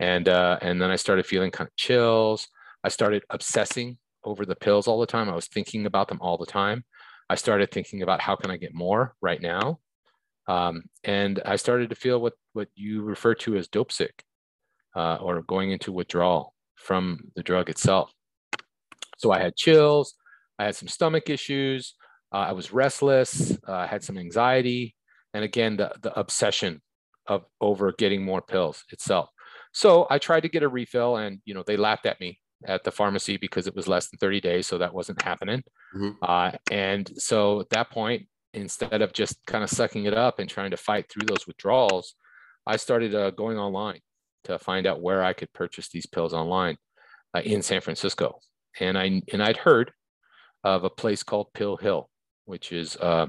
[0.00, 2.48] and uh, and then I started feeling kind of chills.
[2.82, 5.28] I started obsessing over the pills all the time.
[5.28, 6.84] I was thinking about them all the time.
[7.28, 9.78] I started thinking about how can I get more right now,
[10.48, 14.24] um, and I started to feel what what you refer to as dope sick,
[14.96, 18.12] uh, or going into withdrawal from the drug itself.
[19.18, 20.14] So I had chills.
[20.58, 21.94] I had some stomach issues.
[22.32, 23.52] Uh, I was restless.
[23.66, 24.96] Uh, I had some anxiety,
[25.34, 26.82] and again the the obsession
[27.26, 29.30] of over getting more pills itself.
[29.72, 32.84] So I tried to get a refill and, you know, they laughed at me at
[32.84, 34.66] the pharmacy because it was less than 30 days.
[34.66, 35.62] So that wasn't happening.
[35.94, 36.10] Mm-hmm.
[36.22, 40.48] Uh, and so at that point, instead of just kind of sucking it up and
[40.48, 42.14] trying to fight through those withdrawals,
[42.66, 44.00] I started uh, going online
[44.44, 46.76] to find out where I could purchase these pills online
[47.34, 48.40] uh, in San Francisco.
[48.78, 49.92] And I and I'd heard
[50.62, 52.08] of a place called Pill Hill,
[52.44, 53.26] which is uh,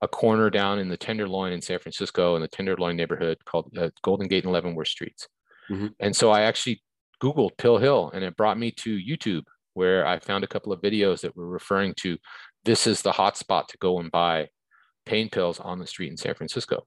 [0.00, 3.90] a corner down in the Tenderloin in San Francisco in the Tenderloin neighborhood called uh,
[4.02, 5.28] Golden Gate and Leavenworth Streets.
[5.70, 5.88] Mm-hmm.
[6.00, 6.82] And so I actually
[7.22, 10.80] Googled Pill Hill and it brought me to YouTube where I found a couple of
[10.80, 12.18] videos that were referring to
[12.64, 14.48] this is the hot spot to go and buy
[15.06, 16.84] pain pills on the street in San Francisco.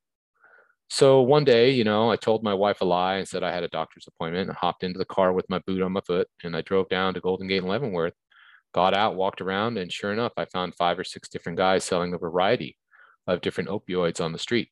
[0.90, 3.64] So one day, you know, I told my wife a lie and said I had
[3.64, 6.56] a doctor's appointment and hopped into the car with my boot on my foot and
[6.56, 8.14] I drove down to Golden Gate and Leavenworth,
[8.74, 12.14] got out, walked around, and sure enough, I found five or six different guys selling
[12.14, 12.78] a variety
[13.26, 14.70] of different opioids on the street.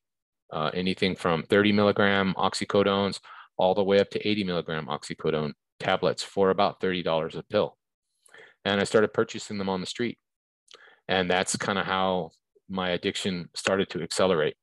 [0.52, 3.20] Uh, anything from 30 milligram oxycodones
[3.60, 7.76] all the way up to 80 milligram oxycodone tablets for about $30 a pill.
[8.64, 10.18] And I started purchasing them on the street.
[11.08, 12.30] And that's kind of how
[12.68, 14.56] my addiction started to accelerate.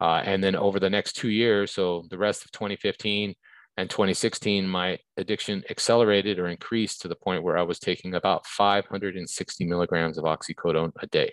[0.00, 3.34] Uh, and then over the next two years, so the rest of 2015
[3.76, 8.46] and 2016, my addiction accelerated or increased to the point where I was taking about
[8.46, 11.32] 560 milligrams of oxycodone a day.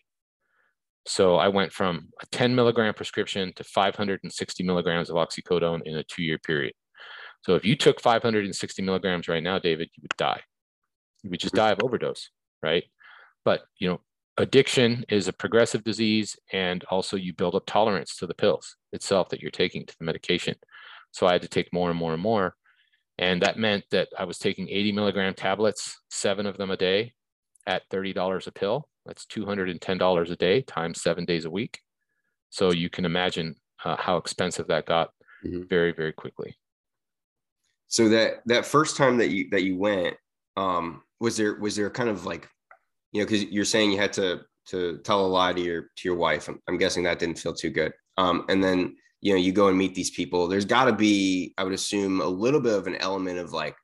[1.05, 6.03] So I went from a 10 milligram prescription to 560 milligrams of oxycodone in a
[6.03, 6.73] two year period.
[7.41, 10.41] So if you took 560 milligrams right now, David, you would die.
[11.23, 12.30] You would just die of overdose,
[12.61, 12.84] right?
[13.45, 14.01] But you know,
[14.38, 19.30] addiction is a progressive disease and also you build up tolerance to the pills itself
[19.30, 20.55] that you're taking to the medication
[21.11, 22.55] so i had to take more and more and more
[23.18, 27.14] and that meant that i was taking 80 milligram tablets seven of them a day
[27.65, 31.80] at $30 a pill that's $210 a day times seven days a week
[32.49, 35.09] so you can imagine uh, how expensive that got
[35.45, 35.64] mm-hmm.
[35.68, 36.55] very very quickly
[37.88, 40.15] so that that first time that you that you went
[40.55, 42.47] um was there was there kind of like
[43.11, 46.03] you know, because you're saying you had to to tell a lie to your to
[46.03, 46.47] your wife.
[46.47, 47.93] I'm, I'm guessing that didn't feel too good.
[48.18, 50.47] Um, and then you know you go and meet these people.
[50.47, 53.76] There's got to be, I would assume, a little bit of an element of like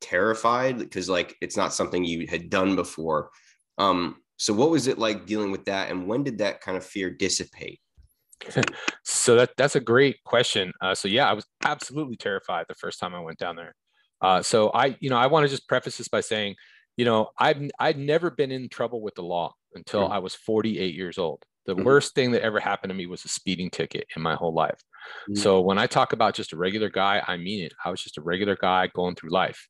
[0.00, 3.30] terrified because like it's not something you had done before.
[3.78, 6.86] Um, so what was it like dealing with that, and when did that kind of
[6.86, 7.80] fear dissipate?
[9.04, 10.72] so that that's a great question.
[10.80, 13.74] Uh, so yeah, I was absolutely terrified the first time I went down there.
[14.20, 16.54] Uh, so I, you know, I want to just preface this by saying
[16.96, 20.12] you know, I've I'd never been in trouble with the law until mm-hmm.
[20.12, 21.42] I was 48 years old.
[21.66, 21.84] The mm-hmm.
[21.84, 24.78] worst thing that ever happened to me was a speeding ticket in my whole life.
[25.28, 25.40] Mm-hmm.
[25.40, 27.72] So when I talk about just a regular guy, I mean it.
[27.84, 29.68] I was just a regular guy going through life,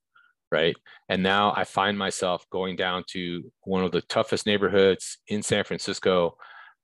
[0.51, 0.77] right?
[1.09, 5.65] And now I find myself going down to one of the toughest neighborhoods in San
[5.65, 6.37] Francisco,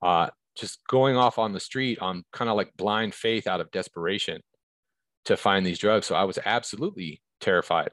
[0.02, 0.28] uh,
[0.61, 4.43] just going off on the street on kind of like blind faith out of desperation
[5.24, 6.07] to find these drugs.
[6.07, 7.91] So I was absolutely terrified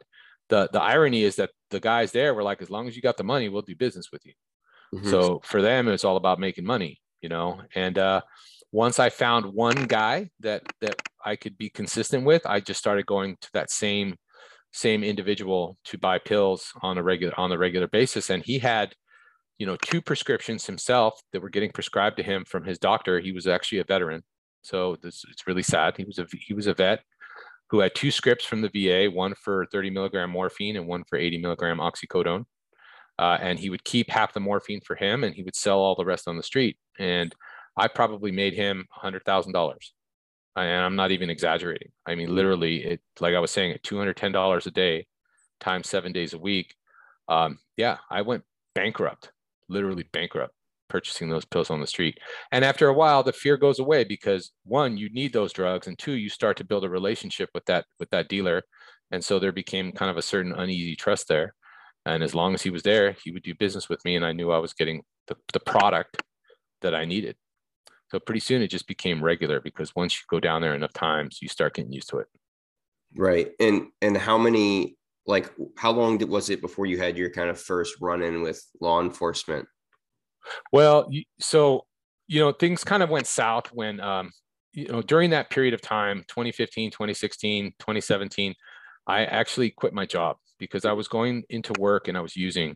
[0.49, 3.17] the the irony is that the guys there were like, as long as you got
[3.17, 4.33] the money, we'll do business with you.
[4.93, 5.09] Mm-hmm.
[5.09, 7.61] So for them, it's all about making money, you know.
[7.75, 8.21] And uh,
[8.71, 13.05] once I found one guy that that I could be consistent with, I just started
[13.05, 14.15] going to that same
[14.71, 18.93] same individual to buy pills on a regular on a regular basis, and he had
[19.57, 23.19] you know two prescriptions himself that were getting prescribed to him from his doctor.
[23.19, 24.23] He was actually a veteran,
[24.61, 25.95] so this, it's really sad.
[25.97, 27.01] He was a he was a vet
[27.69, 31.17] who had two scripts from the VA, one for 30 milligram morphine and one for
[31.17, 32.45] 80 milligram oxycodone.
[33.19, 35.95] Uh, and he would keep half the morphine for him and he would sell all
[35.95, 36.77] the rest on the street.
[36.99, 37.33] And
[37.75, 39.73] I probably made him $100,000.
[40.55, 41.89] And I'm not even exaggerating.
[42.05, 45.05] I mean, literally, it like I was saying, at $210 a day
[45.59, 46.73] times seven days a week.
[47.27, 48.43] Um, yeah, I went
[48.73, 49.31] bankrupt,
[49.69, 50.53] literally bankrupt
[50.89, 52.17] purchasing those pills on the street.
[52.51, 55.97] And after a while, the fear goes away because one, you need those drugs, and
[55.97, 58.63] two, you start to build a relationship with that with that dealer.
[59.11, 61.53] And so there became kind of a certain uneasy trust there.
[62.05, 64.33] And as long as he was there, he would do business with me, and I
[64.33, 66.23] knew I was getting the, the product
[66.81, 67.35] that I needed.
[68.09, 71.39] So pretty soon it just became regular because once you go down there enough times,
[71.41, 72.27] you start getting used to it.
[73.15, 73.51] Right.
[73.59, 74.96] And and how many
[75.27, 78.41] like how long did, was it before you had your kind of first run in
[78.41, 79.67] with law enforcement?
[80.71, 81.09] Well,
[81.39, 81.85] so
[82.27, 84.31] you know things kind of went south when um,
[84.73, 88.53] you know during that period of time 2015 2016 2017
[89.07, 92.75] i actually quit my job because i was going into work and i was using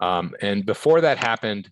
[0.00, 1.68] um, and before that happened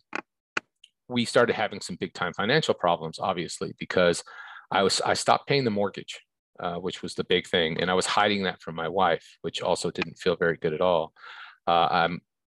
[1.09, 4.23] we started having some big time financial problems obviously because
[4.70, 6.20] i was i stopped paying the mortgage
[6.63, 9.61] uh, which was the big thing and i was hiding that from my wife which
[9.61, 11.13] also didn't feel very good at all
[11.67, 12.09] uh,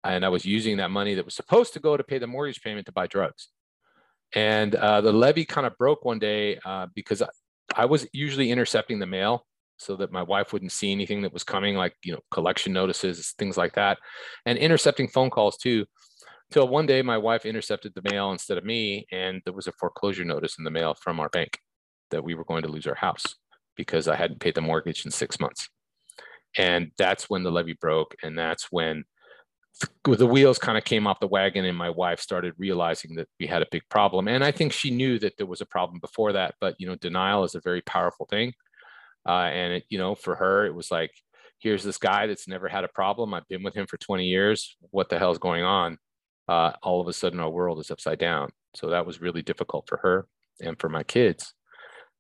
[0.04, 2.62] and I was using that money that was supposed to go to pay the mortgage
[2.62, 3.50] payment to buy drugs.
[4.36, 7.28] And uh, the levee kind of broke one day uh, because I,
[7.76, 9.46] I, was usually intercepting the mail
[9.78, 13.34] so that my wife wouldn't see anything that was coming, like you know collection notices,
[13.38, 14.00] things like that,
[14.46, 15.86] and intercepting phone calls too.
[16.52, 19.72] Till one day, my wife intercepted the mail instead of me, and there was a
[19.74, 21.60] foreclosure notice in the mail from our bank
[22.12, 23.36] that we were going to lose our house.
[23.76, 25.70] Because I hadn't paid the mortgage in six months.
[26.58, 28.16] And that's when the levee broke.
[28.24, 29.06] And that's when
[30.06, 33.48] the wheels kind of came off the wagon and my wife started realizing that we
[33.48, 34.28] had a big problem.
[34.28, 36.96] And i think she knew that there was a problem before that but you know
[36.96, 38.54] denial is a very powerful thing.
[39.28, 41.12] Uh, and it, you know for her it was like
[41.60, 43.34] here's this guy that's never had a problem.
[43.34, 44.76] I've been with him for 20 years.
[44.92, 45.98] What the hell is going on?
[46.48, 48.50] Uh, all of a sudden our world is upside down.
[48.76, 50.28] So that was really difficult for her
[50.62, 51.54] and for my kids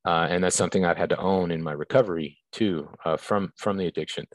[0.06, 3.78] uh, and that's something I've had to own in my recovery too uh, from from
[3.78, 4.26] the addiction.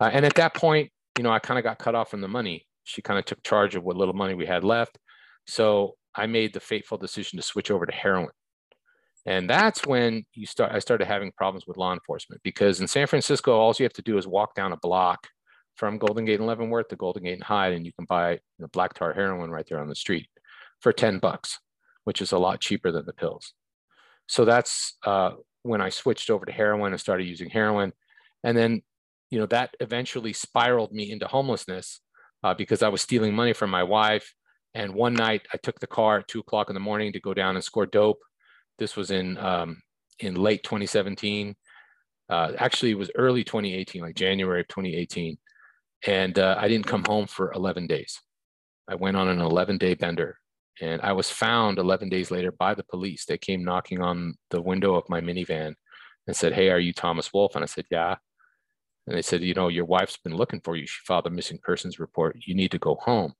[0.00, 2.28] Uh, and at that point, you know, I kind of got cut off from the
[2.28, 2.66] money.
[2.84, 4.98] She kind of took charge of what little money we had left,
[5.46, 8.30] so I made the fateful decision to switch over to heroin.
[9.24, 10.72] And that's when you start.
[10.72, 14.02] I started having problems with law enforcement because in San Francisco, all you have to
[14.02, 15.28] do is walk down a block
[15.76, 18.66] from Golden Gate and Leavenworth to Golden Gate and Hyde, and you can buy know,
[18.72, 20.28] black tar heroin right there on the street
[20.80, 21.60] for ten bucks,
[22.04, 23.54] which is a lot cheaper than the pills.
[24.26, 25.32] So that's uh,
[25.62, 27.92] when I switched over to heroin and started using heroin.
[28.44, 28.82] And then,
[29.30, 32.00] you know, that eventually spiraled me into homelessness
[32.42, 34.34] uh, because I was stealing money from my wife.
[34.74, 37.34] And one night I took the car at two o'clock in the morning to go
[37.34, 38.20] down and score dope.
[38.78, 39.82] This was in um,
[40.18, 41.54] in late 2017.
[42.30, 45.36] Uh, actually, it was early 2018, like January of 2018.
[46.06, 48.20] And uh, I didn't come home for 11 days.
[48.88, 50.38] I went on an 11 day bender
[50.80, 53.24] and I was found 11 days later by the police.
[53.24, 55.74] They came knocking on the window of my minivan
[56.26, 57.54] and said, Hey, are you Thomas Wolf?
[57.54, 58.16] And I said, Yeah.
[59.06, 60.86] And they said, You know, your wife's been looking for you.
[60.86, 62.36] She filed a missing persons report.
[62.46, 63.34] You need to go home.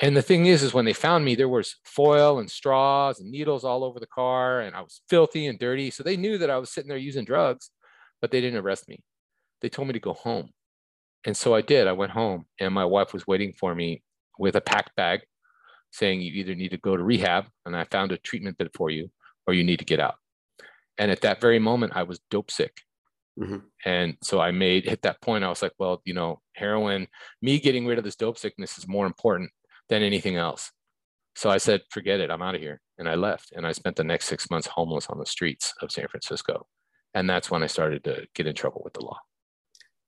[0.00, 3.30] And the thing is, is when they found me, there was foil and straws and
[3.30, 5.90] needles all over the car, and I was filthy and dirty.
[5.90, 7.70] So they knew that I was sitting there using drugs,
[8.20, 9.02] but they didn't arrest me.
[9.60, 10.50] They told me to go home.
[11.24, 11.88] And so I did.
[11.88, 14.04] I went home, and my wife was waiting for me
[14.38, 15.22] with a packed bag
[15.90, 18.90] saying you either need to go to rehab and I found a treatment bed for
[18.90, 19.10] you,
[19.46, 20.16] or you need to get out.
[20.98, 22.82] And at that very moment, I was dope sick.
[23.38, 23.58] Mm-hmm.
[23.84, 27.06] And so I made at that point, I was like, well, you know, heroin,
[27.40, 29.50] me getting rid of this dope sickness is more important
[29.88, 30.72] than anything else.
[31.36, 32.80] So I said, forget it, I'm out of here.
[32.98, 33.52] And I left.
[33.54, 36.66] And I spent the next six months homeless on the streets of San Francisco.
[37.14, 39.18] And that's when I started to get in trouble with the law.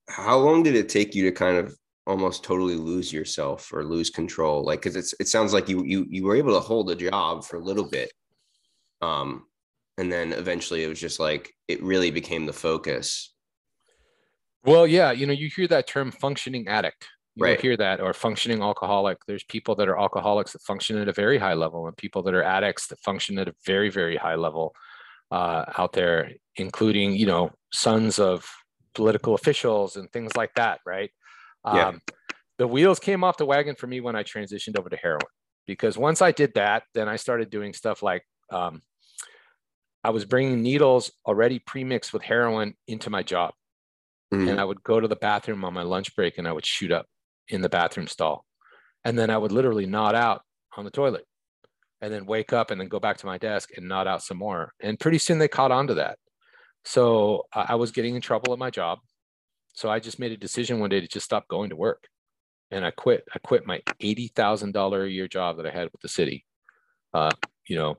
[0.09, 1.73] How long did it take you to kind of
[2.07, 6.05] almost totally lose yourself or lose control like because it's it sounds like you you
[6.09, 8.11] you were able to hold a job for a little bit
[9.01, 9.45] um
[9.97, 13.33] and then eventually it was just like it really became the focus.
[14.63, 17.07] Well yeah you know you hear that term functioning addict.
[17.35, 17.61] You right.
[17.61, 19.19] hear that or functioning alcoholic.
[19.25, 22.33] There's people that are alcoholics that function at a very high level and people that
[22.33, 24.75] are addicts that function at a very very high level
[25.31, 28.49] uh, out there including you know sons of
[28.93, 31.11] political officials and things like that right
[31.65, 31.89] yeah.
[31.89, 32.01] Um,
[32.57, 35.21] the wheels came off the wagon for me when I transitioned over to heroin
[35.65, 38.81] because once I did that, then I started doing stuff like um,
[40.03, 43.53] I was bringing needles already pre-mixed with heroin into my job.
[44.33, 44.47] Mm-hmm.
[44.47, 46.91] And I would go to the bathroom on my lunch break and I would shoot
[46.91, 47.05] up
[47.47, 48.45] in the bathroom stall.
[49.03, 50.41] And then I would literally nod out
[50.77, 51.25] on the toilet
[52.01, 54.37] and then wake up and then go back to my desk and nod out some
[54.37, 54.73] more.
[54.79, 56.17] And pretty soon they caught on to that.
[56.85, 58.99] So uh, I was getting in trouble at my job.
[59.73, 62.07] So I just made a decision one day to just stop going to work.
[62.71, 63.25] And I quit.
[63.33, 66.45] I quit my $80,000 a year job that I had with the city,
[67.13, 67.31] uh,
[67.67, 67.97] you know,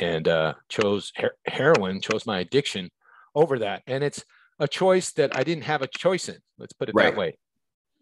[0.00, 2.90] and uh, chose her- heroin, chose my addiction
[3.34, 3.82] over that.
[3.86, 4.24] And it's
[4.58, 6.38] a choice that I didn't have a choice in.
[6.58, 7.10] Let's put it right.
[7.10, 7.38] that way.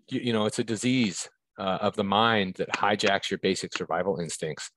[0.08, 1.28] You, you, know, it's a disease
[1.58, 4.70] uh, of the mind that hijacks your basic survival instincts.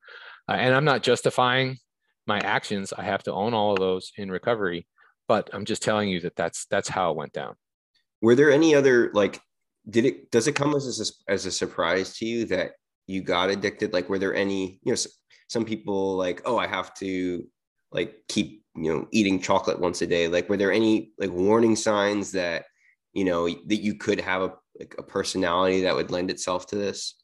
[0.50, 1.78] Uh, and I'm not justifying
[2.26, 2.94] my actions.
[2.94, 4.88] I have to own all of those in recovery,
[5.28, 7.56] but I'm just telling you that that's that's how it went down
[8.22, 9.42] were there any other like
[9.90, 12.72] did it does it come as a, as a surprise to you that
[13.06, 13.94] you got addicted?
[13.94, 14.98] Like were there any you know
[15.50, 17.48] some people like oh i have to
[17.92, 20.28] like keep you know eating chocolate once a day.
[20.28, 22.66] Like were there any like warning signs that
[23.14, 26.76] you know that you could have a like a personality that would lend itself to
[26.76, 27.16] this?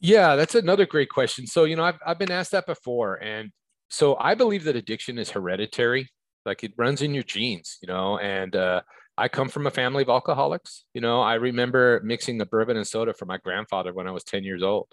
[0.00, 1.46] Yeah that's another great question.
[1.46, 3.50] So you know i've, I've been asked that before and
[3.88, 6.08] so i believe that addiction is hereditary.
[6.44, 8.80] Like it runs in your genes you know and uh
[9.18, 10.84] I come from a family of alcoholics.
[10.92, 14.24] You know, I remember mixing the bourbon and soda for my grandfather when I was
[14.24, 14.88] 10 years old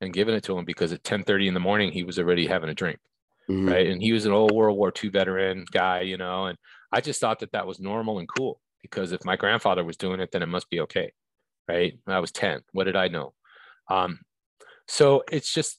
[0.00, 2.70] and giving it to him because at 10:30 in the morning he was already having
[2.70, 2.98] a drink.
[3.48, 3.68] Mm-hmm.
[3.68, 3.86] Right.
[3.86, 6.58] And he was an old World War II veteran guy, you know, and
[6.92, 10.20] I just thought that that was normal and cool because if my grandfather was doing
[10.20, 11.12] it, then it must be okay.
[11.68, 11.98] Right.
[12.06, 12.60] I was 10.
[12.72, 13.34] What did I know?
[13.90, 14.20] Um,
[14.88, 15.78] so it's just,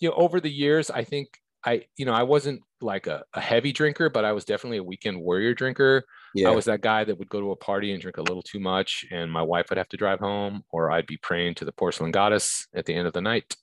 [0.00, 1.28] you know, over the years, I think
[1.64, 4.84] I, you know, I wasn't like a, a heavy drinker, but I was definitely a
[4.84, 6.04] weekend warrior drinker.
[6.34, 6.48] Yeah.
[6.48, 8.60] I was that guy that would go to a party and drink a little too
[8.60, 11.72] much, and my wife would have to drive home, or I'd be praying to the
[11.72, 13.56] porcelain goddess at the end of the night.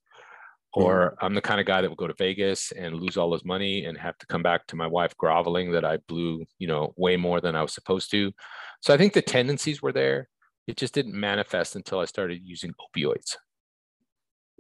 [0.74, 1.26] or mm-hmm.
[1.26, 3.86] I'm the kind of guy that would go to Vegas and lose all his money
[3.86, 7.16] and have to come back to my wife groveling that I blew, you know, way
[7.16, 8.32] more than I was supposed to.
[8.82, 10.30] So I think the tendencies were there.
[10.68, 13.38] It just didn't manifest until I started using opioids.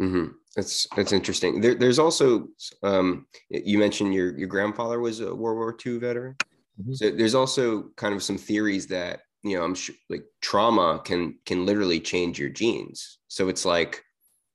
[0.01, 0.27] Mm-hmm.
[0.55, 1.59] That's that's interesting.
[1.59, 2.47] There, there's also
[2.83, 6.35] um, you mentioned your your grandfather was a World War II veteran.
[6.79, 6.93] Mm-hmm.
[6.93, 11.37] So there's also kind of some theories that you know I'm sure like trauma can
[11.45, 13.19] can literally change your genes.
[13.27, 14.03] So it's like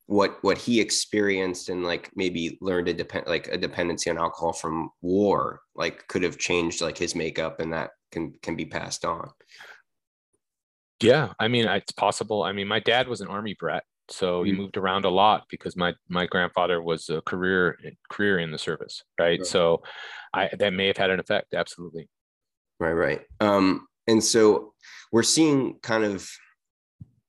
[0.07, 4.53] what what he experienced and like maybe learned a depend like a dependency on alcohol
[4.53, 9.05] from war like could have changed like his makeup and that can can be passed
[9.05, 9.31] on.
[11.01, 12.43] Yeah, I mean it's possible.
[12.43, 14.58] I mean my dad was an army brat so he mm.
[14.58, 17.78] moved around a lot because my my grandfather was a career
[18.10, 19.46] career in the service right, right.
[19.46, 19.82] so
[20.34, 22.08] i that may have had an effect absolutely.
[22.80, 23.20] Right right.
[23.40, 24.74] Um and so
[25.12, 26.28] we're seeing kind of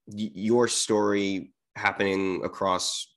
[0.07, 3.07] your story happening across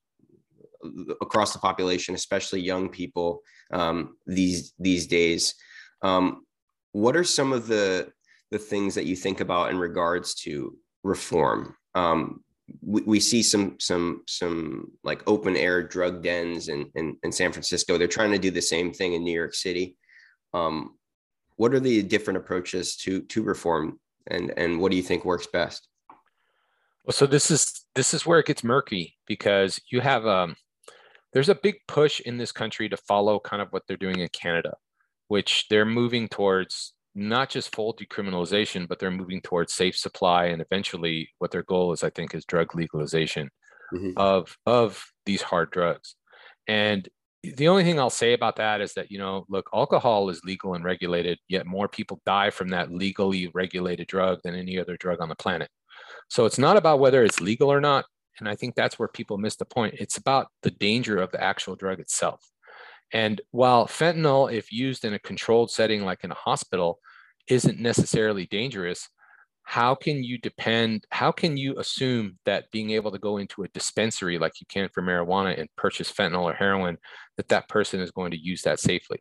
[1.20, 3.40] across the population especially young people
[3.72, 5.54] um these these days.
[6.02, 6.44] Um
[6.92, 8.10] what are some of the
[8.50, 11.74] the things that you think about in regards to reform?
[11.94, 12.44] Um
[12.80, 17.52] we, we see some some some like open air drug dens in, in, in San
[17.52, 17.98] Francisco.
[17.98, 19.96] They're trying to do the same thing in New York City.
[20.52, 20.96] Um,
[21.56, 25.46] what are the different approaches to to reform, and and what do you think works
[25.46, 25.88] best?
[27.04, 30.56] Well, so this is this is where it gets murky because you have um,
[31.32, 34.28] there's a big push in this country to follow kind of what they're doing in
[34.28, 34.74] Canada,
[35.28, 40.60] which they're moving towards not just full decriminalization, but they're moving towards safe supply, and
[40.60, 43.50] eventually, what their goal is, I think, is drug legalization
[43.92, 44.10] mm-hmm.
[44.16, 46.14] of of these hard drugs.
[46.68, 47.08] And
[47.42, 50.74] the only thing I'll say about that is that you know, look, alcohol is legal
[50.74, 55.20] and regulated, yet more people die from that legally regulated drug than any other drug
[55.20, 55.70] on the planet.
[56.28, 58.04] So it's not about whether it's legal or not.
[58.38, 59.94] And I think that's where people miss the point.
[59.98, 62.42] It's about the danger of the actual drug itself.
[63.12, 66.98] And while fentanyl, if used in a controlled setting like in a hospital,
[67.48, 69.08] isn't necessarily dangerous,
[69.62, 73.68] how can you depend, how can you assume that being able to go into a
[73.68, 76.98] dispensary like you can for marijuana and purchase fentanyl or heroin,
[77.36, 79.18] that that person is going to use that safely?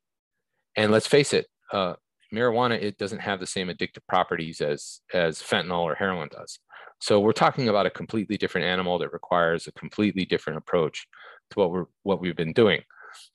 [0.76, 1.96] And let's face it, uh,
[2.34, 6.60] marijuana it doesn't have the same addictive properties as as fentanyl or heroin does
[7.00, 11.08] so we're talking about a completely different animal that requires a completely different approach
[11.50, 12.82] to what we're what we've been doing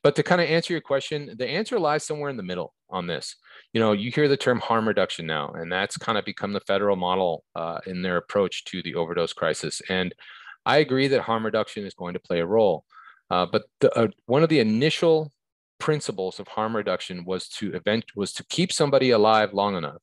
[0.03, 3.07] but to kind of answer your question, the answer lies somewhere in the middle on
[3.07, 3.37] this.
[3.73, 6.61] You know, you hear the term harm reduction now, and that's kind of become the
[6.61, 9.81] federal model uh, in their approach to the overdose crisis.
[9.89, 10.15] And
[10.67, 12.85] I agree that harm reduction is going to play a role.
[13.31, 15.33] Uh, but the, uh, one of the initial
[15.79, 20.03] principles of harm reduction was to event was to keep somebody alive long enough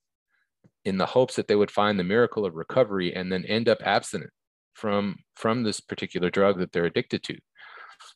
[0.85, 3.77] in the hopes that they would find the miracle of recovery and then end up
[3.83, 4.31] abstinent
[4.73, 7.37] from from this particular drug that they're addicted to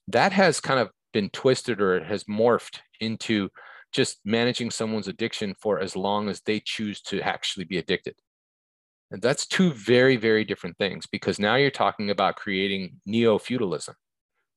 [0.08, 3.50] that has kind of been twisted or it has morphed into
[3.92, 8.16] just managing someone's addiction for as long as they choose to actually be addicted.
[9.12, 13.96] And that's two very, very different things because now you're talking about creating neo feudalism,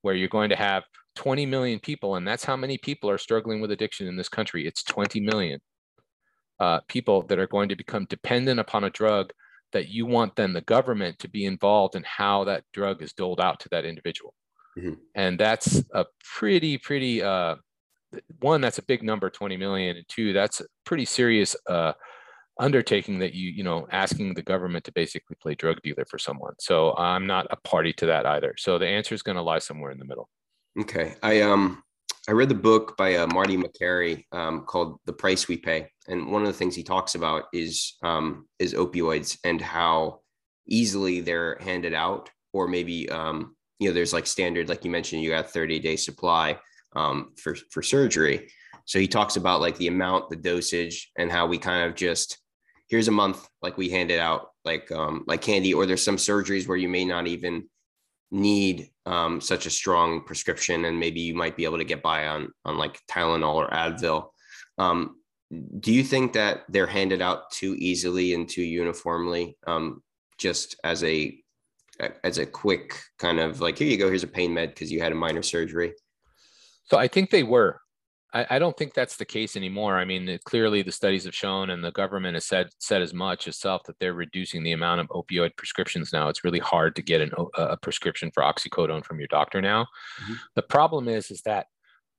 [0.03, 0.85] where you're going to have
[1.17, 4.67] 20 million people, and that's how many people are struggling with addiction in this country.
[4.67, 5.61] It's 20 million
[6.61, 9.33] uh, people that are going to become dependent upon a drug
[9.73, 13.41] that you want then the government to be involved in how that drug is doled
[13.41, 14.33] out to that individual.
[14.79, 14.95] Mm-hmm.
[15.15, 16.05] And that's a
[16.37, 17.57] pretty, pretty, uh,
[18.41, 19.97] one, that's a big number, 20 million.
[19.97, 21.93] And two, that's a pretty serious uh,
[22.59, 26.55] undertaking that you, you know, asking the government to basically play drug dealer for someone.
[26.59, 28.55] So I'm not a party to that either.
[28.59, 30.29] So the answer is going to lie somewhere in the middle.
[30.81, 31.15] Okay.
[31.23, 31.83] I, um,
[32.27, 36.33] I read the book by uh, Marty Makary um, called "The Price We Pay," and
[36.33, 40.21] one of the things he talks about is um, is opioids and how
[40.67, 45.23] easily they're handed out, or maybe um, you know, there's like standard, like you mentioned,
[45.23, 46.59] you got 30 day supply
[46.97, 48.49] um, for, for surgery.
[48.85, 52.39] So he talks about like the amount, the dosage, and how we kind of just
[52.89, 56.17] here's a month, like we hand it out like um, like candy, or there's some
[56.17, 57.69] surgeries where you may not even
[58.31, 62.27] need um, such a strong prescription, and maybe you might be able to get by
[62.27, 64.29] on on like Tylenol or Advil.
[64.79, 65.17] Um,
[65.79, 70.03] do you think that they're handed out too easily and too uniformly, um,
[70.39, 71.39] just as a
[72.23, 75.01] as a quick kind of like here you go here's a pain med because you
[75.01, 75.95] had a minor surgery?
[76.85, 77.81] So i think they were.
[78.33, 79.97] I, I, don't think that's the case anymore.
[79.97, 83.47] I mean clearly the studies have shown and the government has said said as much
[83.47, 86.29] itself that they're reducing the amount of opioid prescriptions now.
[86.29, 89.87] It's really hard to get an, a prescription for oxycodone from your doctor now.
[90.23, 90.35] Mm-hmm.
[90.57, 91.67] the problem is is that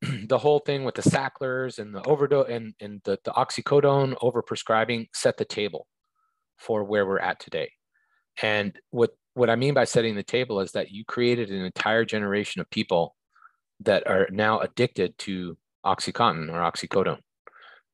[0.27, 5.07] the whole thing with the Sacklers and the overdose and, and the, the oxycodone overprescribing
[5.13, 5.87] set the table
[6.57, 7.71] for where we're at today.
[8.41, 12.05] And what what I mean by setting the table is that you created an entire
[12.05, 13.15] generation of people
[13.81, 17.19] that are now addicted to Oxycontin or oxycodone.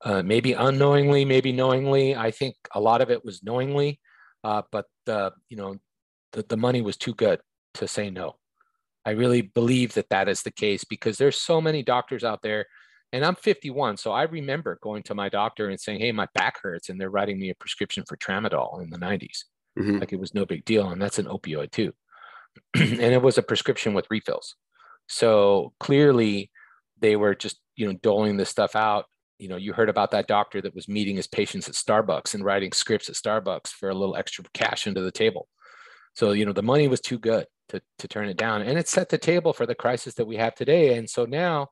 [0.04, 2.16] Uh, maybe unknowingly, maybe knowingly.
[2.16, 4.00] I think a lot of it was knowingly,
[4.44, 5.76] uh, but the you know
[6.32, 7.40] the, the money was too good
[7.76, 8.38] to say no.
[9.06, 12.66] I really believe that that is the case because there's so many doctors out there,
[13.12, 16.60] and I'm 51, so I remember going to my doctor and saying, "Hey, my back
[16.62, 19.44] hurts," and they're writing me a prescription for tramadol in the 90s,
[19.78, 20.00] mm-hmm.
[20.00, 21.94] like it was no big deal, and that's an opioid too,
[22.76, 24.56] and it was a prescription with refills.
[25.08, 26.52] So clearly,
[27.00, 29.06] they were just you know doling this stuff out.
[29.38, 32.46] You know, you heard about that doctor that was meeting his patients at Starbucks and
[32.46, 35.48] writing scripts at Starbucks for a little extra cash into the table.
[36.14, 38.62] So you know the money was too good to, to turn it down.
[38.62, 40.98] And it set the table for the crisis that we have today.
[40.98, 41.70] And so now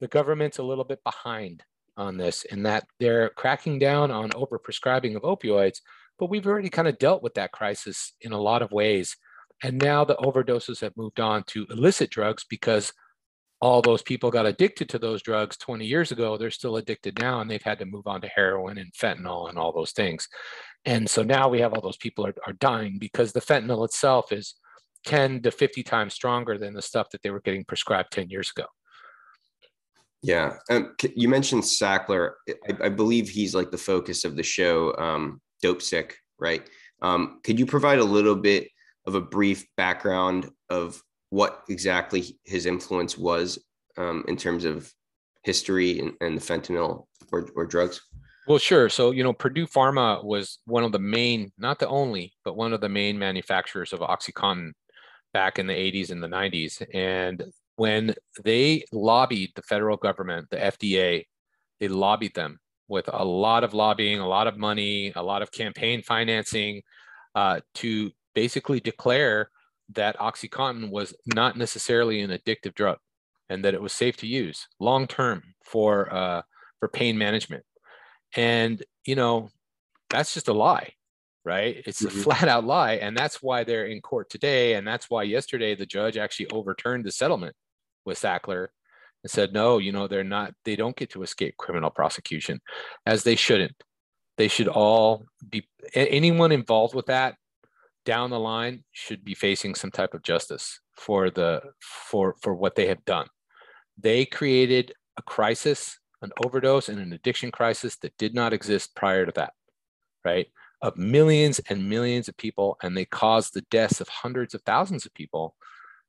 [0.00, 1.62] the government's a little bit behind
[1.96, 5.80] on this in that they're cracking down on overprescribing of opioids,
[6.20, 9.16] but we've already kind of dealt with that crisis in a lot of ways.
[9.62, 12.92] And now the overdoses have moved on to illicit drugs because
[13.60, 16.36] all those people got addicted to those drugs 20 years ago.
[16.36, 19.58] They're still addicted now, and they've had to move on to heroin and fentanyl and
[19.58, 20.28] all those things.
[20.84, 24.32] And so now we have all those people are, are dying because the fentanyl itself
[24.32, 24.54] is
[25.06, 28.50] 10 to 50 times stronger than the stuff that they were getting prescribed 10 years
[28.54, 28.66] ago.
[30.22, 30.56] Yeah.
[30.70, 32.32] Um, you mentioned Sackler.
[32.48, 36.68] I, I, believe he's like the focus of the show, um, Dopesick, right?
[37.02, 38.68] Um, could you provide a little bit
[39.06, 43.58] of a brief background of what exactly his influence was
[43.96, 44.92] um, in terms of
[45.42, 48.00] history and, and the fentanyl or, or drugs?
[48.46, 48.88] Well, sure.
[48.88, 52.72] So, you know, Purdue Pharma was one of the main, not the only, but one
[52.72, 54.72] of the main manufacturers of OxyContin
[55.32, 56.84] back in the 80s and the 90s.
[56.92, 57.44] And
[57.76, 61.26] when they lobbied the federal government, the FDA,
[61.78, 62.58] they lobbied them
[62.90, 66.82] with a lot of lobbying, a lot of money, a lot of campaign financing
[67.34, 69.50] uh, to basically declare
[69.94, 72.98] that OxyContin was not necessarily an addictive drug
[73.48, 76.42] and that it was safe to use long term for uh,
[76.80, 77.64] for pain management.
[78.36, 79.48] And you know,
[80.10, 80.92] that's just a lie
[81.44, 81.82] right?
[81.86, 82.18] It's mm-hmm.
[82.18, 82.94] a flat out lie.
[82.94, 84.74] And that's why they're in court today.
[84.74, 87.56] And that's why yesterday the judge actually overturned the settlement
[88.04, 88.68] with Sackler
[89.22, 92.60] and said, no, you know, they're not, they don't get to escape criminal prosecution
[93.06, 93.74] as they shouldn't.
[94.36, 97.36] They should all be, anyone involved with that
[98.06, 102.74] down the line should be facing some type of justice for the, for, for what
[102.74, 103.26] they have done.
[103.98, 109.26] They created a crisis, an overdose and an addiction crisis that did not exist prior
[109.26, 109.52] to that,
[110.24, 110.46] right?
[110.82, 115.04] of millions and millions of people, and they caused the deaths of hundreds of thousands
[115.04, 115.54] of people,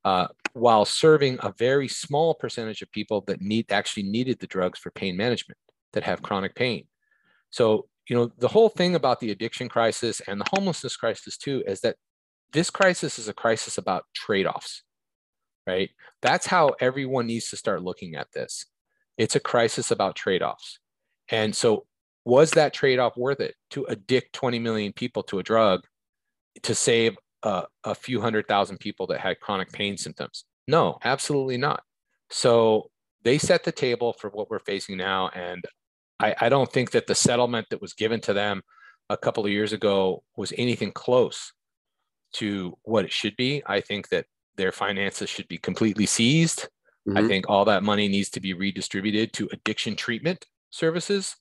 [0.03, 4.79] uh, while serving a very small percentage of people that need actually needed the drugs
[4.79, 5.57] for pain management
[5.93, 6.85] that have chronic pain.
[7.49, 11.63] So, you know, the whole thing about the addiction crisis and the homelessness crisis too
[11.67, 11.97] is that
[12.51, 14.83] this crisis is a crisis about trade-offs,
[15.65, 15.89] right?
[16.21, 18.65] That's how everyone needs to start looking at this.
[19.17, 20.79] It's a crisis about trade-offs.
[21.29, 21.85] And so
[22.25, 25.81] was that trade-off worth it to addict 20 million people to a drug
[26.63, 31.57] to save a, a few hundred thousand people that had chronic pain symptoms no absolutely
[31.57, 31.83] not
[32.29, 32.89] so
[33.23, 35.63] they set the table for what we're facing now and
[36.19, 38.61] I, I don't think that the settlement that was given to them
[39.09, 41.51] a couple of years ago was anything close
[42.33, 46.69] to what it should be i think that their finances should be completely seized
[47.07, 47.17] mm-hmm.
[47.17, 51.35] i think all that money needs to be redistributed to addiction treatment services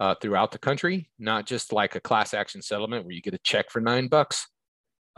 [0.00, 3.38] uh, throughout the country, not just like a class action settlement where you get a
[3.38, 4.48] check for nine bucks.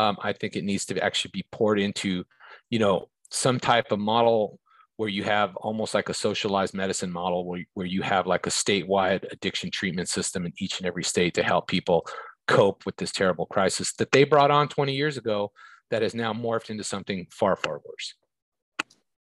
[0.01, 2.25] Um, I think it needs to actually be poured into,
[2.71, 4.59] you know, some type of model
[4.97, 8.51] where you have almost like a socialized medicine model where, where you have like a
[8.51, 12.07] statewide addiction treatment system in each and every state to help people
[12.49, 15.53] cope with this terrible crisis that they brought on 20 years ago
[15.91, 18.15] that has now morphed into something far, far worse.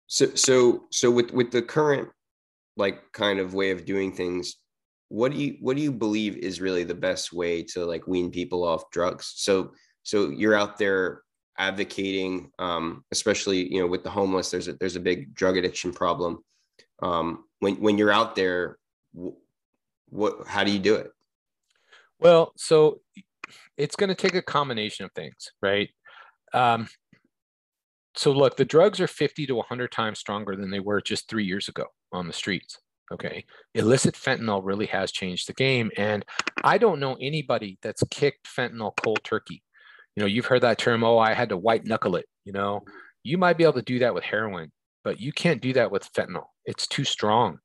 [0.06, 2.08] So, so, so with, with the current
[2.76, 4.56] like kind of way of doing things,
[5.08, 8.30] what do you what do you believe is really the best way to like wean
[8.30, 9.70] people off drugs so
[10.04, 11.22] so you're out there
[11.58, 15.92] advocating um, especially you know with the homeless there's a there's a big drug addiction
[15.92, 16.42] problem
[17.02, 18.78] um, when when you're out there
[20.10, 21.10] what how do you do it
[22.20, 23.00] well so
[23.76, 25.90] it's going to take a combination of things right
[26.52, 26.86] um,
[28.16, 31.44] so look the drugs are 50 to 100 times stronger than they were just three
[31.44, 32.78] years ago on the streets
[33.12, 33.44] Okay.
[33.74, 35.90] Illicit fentanyl really has changed the game.
[35.96, 36.24] And
[36.62, 39.62] I don't know anybody that's kicked fentanyl cold turkey.
[40.16, 42.26] You know, you've heard that term, oh, I had to white knuckle it.
[42.44, 42.84] You know,
[43.22, 44.70] you might be able to do that with heroin,
[45.02, 46.46] but you can't do that with fentanyl.
[46.66, 47.58] It's too strong.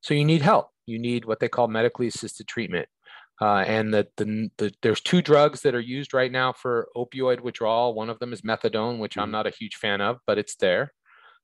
[0.00, 0.68] So you need help.
[0.86, 2.88] You need what they call medically assisted treatment.
[3.42, 7.40] Uh, and the, the, the, there's two drugs that are used right now for opioid
[7.40, 7.94] withdrawal.
[7.94, 9.32] One of them is methadone, which I'm mm-hmm.
[9.32, 10.92] not a huge fan of, but it's there.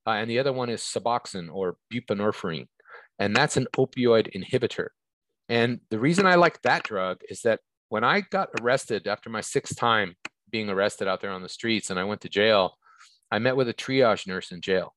[0.06, 2.68] uh, and the other one is Suboxone or buprenorphine,
[3.18, 4.88] and that's an opioid inhibitor.
[5.48, 9.40] And the reason I like that drug is that when I got arrested after my
[9.40, 10.14] sixth time
[10.50, 12.76] being arrested out there on the streets and I went to jail,
[13.30, 14.94] I met with a triage nurse in jail.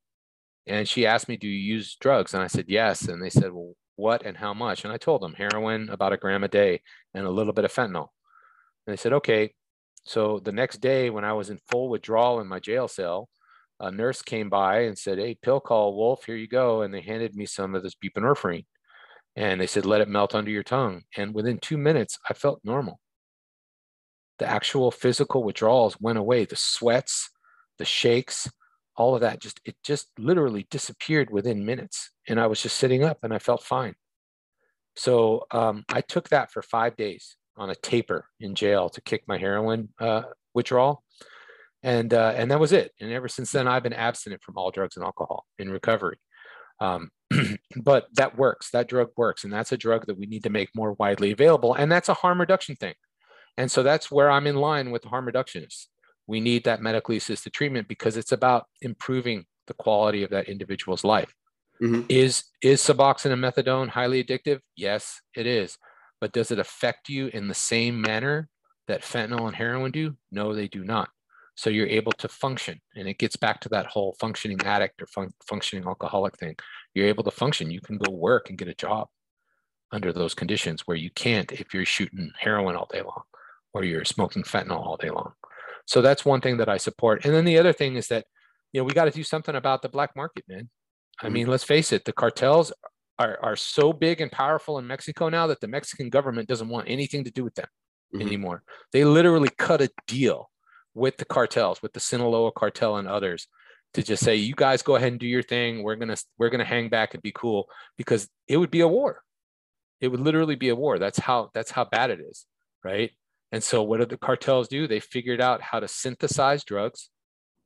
[0.67, 2.33] And she asked me, Do you use drugs?
[2.33, 3.07] And I said, Yes.
[3.07, 4.83] And they said, Well, what and how much?
[4.83, 6.81] And I told them heroin, about a gram a day,
[7.13, 8.09] and a little bit of fentanyl.
[8.85, 9.53] And they said, Okay.
[10.05, 13.29] So the next day, when I was in full withdrawal in my jail cell,
[13.79, 16.83] a nurse came by and said, Hey, pill call, Wolf, here you go.
[16.83, 18.65] And they handed me some of this buprenorphine.
[19.35, 21.03] And they said, Let it melt under your tongue.
[21.17, 22.99] And within two minutes, I felt normal.
[24.39, 26.45] The actual physical withdrawals went away.
[26.45, 27.29] The sweats,
[27.77, 28.49] the shakes,
[28.95, 32.11] all of that just, it just literally disappeared within minutes.
[32.27, 33.95] And I was just sitting up and I felt fine.
[34.95, 39.23] So um, I took that for five days on a taper in jail to kick
[39.27, 41.03] my heroin uh, withdrawal
[41.83, 42.91] and uh, and that was it.
[42.99, 46.17] And ever since then, I've been abstinent from all drugs and alcohol in recovery.
[46.79, 47.09] Um,
[47.83, 48.71] but that works.
[48.71, 51.73] That drug works, and that's a drug that we need to make more widely available.
[51.73, 52.95] And that's a harm reduction thing.
[53.57, 55.87] And so that's where I'm in line with the harm reductionists.
[56.27, 61.03] We need that medically assisted treatment because it's about improving the quality of that individual's
[61.03, 61.33] life.
[61.81, 62.01] Mm-hmm.
[62.09, 64.59] Is is Suboxone and methadone highly addictive?
[64.75, 65.77] Yes, it is.
[66.19, 68.49] But does it affect you in the same manner
[68.87, 70.17] that fentanyl and heroin do?
[70.31, 71.09] No, they do not.
[71.55, 72.81] So you're able to function.
[72.95, 76.55] And it gets back to that whole functioning addict or fun- functioning alcoholic thing.
[76.93, 77.71] You're able to function.
[77.71, 79.07] You can go work and get a job
[79.91, 83.23] under those conditions where you can't if you're shooting heroin all day long
[83.73, 85.33] or you're smoking fentanyl all day long.
[85.85, 87.25] So that's one thing that I support.
[87.25, 88.25] And then the other thing is that,
[88.71, 90.69] you know, we got to do something about the black market, man.
[91.21, 91.33] I mm-hmm.
[91.33, 92.71] mean, let's face it, the cartels
[93.17, 96.89] are, are so big and powerful in Mexico now that the Mexican government doesn't want
[96.89, 97.67] anything to do with them
[98.13, 98.25] mm-hmm.
[98.25, 98.63] anymore.
[98.93, 100.49] They literally cut a deal
[100.93, 103.47] with the cartels, with the Sinaloa cartel and others,
[103.93, 105.83] to just say, you guys go ahead and do your thing.
[105.83, 107.67] We're gonna we're gonna hang back and be cool
[107.97, 109.23] because it would be a war.
[109.99, 110.99] It would literally be a war.
[110.99, 112.45] That's how that's how bad it is,
[112.83, 113.11] right?
[113.51, 114.87] And so what did the cartels do?
[114.87, 117.09] They figured out how to synthesize drugs,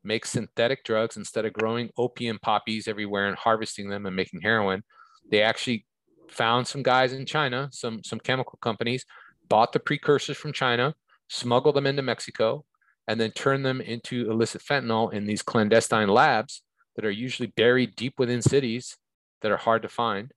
[0.03, 4.83] make synthetic drugs instead of growing opium poppies everywhere and harvesting them and making heroin.
[5.29, 5.85] They actually
[6.29, 9.05] found some guys in China, some some chemical companies,
[9.49, 10.95] bought the precursors from China,
[11.29, 12.65] smuggled them into Mexico,
[13.07, 16.63] and then turn them into illicit fentanyl in these clandestine labs
[16.95, 18.97] that are usually buried deep within cities
[19.41, 20.31] that are hard to find.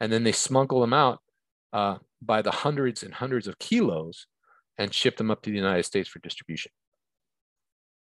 [0.00, 1.20] And then they smuggle them out
[1.72, 4.26] uh, by the hundreds and hundreds of kilos
[4.78, 6.72] and ship them up to the United States for distribution.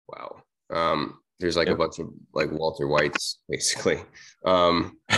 [0.07, 0.43] Wow.
[0.71, 1.75] Um, there's like yep.
[1.75, 4.01] a bunch of like Walter Whites, basically.
[4.45, 4.97] Um,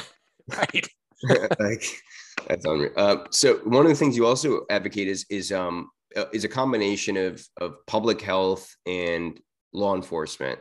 [0.47, 0.87] right.
[1.59, 1.83] like
[2.47, 2.91] that's unreal.
[2.95, 6.49] Uh, so one of the things you also advocate is is um, uh, is a
[6.49, 9.39] combination of of public health and
[9.73, 10.59] law enforcement.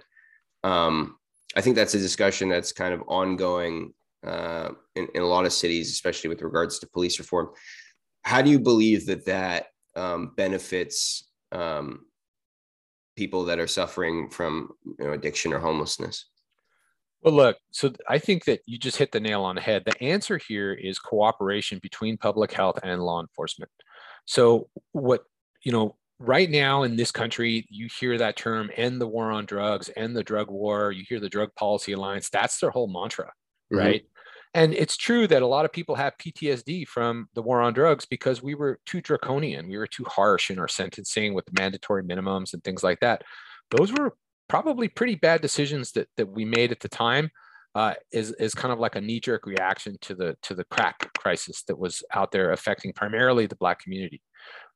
[0.62, 1.16] Um,
[1.56, 3.92] I think that's a discussion that's kind of ongoing
[4.26, 7.50] uh, in, in, a lot of cities, especially with regards to police reform.
[8.22, 12.06] How do you believe that that um, benefits um,
[13.16, 16.26] people that are suffering from you know, addiction or homelessness?
[17.22, 19.84] Well, look, so I think that you just hit the nail on the head.
[19.86, 23.70] The answer here is cooperation between public health and law enforcement.
[24.26, 25.24] So, what
[25.62, 29.46] you know, right now in this country, you hear that term end the war on
[29.46, 30.92] drugs, end the drug war.
[30.92, 32.28] You hear the Drug Policy Alliance.
[32.28, 33.26] That's their whole mantra,
[33.72, 33.76] mm-hmm.
[33.78, 34.02] right?
[34.54, 38.06] And it's true that a lot of people have PTSD from the war on drugs
[38.06, 39.68] because we were too draconian.
[39.68, 43.22] We were too harsh in our sentencing with mandatory minimums and things like that.
[43.70, 44.16] Those were
[44.48, 47.30] probably pretty bad decisions that, that we made at the time.
[47.74, 51.10] Uh, is is kind of like a knee jerk reaction to the to the crack
[51.18, 54.22] crisis that was out there affecting primarily the black community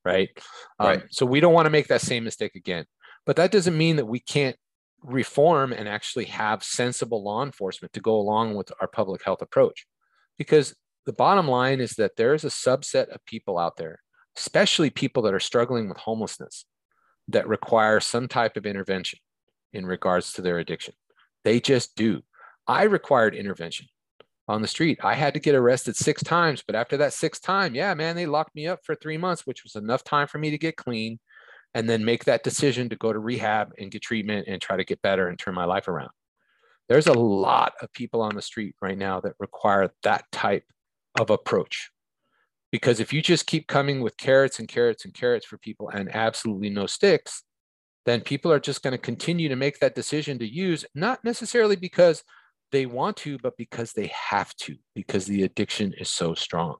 [0.05, 0.30] right?
[0.78, 2.86] Um, So we don't want to make that same mistake again.
[3.26, 4.56] But that doesn't mean that we can't
[5.02, 9.86] reform and actually have sensible law enforcement to go along with our public health approach.
[10.36, 10.74] Because
[11.06, 14.00] the bottom line is that there is a subset of people out there,
[14.36, 16.64] especially people that are struggling with homelessness,
[17.28, 19.18] that require some type of intervention
[19.72, 20.94] in regards to their addiction.
[21.44, 22.22] They just do.
[22.66, 23.86] I required intervention
[24.48, 24.98] on the street.
[25.02, 28.26] I had to get arrested six times, but after that sixth time, yeah, man, they
[28.26, 31.18] locked me up for three months, which was enough time for me to get clean
[31.74, 34.84] and then make that decision to go to rehab and get treatment and try to
[34.84, 36.10] get better and turn my life around.
[36.88, 40.64] There's a lot of people on the street right now that require that type
[41.20, 41.90] of approach.
[42.70, 46.14] Because if you just keep coming with carrots and carrots and carrots for people and
[46.14, 47.42] absolutely no sticks,
[48.06, 51.76] then people are just going to continue to make that decision to use, not necessarily
[51.76, 52.24] because
[52.72, 56.76] they want to, but because they have to, because the addiction is so strong.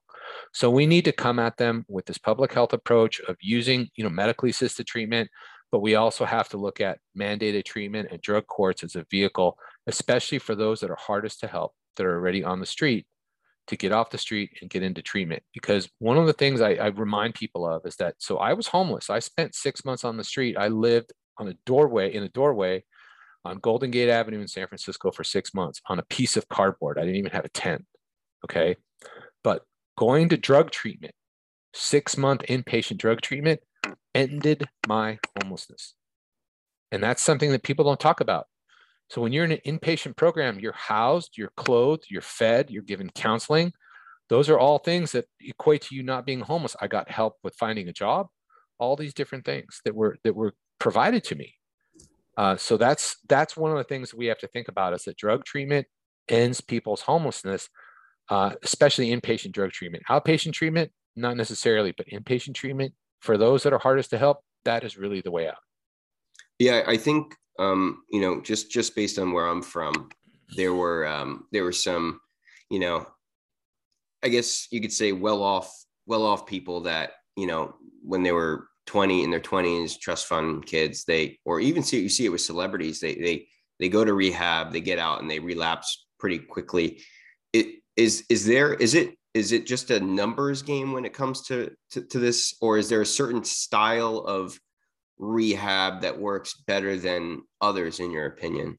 [0.52, 4.05] So we need to come at them with this public health approach of using, you
[4.05, 5.31] know, medically assisted treatment,
[5.70, 9.59] but we also have to look at mandated treatment and drug courts as a vehicle,
[9.86, 13.06] especially for those that are hardest to help, that are already on the street,
[13.66, 15.43] to get off the street and get into treatment.
[15.52, 18.69] Because one of the things I, I remind people of is that so I was
[18.69, 19.10] homeless.
[19.10, 20.56] I spent six months on the street.
[20.56, 22.85] I lived on a doorway in a doorway
[23.44, 26.98] on Golden Gate Avenue in San Francisco for six months on a piece of cardboard.
[26.98, 27.85] I didn't even have a tent.
[28.44, 28.77] Okay.
[29.44, 29.62] But
[29.99, 31.15] going to drug treatment,
[31.75, 33.61] six month inpatient drug treatment,
[34.15, 35.95] ended my homelessness.
[36.93, 38.47] And that's something that people don't talk about.
[39.11, 43.11] So when you're in an inpatient program, you're housed, you're clothed, you're fed, you're given
[43.11, 43.73] counseling.
[44.29, 46.77] Those are all things that equate to you not being homeless.
[46.81, 48.29] I got help with finding a job,
[48.79, 51.55] all these different things that were that were provided to me.
[52.37, 55.16] Uh, so that's that's one of the things we have to think about is that
[55.16, 55.87] drug treatment
[56.29, 57.69] ends people's homelessness,
[58.31, 60.05] uh, especially inpatient drug treatment.
[60.09, 64.85] Outpatient treatment, not necessarily, but inpatient treatment for those that are hardest to help, that
[64.85, 65.57] is really the way out.
[66.59, 70.11] Yeah, I think um, you know, just just based on where I'm from,
[70.57, 72.21] there were um, there were some,
[72.71, 73.07] you know,
[74.23, 75.73] I guess you could say well off
[76.07, 80.65] well off people that you know when they were 20 in their 20s, trust fund
[80.65, 83.47] kids, they or even see you see it with celebrities, they they
[83.81, 87.01] they go to rehab, they get out and they relapse pretty quickly.
[87.99, 91.70] Is is there is it is it just a numbers game when it comes to,
[91.91, 94.59] to, to this or is there a certain style of
[95.19, 98.79] rehab that works better than others in your opinion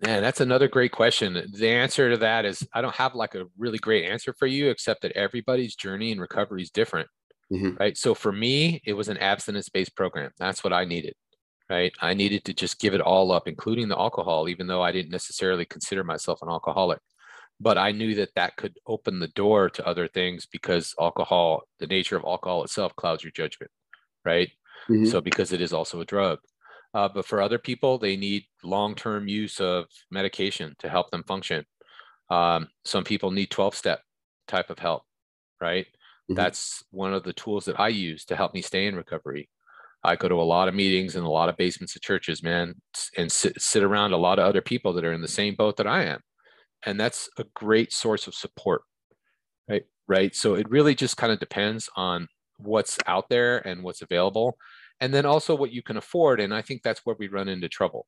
[0.00, 1.42] Man, that's another great question.
[1.52, 4.70] The answer to that is I don't have like a really great answer for you,
[4.70, 7.08] except that everybody's journey and recovery is different.
[7.52, 7.76] Mm-hmm.
[7.80, 7.96] Right.
[7.98, 10.30] So for me, it was an abstinence based program.
[10.38, 11.14] That's what I needed.
[11.70, 11.92] Right.
[12.00, 15.10] I needed to just give it all up, including the alcohol, even though I didn't
[15.10, 17.00] necessarily consider myself an alcoholic
[17.60, 21.86] but I knew that that could open the door to other things because alcohol, the
[21.86, 23.72] nature of alcohol itself, clouds your judgment,
[24.24, 24.48] right?
[24.88, 25.06] Mm-hmm.
[25.06, 26.38] So because it is also a drug.
[26.94, 31.66] Uh, but for other people, they need long-term use of medication to help them function.
[32.30, 34.00] Um, some people need 12-step
[34.46, 35.02] type of help,
[35.60, 35.86] right?
[35.86, 36.34] Mm-hmm.
[36.34, 39.50] That's one of the tools that I use to help me stay in recovery.
[40.04, 42.74] I go to a lot of meetings in a lot of basements of churches, man,
[43.16, 45.76] and sit, sit around a lot of other people that are in the same boat
[45.78, 46.20] that I am.
[46.86, 48.82] And that's a great source of support
[49.68, 50.34] right right?
[50.34, 54.56] So it really just kind of depends on what's out there and what's available
[55.00, 57.68] and then also what you can afford and i think that's where we run into
[57.68, 58.06] trouble.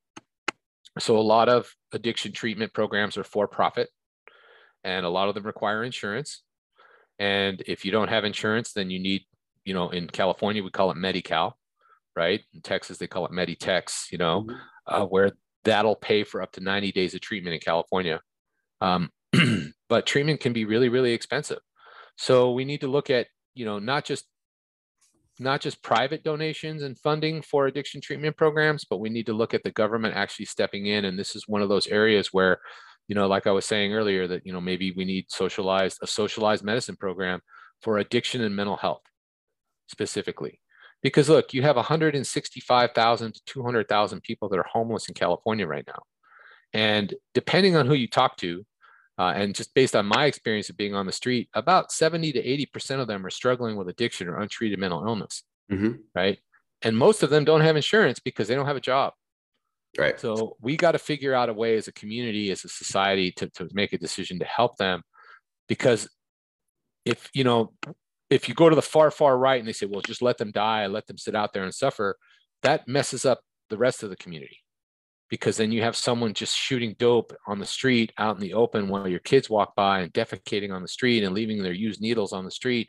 [0.98, 3.88] So a lot of addiction treatment programs are for profit
[4.82, 6.42] and a lot of them require insurance
[7.20, 9.22] and if you don't have insurance then you need
[9.64, 11.56] you know in california we call it medi-cal
[12.16, 14.54] right in texas they call it meditex you know mm-hmm.
[14.86, 15.32] uh, where
[15.64, 18.20] that'll pay for up to 90 days of treatment in california
[18.80, 19.10] um,
[19.88, 21.60] but treatment can be really, really expensive.
[22.16, 24.26] So we need to look at, you know, not just
[25.38, 29.54] not just private donations and funding for addiction treatment programs, but we need to look
[29.54, 31.06] at the government actually stepping in.
[31.06, 32.58] And this is one of those areas where,
[33.08, 36.06] you know, like I was saying earlier, that you know maybe we need socialized a
[36.06, 37.40] socialized medicine program
[37.82, 39.02] for addiction and mental health
[39.88, 40.60] specifically.
[41.02, 46.02] Because look, you have 165,000 to 200,000 people that are homeless in California right now.
[46.72, 48.64] And depending on who you talk to,
[49.18, 52.42] uh, and just based on my experience of being on the street, about 70 to
[52.42, 55.42] 80% of them are struggling with addiction or untreated mental illness.
[55.70, 55.92] Mm-hmm.
[56.14, 56.38] Right.
[56.82, 59.12] And most of them don't have insurance because they don't have a job.
[59.98, 60.18] Right.
[60.18, 63.48] So we got to figure out a way as a community, as a society to,
[63.50, 65.02] to make a decision to help them.
[65.68, 66.08] Because
[67.04, 67.72] if, you know,
[68.30, 70.52] if you go to the far, far right and they say, well, just let them
[70.52, 72.16] die, let them sit out there and suffer,
[72.62, 74.58] that messes up the rest of the community.
[75.28, 78.88] Because then you have someone just shooting dope on the street out in the open
[78.88, 82.32] while your kids walk by and defecating on the street and leaving their used needles
[82.32, 82.88] on the street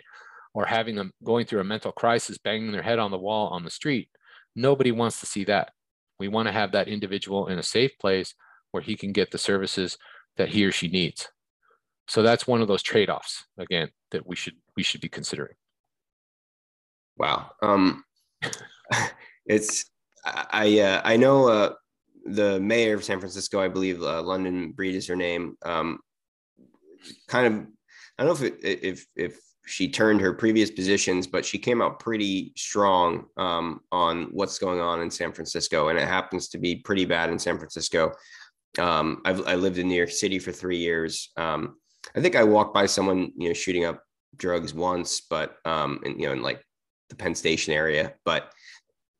[0.53, 3.63] or having them going through a mental crisis banging their head on the wall on
[3.63, 4.09] the street.
[4.55, 5.71] Nobody wants to see that.
[6.19, 8.35] We want to have that individual in a safe place
[8.71, 9.97] where he can get the services
[10.37, 11.27] that he or she needs
[12.11, 15.55] so that's one of those trade-offs again that we should we should be considering
[17.17, 18.03] wow um
[19.45, 19.85] it's
[20.25, 21.73] i uh, i know uh
[22.25, 25.57] the mayor of San Francisco, I believe uh, London Breed is her name.
[25.63, 25.99] Um,
[27.27, 27.53] kind of,
[28.17, 31.81] I don't know if it, if if she turned her previous positions, but she came
[31.81, 36.57] out pretty strong um, on what's going on in San Francisco, and it happens to
[36.57, 38.11] be pretty bad in San Francisco.
[38.77, 41.31] Um, I've I lived in New York City for three years.
[41.37, 41.77] Um,
[42.15, 44.03] I think I walked by someone you know shooting up
[44.35, 46.63] drugs once, but um, and you know in like
[47.09, 48.51] the Penn Station area, but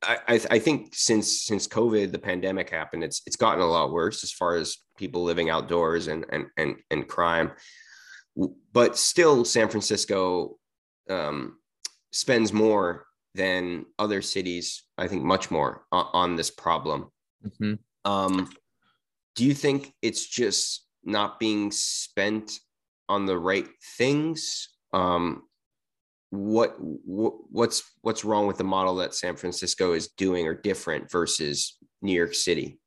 [0.04, 4.24] I, I think since since COVID, the pandemic happened, it's it's gotten a lot worse
[4.24, 7.52] as far as people living outdoors and and and, and crime.
[8.74, 10.58] But still, San Francisco
[11.10, 11.58] um,
[12.12, 13.06] spends more
[13.36, 14.84] than other cities.
[14.98, 17.12] I think much more on, on this problem.
[17.46, 17.78] Mhm.
[18.04, 18.50] Um,
[19.36, 22.60] do you think it's just not being spent
[23.12, 23.68] on the right
[23.98, 24.70] things?
[24.94, 25.44] Um,
[26.30, 31.12] what, what what's what's wrong with the model that San Francisco is doing or different
[31.12, 32.80] versus New York City,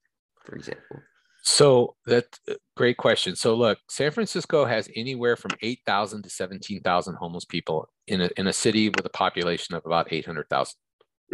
[0.45, 1.03] for example?
[1.43, 3.37] So that's a great question.
[3.37, 8.47] So look, San Francisco has anywhere from 8,000 to 17,000 homeless people in a, in
[8.47, 10.75] a city with a population of about 800,000.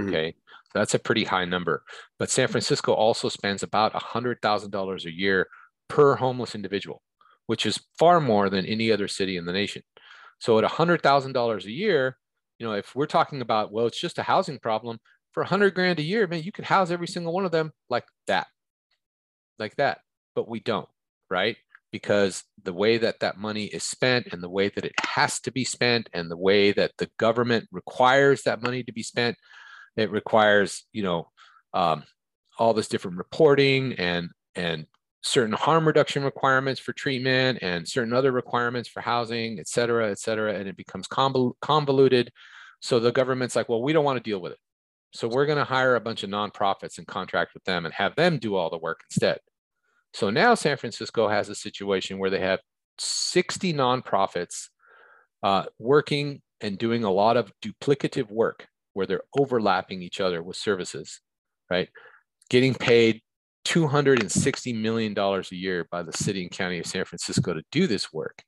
[0.01, 0.09] Mhm.
[0.09, 0.35] Okay.
[0.65, 1.85] So that's a pretty high number.
[2.19, 5.47] But San Francisco also spends about $100,000 a year
[5.89, 7.03] per homeless individual,
[7.51, 9.83] which is far more than any other city in the nation.
[10.39, 12.17] So at $100,000 a year,
[12.61, 15.01] you know, if we're talking about, well, it's just a housing problem
[15.33, 18.05] for 100 grand a year, man, you could house every single one of them like
[18.29, 18.47] that
[19.59, 19.99] like that,
[20.37, 20.89] but we don't,
[21.29, 21.57] right?
[21.91, 25.51] Because the way that that money is spent and the way that it has to
[25.51, 29.37] be spent and the way that the government requires that money to be spent,
[29.97, 31.29] it requires, you know,
[31.75, 32.05] um,
[32.61, 34.87] all this different reporting and and
[35.23, 40.19] certain harm reduction requirements for treatment and certain other requirements for housing, et cetera, et
[40.19, 42.31] cetera, and it becomes convoluted.
[42.81, 44.59] So the government's like, well, we don't want to deal with it.
[45.13, 48.15] So we're going to hire a bunch of nonprofits and contract with them and have
[48.17, 49.39] them do all the work instead.
[50.15, 52.61] So now San Francisco has a situation where they have
[52.99, 54.69] 60 nonprofits
[55.43, 60.57] uh, working and doing a lot of duplicative work where they're overlapping each other with
[60.57, 61.21] services,
[61.71, 61.89] right?
[62.49, 63.23] Getting paid
[63.71, 68.13] $260 million a year by the city and county of San Francisco to do this
[68.13, 68.43] work.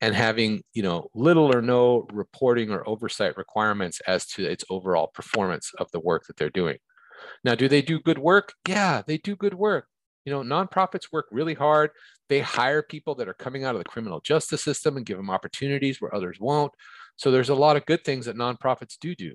[0.00, 5.08] And having you know little or no reporting or oversight requirements as to its overall
[5.12, 6.78] performance of the work that they're doing.
[7.44, 8.54] Now do they do good work?
[8.66, 9.86] Yeah they do good work.
[10.24, 11.90] You know nonprofits work really hard.
[12.30, 15.28] They hire people that are coming out of the criminal justice system and give them
[15.28, 16.72] opportunities where others won't.
[17.16, 19.34] So there's a lot of good things that nonprofits do do.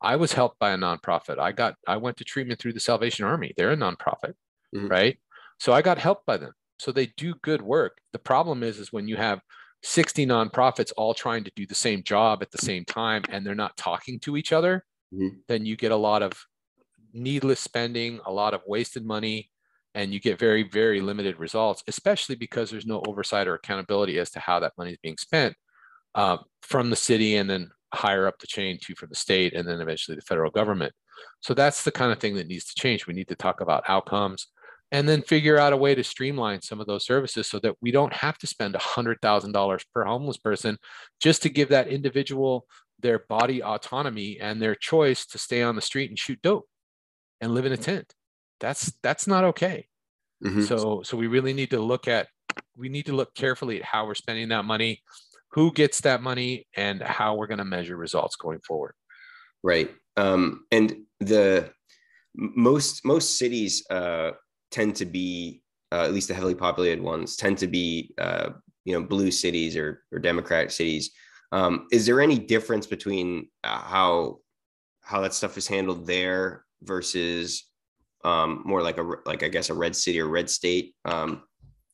[0.00, 1.38] I was helped by a nonprofit.
[1.38, 3.52] I got i went to treatment through the salvation army.
[3.58, 4.34] They're a nonprofit
[4.72, 4.88] Mhm.
[4.88, 5.18] right
[5.58, 8.92] so i got helped by them so they do good work the problem is is
[8.92, 9.40] when you have
[9.82, 13.54] 60 nonprofits all trying to do the same job at the same time and they're
[13.54, 15.42] not talking to each other, Mhm.
[15.48, 16.44] then you get a lot of
[17.12, 19.50] needless spending, a lot of wasted money,
[19.94, 24.30] and you get very, very limited results, especially because there's no oversight or accountability as
[24.30, 25.56] to how that money is being spent
[26.14, 29.66] uh, from the city and then higher up the chain to from the state and
[29.68, 30.92] then eventually the federal government.
[31.40, 33.06] So that's the kind of thing that needs to change.
[33.06, 34.46] We need to talk about outcomes
[34.90, 37.90] and then figure out a way to streamline some of those services so that we
[37.90, 40.78] don't have to spend $100,000 per homeless person
[41.20, 42.66] just to give that individual
[43.00, 46.66] their body autonomy and their choice to stay on the street and shoot dope
[47.40, 48.14] and live in a tent.
[48.60, 49.86] That's that's not okay.
[50.42, 50.66] Mhm.
[50.66, 52.28] So so we really need to look at
[52.76, 55.02] we need to look carefully at how we're spending that money,
[55.52, 58.94] who gets that money and how we're going to measure results going forward.
[59.62, 59.90] Right.
[60.16, 61.70] Um, and the
[62.34, 64.32] most most cities uh,
[64.70, 65.62] tend to be,
[65.92, 68.50] uh, at least the heavily populated ones, tend to be, uh,
[68.84, 71.10] you know, blue cities or or democratic cities.
[71.52, 74.38] Um, is there any difference between uh, how
[75.02, 77.64] how that stuff is handled there versus
[78.24, 81.42] um, more like a like I guess a red city or red state um,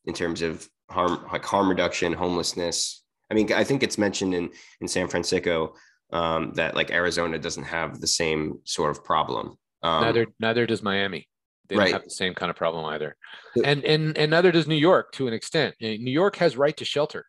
[0.05, 3.03] in terms of harm like harm reduction, homelessness?
[3.31, 5.75] I mean, I think it's mentioned in in San Francisco
[6.13, 9.57] um, that like Arizona doesn't have the same sort of problem.
[9.83, 11.29] Um, neither neither does Miami.
[11.69, 11.85] They Right.
[11.87, 13.17] don't have the same kind of problem either.
[13.65, 15.75] And and and neither does New York to an extent.
[15.83, 17.27] Uh, New York has right to shelter.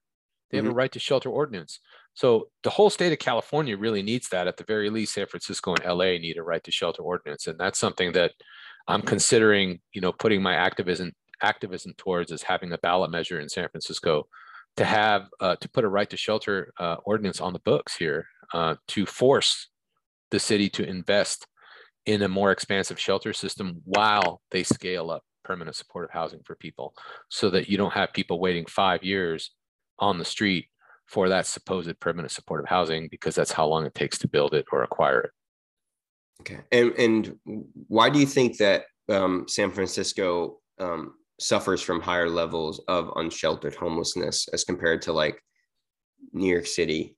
[0.52, 1.80] They have a right to shelter ordinance.
[2.14, 4.48] So the whole state of California really needs that.
[4.48, 7.60] At the very least, San Francisco and LA need a right to shelter ordinance, and
[7.60, 8.32] that's something that
[8.88, 9.82] I'm considering.
[9.94, 14.28] You know, putting my activism activism towards is having a ballot measure in San Francisco
[14.78, 18.28] to have uh, to put a right to shelter uh, ordinance on the books here
[18.54, 19.70] uh, to force
[20.32, 21.48] the city to invest
[22.06, 26.94] in a more expansive shelter system while they scale up permanent supportive housing for people
[27.30, 29.52] so that you don't have people waiting five years
[30.00, 30.68] on the street
[31.08, 34.66] for that supposed permanent supportive housing because that's how long it takes to build it
[34.72, 35.32] or acquire it.
[36.42, 36.60] Okay.
[36.72, 37.36] And and
[37.88, 43.76] why do you think that um, San Francisco um, suffers from higher levels of unsheltered
[43.76, 45.42] homelessness as compared to like
[46.34, 47.16] New York City?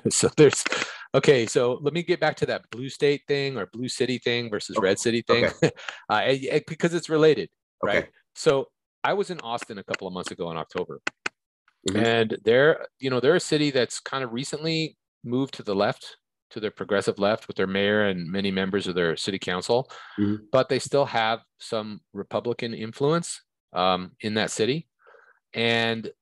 [0.08, 0.64] so there's
[1.14, 4.50] okay so let me get back to that blue state thing or blue city thing
[4.50, 4.84] versus Okay.
[4.84, 5.70] red city thing Okay.
[6.10, 7.48] uh, eh, eh, because it's related
[7.82, 8.66] right so
[9.04, 11.00] i was in austin a couple of months ago in october
[11.88, 12.04] Mhm.
[12.04, 16.18] and they're you know they're a city that's kind of recently moved to the left
[16.50, 20.40] to their progressive left with their mayor and many members of their city council Mhm.
[20.52, 23.40] but they still have some republican influence
[23.72, 24.88] um, in that city
[25.54, 26.12] and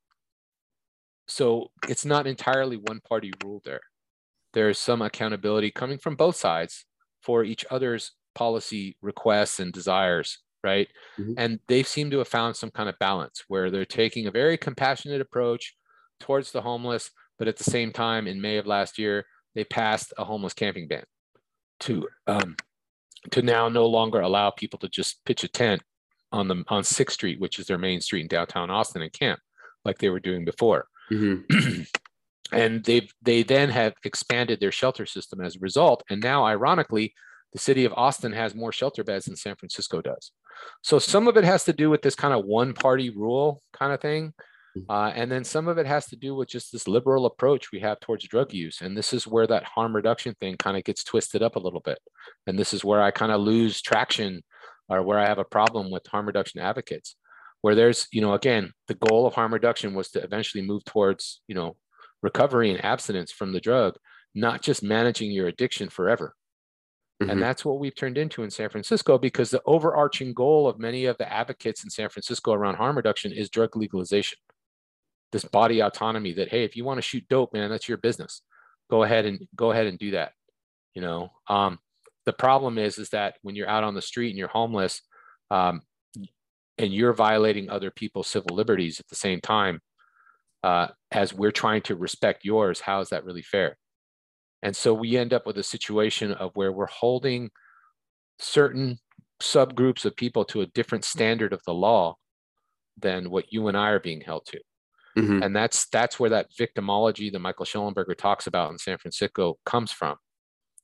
[1.27, 3.81] so it's not entirely one party rule there
[4.59, 6.85] there's some accountability coming from both sides
[7.23, 10.89] for each other's policy requests and desires, right?
[11.17, 11.35] Mm-hmm.
[11.37, 14.59] And they seem to have found some kind of balance where they're taking a very
[14.59, 15.77] compassionate approach
[16.19, 20.13] towards the homeless, but at the same time, in May of last year, they passed
[20.19, 21.05] a homeless camping ban
[21.81, 22.57] to um,
[23.31, 25.83] to now no longer allow people to just pitch a tent
[26.33, 29.39] on the on Sixth Street, which is their main street in downtown Austin, and camp
[29.85, 30.89] like they were doing before.
[31.13, 31.83] Mm-hmm.
[32.53, 36.03] and they they then have expanded their shelter system as a result.
[36.11, 37.15] And now, ironically,
[37.53, 40.33] the city of Austin has more shelter beds than San Francisco does.
[40.83, 43.93] So some of it has to do with this kind of one party rule kind
[43.93, 44.35] of thing.
[44.77, 44.91] Mm-hmm.
[44.91, 47.81] Uh, and then some of it has to do with just this liberal approach we
[47.81, 48.81] have towards drug use.
[48.81, 51.81] And this is where that harm reduction thing kind of gets twisted up a little
[51.81, 51.99] bit.
[52.47, 54.43] And this is where I kind of lose traction
[54.89, 57.17] or where I have a problem with harm reduction advocates,
[57.61, 61.41] where there's, you know, again, the goal of harm reduction was to eventually move towards,
[61.47, 61.77] you know,
[62.23, 63.95] recovery and abstinence from the drug,
[64.35, 66.35] not just managing your addiction forever.
[67.23, 67.31] Mm-hmm.
[67.31, 71.07] And that's what we've turned into in San Francisco because the overarching goal of many
[71.07, 74.39] of the advocates in San Francisco around harm reduction is drug legalization.
[75.33, 78.43] This body autonomy that, hey, if you want to shoot dope, man, that's your business.
[78.91, 80.33] Go ahead and go ahead and do that.
[80.95, 81.79] You know, um,
[82.25, 85.03] the problem is, is that when you're out on the street and you're homeless,
[85.51, 85.83] um,
[86.79, 89.81] and you're violating other people's civil liberties at the same time,
[90.63, 93.77] uh, as we're trying to respect yours, how is that really fair?
[94.63, 97.51] And so we end up with a situation of where we're holding
[98.41, 98.99] certain
[99.41, 102.17] subgroups of people to a different standard of the law
[102.97, 104.61] than what you and I are being held to.
[105.17, 105.43] Mm-hmm.
[105.43, 109.93] And that's that's where that victimology that Michael Shellenberger talks about in San Francisco comes
[109.93, 110.17] from.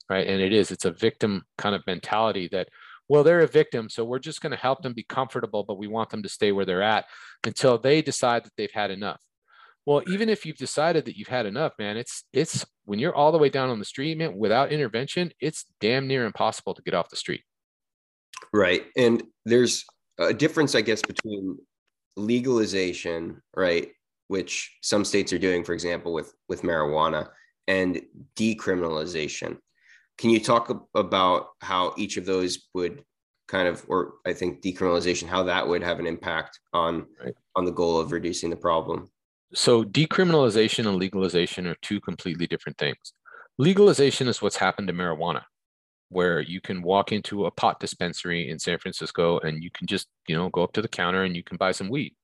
[0.09, 0.27] Right.
[0.27, 2.69] And it is, it's a victim kind of mentality that,
[3.09, 5.89] well, they're a victim, so we're just going to help them be comfortable, but we
[5.89, 7.07] want them to stay where they're at
[7.45, 9.21] until they decide that they've had enough.
[9.87, 13.33] Well, even if you've decided that you've had enough, man, it's it's when you're all
[13.33, 16.95] the way down on the street, man, without intervention, it's damn near impossible to get
[16.95, 17.43] off the street.
[18.53, 18.87] Right.
[18.97, 19.85] And there's
[20.19, 21.59] a difference, I guess, between
[22.17, 23.91] legalization, right,
[24.29, 27.29] which some states are doing, for example, with with marijuana,
[27.69, 28.01] and
[28.37, 29.59] decriminalization.
[30.17, 33.03] Can you talk about how each of those would
[33.49, 37.35] kind of, or I think decriminalization, how that would have an impact on right.
[37.57, 39.11] on the goal of reducing the problem?
[39.53, 43.13] So decriminalization and legalization are two completely different things.
[43.59, 45.43] Legalization is what's happened to marijuana,
[46.09, 50.09] where you can walk into a pot dispensary in San Francisco and you can just,
[50.27, 52.15] you know, go up to the counter and you can buy some weed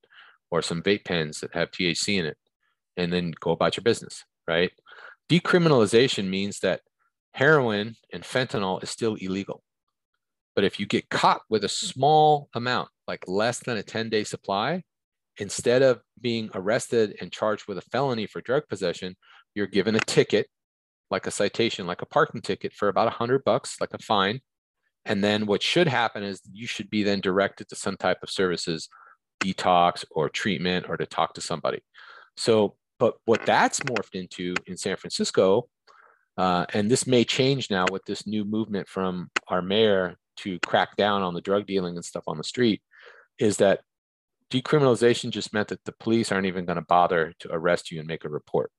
[0.50, 2.36] or some vape pens that have THC in it
[2.96, 4.72] and then go about your business, right?
[5.28, 6.80] Decriminalization means that
[7.32, 9.62] heroin and fentanyl is still illegal.
[10.54, 14.24] But if you get caught with a small amount, like less than a 10 day
[14.24, 14.82] supply,
[15.38, 19.16] instead of being arrested and charged with a felony for drug possession,
[19.54, 20.48] you're given a ticket,
[21.10, 24.40] like a citation, like a parking ticket for about a hundred bucks, like a fine.
[25.04, 28.30] And then what should happen is you should be then directed to some type of
[28.30, 28.88] services,
[29.42, 31.80] detox or treatment, or to talk to somebody.
[32.36, 35.68] So, but what that's morphed into in San Francisco,
[36.36, 40.96] uh, and this may change now with this new movement from our mayor to crack
[40.96, 42.82] down on the drug dealing and stuff on the street,
[43.38, 43.80] is that
[44.50, 48.08] decriminalization just meant that the police aren't even going to bother to arrest you and
[48.08, 48.70] make a report.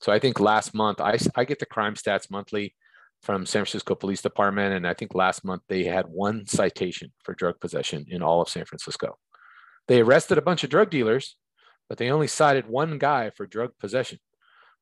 [0.00, 2.74] So I think last month, I, I get the crime stats monthly
[3.22, 4.74] from San Francisco Police Department.
[4.74, 8.48] And I think last month they had one citation for drug possession in all of
[8.48, 9.18] San Francisco.
[9.88, 11.36] They arrested a bunch of drug dealers,
[11.88, 14.18] but they only cited one guy for drug possession.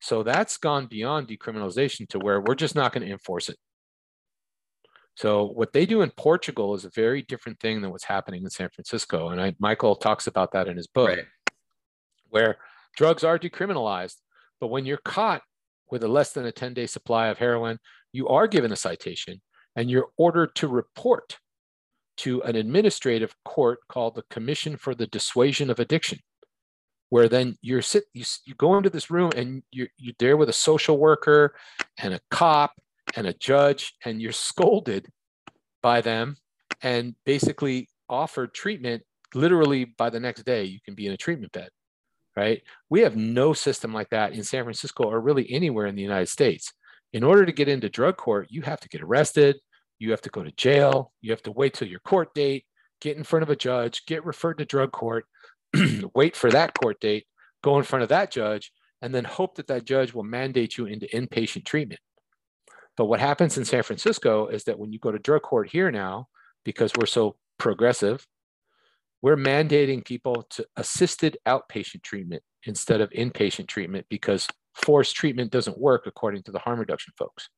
[0.01, 3.57] So that's gone beyond decriminalization to where we're just not going to enforce it.
[5.17, 8.51] So what they do in Portugal is a very different thing than what's happening in
[8.51, 9.31] San Francisco.
[9.31, 11.25] And I, Michael talks about that in his book, right.
[12.29, 12.59] where
[12.97, 14.17] drugs are decriminalized.
[14.61, 15.43] But when you're caught
[15.91, 17.79] with a less than a 10 day supply of heroin,
[18.13, 19.41] you are given a citation
[19.75, 21.39] and you're ordered to report
[22.19, 26.19] to an administrative court called the Commission for the Dissuasion of Addiction,
[27.09, 30.49] where then you're sit you, you go into this room and you're, you're there with
[30.49, 31.55] a social worker
[31.99, 32.73] and a cop
[33.17, 35.09] and a judge, and you're scolded
[35.83, 36.37] by them
[36.83, 39.03] and basically offered treatment
[39.35, 41.71] literally by the next day you can be in a treatment bed
[42.37, 42.63] right?
[42.91, 46.29] We have no system like that in san francisco or really anywhere in the united
[46.29, 46.73] states.
[47.13, 49.57] In order to get into drug court you have to get arrested
[49.99, 52.65] you have to go to jail you have to wait till your court date
[53.01, 55.25] get in front of a judge get referred to drug court
[56.15, 57.27] wait for that court date
[57.63, 58.73] go in front of that judge
[59.03, 62.01] and then hope that that judge will mandate you into inpatient treatment
[62.97, 65.91] but what happens in San Francisco is that when you go to drug court here
[65.91, 66.29] now,
[66.65, 68.27] because we're so progressive,
[69.23, 75.79] we're mandating people to assisted outpatient treatment instead of inpatient treatment because forced treatment doesn't
[75.79, 77.49] work according to the harm reduction folks.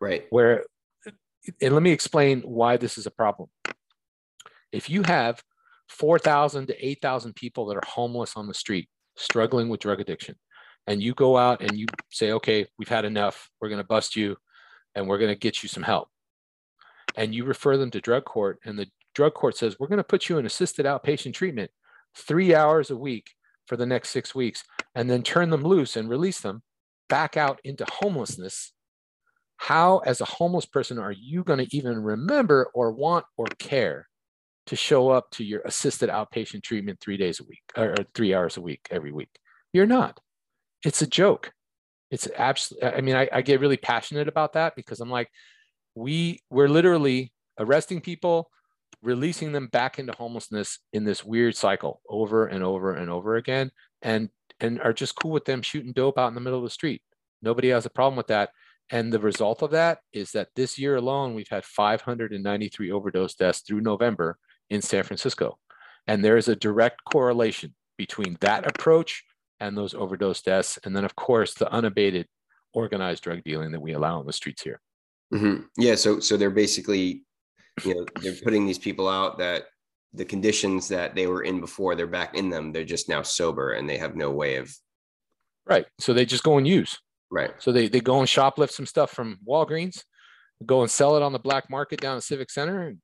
[0.00, 0.24] Right.
[0.30, 0.64] Where,
[1.60, 3.50] and let me explain why this is a problem.
[4.72, 5.42] If you have
[5.88, 10.36] 4,000 to 8,000 people that are homeless on the street, struggling with drug addiction,
[10.86, 14.16] and you go out and you say, okay, we've had enough, we're going to bust
[14.16, 14.36] you,
[14.94, 16.08] and we're going to get you some help.
[17.16, 20.04] And you refer them to drug court, and the drug court says, we're going to
[20.04, 21.70] put you in assisted outpatient treatment
[22.16, 23.30] three hours a week
[23.66, 24.64] for the next six weeks,
[24.94, 26.62] and then turn them loose and release them
[27.08, 28.72] back out into homelessness.
[29.56, 34.08] How, as a homeless person, are you going to even remember or want or care
[34.66, 38.56] to show up to your assisted outpatient treatment three days a week or, three hours
[38.56, 39.30] a week every week?
[39.72, 40.18] You're not.
[40.84, 41.52] It's a joke.
[42.12, 45.30] It's absolutely, I mean, I, I get really passionate about that because I'm like,
[45.94, 48.50] we, we're literally arresting people,
[49.02, 53.70] releasing them back into homelessness in this weird cycle over and over and over again
[54.02, 54.28] and
[54.60, 57.02] and are just cool with them shooting dope out in the middle of the street.
[57.40, 58.50] Nobody has a problem with that.
[58.90, 63.60] And the result of that is that this year alone we've had 593 overdose deaths
[63.60, 64.38] through november
[64.70, 65.58] in san francisco.
[66.06, 69.24] And there is a direct correlation between that approach
[69.62, 72.26] and those overdose deaths and then of course the unabated
[72.74, 74.80] organized drug dealing that we allow on the streets here.
[75.32, 75.62] Mm-hmm.
[75.78, 77.24] yeah so so they're basically
[77.84, 79.64] you know they're putting these people out that
[80.12, 82.70] the conditions that they were in before they're back in them.
[82.70, 84.70] They're just now sober and they have no way of
[85.64, 85.86] right.
[85.98, 86.98] So they just go and use.
[87.30, 87.52] Right.
[87.58, 90.02] So they, they go and shoplift some stuff from walgreens
[90.62, 92.98] go and sell it on the black market down at civic center and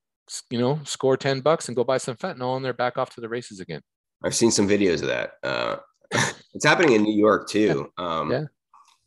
[0.50, 3.20] you know score 10 bucks and go buy some fentanyl and they're back off to
[3.20, 3.80] the races again.
[4.24, 5.32] I've seen some videos of that.
[5.42, 5.76] Uh,
[6.10, 7.90] it's happening in new york too.
[7.98, 8.44] Um, yeah.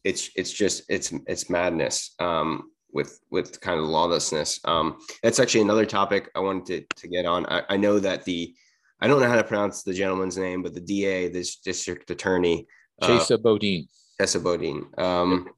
[0.03, 4.59] it's it's just it's it's madness um with with kind of lawlessness.
[4.65, 7.45] Um, that's actually another topic I wanted to, to get on.
[7.47, 8.53] I, I, know that the
[8.99, 12.67] I don't know how to pronounce the gentleman's name, but the DA, this district attorney,
[13.01, 13.87] Chesa uh, Boudin.
[14.19, 14.85] Chesa Boudin.
[14.97, 15.49] Um,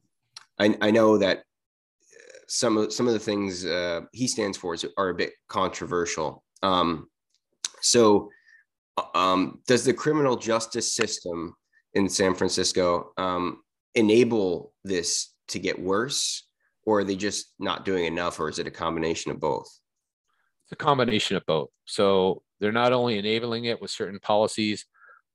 [0.59, 1.43] I, I know that
[2.47, 6.43] some of some of the things uh, he stands for is, are a bit controversial.
[6.61, 7.09] Um,
[7.81, 8.29] so,
[9.15, 11.55] um, does the criminal justice system
[11.93, 13.61] in San Francisco um,
[13.95, 16.43] enable this to get worse?
[16.85, 19.67] or are they just not doing enough or is it a combination of both?
[20.65, 21.69] It's a combination of both.
[21.85, 24.85] So they're not only enabling it with certain policies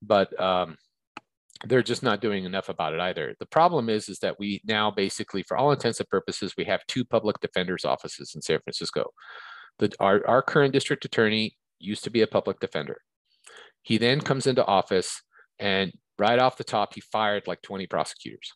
[0.01, 0.77] but um,
[1.65, 3.35] they're just not doing enough about it either.
[3.41, 6.87] The problem is is that we now basically for all intents and purposes we have
[6.87, 9.11] two public defenders offices in san francisco.
[9.79, 13.01] The, our, our current district attorney used to be a public defender
[13.83, 15.23] he then comes into office
[15.59, 18.53] and right off the top he fired like 20 prosecutors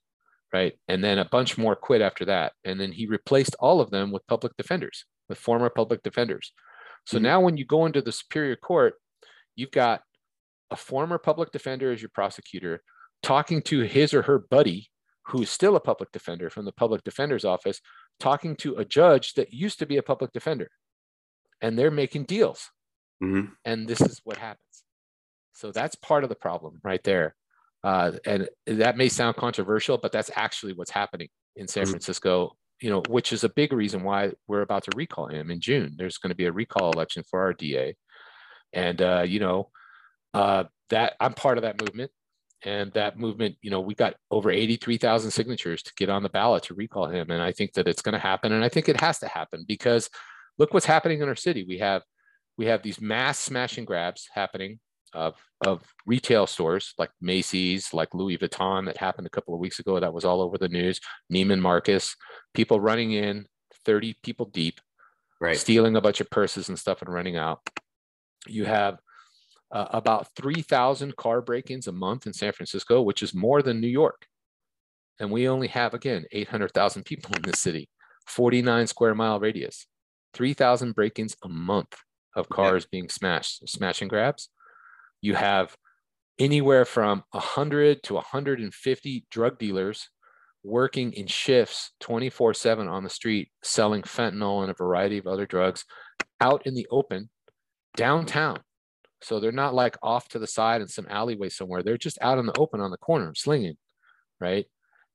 [0.53, 0.75] right?
[0.89, 2.53] And then a bunch more quit after that.
[2.65, 6.53] And then he replaced all of them with public defenders, with former public defenders.
[7.07, 7.25] So mm-hmm.
[7.25, 8.95] now when you go into the Superior Court,
[9.57, 10.03] you've got
[10.71, 12.83] a former public defender as your prosecutor
[13.23, 14.89] talking to his or her buddy,
[15.27, 17.81] who is still a public defender from the public defender's office,
[18.19, 20.69] talking to a judge that used to be a public defender.
[21.61, 22.71] And they're making deals.
[23.23, 23.53] Mm-hmm.
[23.65, 24.72] And this is what happens.
[25.63, 27.37] So that's part of the problem right there.
[27.85, 31.91] Uh, and that may sound controversial, but that's actually what's happening in San mm-hmm.
[31.93, 35.61] Francisco, you know, which is a big reason why we're about to recall him in
[35.61, 35.95] June.
[35.97, 37.95] There's going to be a recall election for our DA.
[38.73, 39.71] And, uh, you know,
[40.35, 42.11] uh, that I'm part of that movement.
[42.65, 46.65] And that movement, you know, we got over 83,000 signatures to get on the ballot
[46.65, 47.31] to recall him.
[47.31, 48.51] And I think that it's going to happen.
[48.51, 50.11] And I think it has to happen because
[50.59, 51.65] look what's happening in our city.
[51.69, 52.03] We have
[52.59, 54.81] we have these mass smash and grabs happening
[55.13, 55.37] of,
[55.67, 59.99] of retail stores like Macy's, like Louis Vuitton that happened a couple of weeks ago.
[59.99, 61.01] That was all over the news.
[61.33, 62.17] Neiman Marcus,
[62.55, 63.47] people running in
[63.85, 64.81] 30 people deep,
[65.41, 65.57] right.
[65.57, 67.61] stealing a bunch of purses and stuff and running out.
[68.47, 68.99] You have
[69.71, 73.81] uh, about 3,000 car break ins a month in San Francisco, which is more than
[73.81, 74.27] New York.
[75.21, 77.89] And we only have, again, 800,000 people in this city,
[78.27, 79.87] 49 square mile radius,
[80.35, 81.95] 3,000 break ins a month
[82.35, 82.89] of cars yeah.
[82.91, 84.49] being smashed, smash and grabs
[85.23, 85.75] you have
[86.39, 90.09] anywhere from 100 to 150 drug dealers
[90.65, 95.47] working in shifts 24 7 on the street, selling fentanyl and a variety of other
[95.47, 95.85] drugs
[96.41, 97.31] out in the open
[97.97, 98.61] downtown.
[99.23, 101.83] So they're not like off to the side in some alleyway somewhere.
[101.83, 103.77] They're just out in the open on the corner slinging,
[104.41, 104.67] right?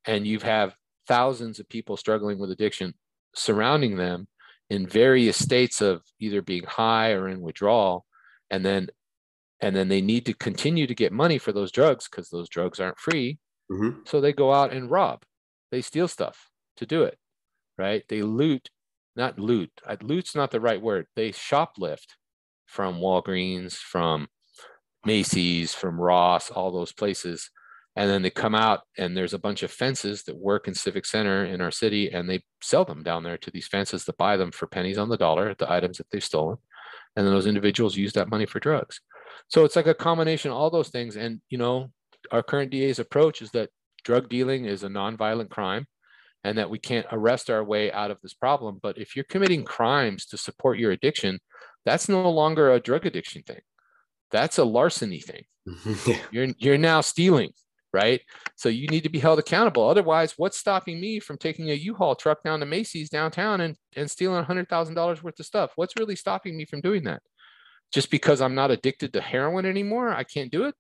[0.06, 0.76] And you have
[1.08, 2.94] thousands of people struggling with addiction
[3.36, 4.28] surrounding them
[4.70, 8.06] in various states of either being high or in withdrawal.
[8.50, 8.88] And then
[9.62, 12.80] and then they need to continue to get money for those drugs because those drugs
[12.80, 13.40] aren't free.
[13.70, 14.00] Mm-hmm.
[14.06, 15.24] so they go out and rob.
[15.72, 17.20] They steal stuff to do it
[17.78, 18.04] right?
[18.10, 18.70] They loot
[19.16, 19.72] not loot
[20.04, 21.08] loot's not the right word.
[21.16, 22.16] They shoplift
[22.66, 24.28] from walgreens from
[25.06, 27.50] macy's from ross all those places.
[27.96, 31.06] And then they come out and there's a bunch of fences that work in civic
[31.06, 34.38] center in our city and they sell them down there to these fences that buy
[34.38, 36.58] them for pennies on the dollar the items that they've stolen.
[37.16, 39.02] And then those individuals use that money for drugs
[39.48, 41.90] so it's like a combination of all those things and you know
[42.32, 43.70] our current da's approach is that
[44.04, 45.86] drug dealing is a nonviolent crime
[46.44, 49.64] and that we can't arrest our way out of this problem but if you're committing
[49.64, 51.40] crimes to support your addiction
[51.86, 53.62] that's no longer a drug addiction thing
[54.32, 55.44] that's a larceny thing
[56.06, 56.20] yeah.
[56.32, 57.52] you're you're now stealing
[57.94, 58.22] right?
[58.56, 59.88] So you need to be held accountable.
[59.88, 64.10] Otherwise, what's stopping me from taking a U-Haul truck down to Macy's downtown and, and
[64.10, 65.72] stealing $100,000 worth of stuff?
[65.76, 67.22] What's really stopping me from doing that?
[67.94, 70.76] Just because I'm not addicted to heroin anymore, I can't do it.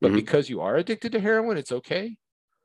[0.00, 0.16] But mm-hmm.
[0.16, 2.16] because you are addicted to heroin, it's okay.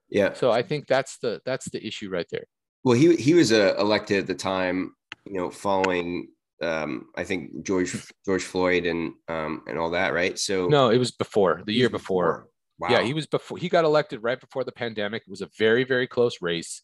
[0.09, 0.33] Yeah.
[0.33, 2.45] So I think that's the that's the issue right there.
[2.83, 4.93] Well, he he was uh, elected at the time,
[5.25, 6.27] you know, following
[6.61, 7.95] um, I think George
[8.25, 10.37] George Floyd and um, and all that, right?
[10.37, 12.31] So no, it was before the year before.
[12.31, 12.49] before.
[12.79, 12.89] Wow.
[12.89, 15.23] Yeah, he was before he got elected right before the pandemic.
[15.23, 16.81] It was a very, very close race.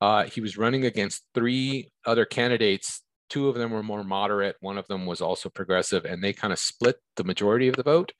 [0.00, 3.02] Uh, he was running against three other candidates.
[3.28, 4.56] Two of them were more moderate.
[4.60, 7.82] One of them was also progressive, and they kind of split the majority of the
[7.82, 8.12] vote.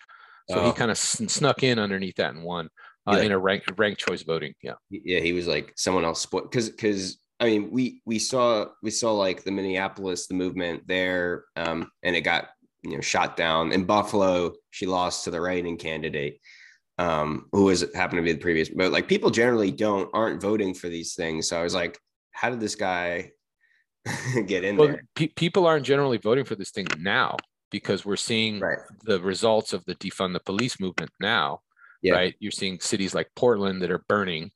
[0.50, 0.66] So oh.
[0.66, 2.70] he kind of snuck in underneath that and won
[3.08, 3.24] uh, yeah.
[3.24, 4.54] in a rank ranked choice voting.
[4.62, 4.74] Yeah.
[4.90, 9.12] Yeah, he was like someone else because because I mean we we saw we saw
[9.12, 12.48] like the Minneapolis the movement there, um, and it got
[12.82, 13.72] you know shot down.
[13.72, 16.40] In Buffalo, she lost to the write-in candidate
[16.98, 20.74] um, who was happened to be the previous, but like people generally don't aren't voting
[20.74, 21.48] for these things.
[21.48, 21.98] So I was like,
[22.32, 23.30] how did this guy
[24.46, 25.02] get in well, there?
[25.14, 27.36] Pe- people aren't generally voting for this thing now
[27.70, 28.78] because we're seeing right.
[29.04, 31.60] the results of the defund the police movement now.
[32.00, 32.14] Yeah.
[32.14, 34.52] Right, you're seeing cities like Portland that are burning.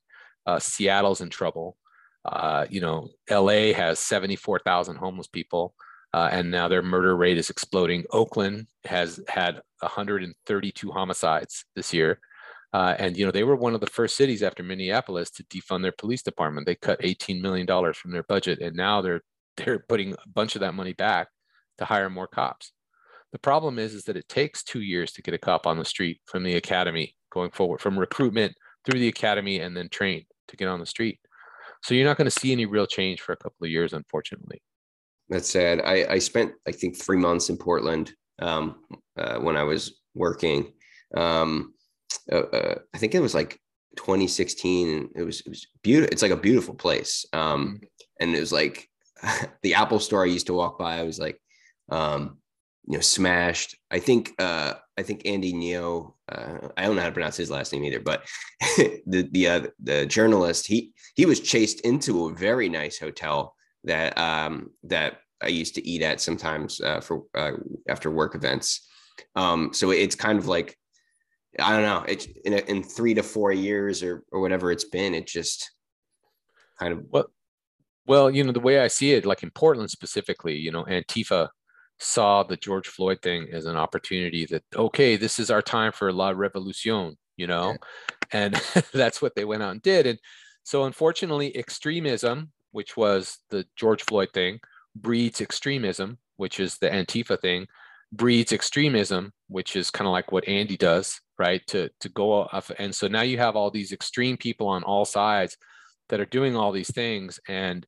[0.47, 1.77] Uh, Seattle's in trouble.
[2.25, 5.75] Uh, you know, LA has 74,000 homeless people.
[6.15, 8.05] Uh, and now their murder rate is exploding.
[8.11, 12.21] Oakland has had 132 homicides this year.
[12.75, 15.83] Uh, and you know they were one of the first cities after Minneapolis to defund
[15.83, 16.67] their police department.
[16.67, 19.21] They cut 18 million dollars from their budget, and now they're
[19.57, 21.29] they're putting a bunch of that money back
[21.79, 22.73] to hire more cops.
[23.33, 25.85] The problem is is that it takes two years to get a cop on the
[25.85, 28.55] street from the academy going forward, from recruitment
[28.85, 31.19] through the academy and then trained to get on the street.
[31.83, 34.63] So you're not going to see any real change for a couple of years, unfortunately.
[35.29, 35.81] That's sad.
[35.81, 38.77] I, I spent I think three months in Portland um,
[39.17, 40.73] uh, when I was working.
[41.17, 41.75] Um,
[42.31, 43.59] uh, uh, I think it was like
[43.97, 45.11] 2016.
[45.17, 46.13] It was it was beautiful.
[46.13, 47.25] It's like a beautiful place.
[47.33, 47.85] Um, mm-hmm.
[48.21, 48.89] and it was like
[49.63, 50.99] the Apple store I used to walk by.
[50.99, 51.41] I was like,
[51.91, 52.39] um,
[52.87, 53.77] you know, smashed.
[53.91, 56.15] I think uh, I think Andy Ngo.
[56.29, 58.25] Uh, I don't know how to pronounce his last name either, but
[59.07, 63.55] the the uh, the journalist he he was chased into a very nice hotel
[63.85, 67.53] that um, that I used to eat at sometimes uh, for uh,
[67.89, 68.89] after work events.
[69.37, 70.77] Um, so it's kind of like
[71.59, 72.05] I don't know.
[72.09, 75.15] It's in, a, in three to four years or or whatever it's been.
[75.15, 75.71] It just
[76.79, 77.31] kind of well,
[78.07, 81.49] well, you know, the way I see it, like in Portland specifically, you know, Antifa
[81.99, 86.13] saw the George Floyd thing as an opportunity that okay, this is our time for
[86.13, 87.77] la revolution, you know,
[88.33, 88.55] and
[88.93, 90.07] that's what they went out and did.
[90.07, 90.19] And
[90.65, 94.61] so, unfortunately, extremism, which was the George Floyd thing,
[94.97, 97.67] breeds extremism, which is the Antifa thing,
[98.13, 101.65] breeds extremism, which is kind of like what Andy does, right?
[101.69, 105.05] To to go off, and so now you have all these extreme people on all
[105.05, 105.57] sides
[106.09, 107.87] that are doing all these things, and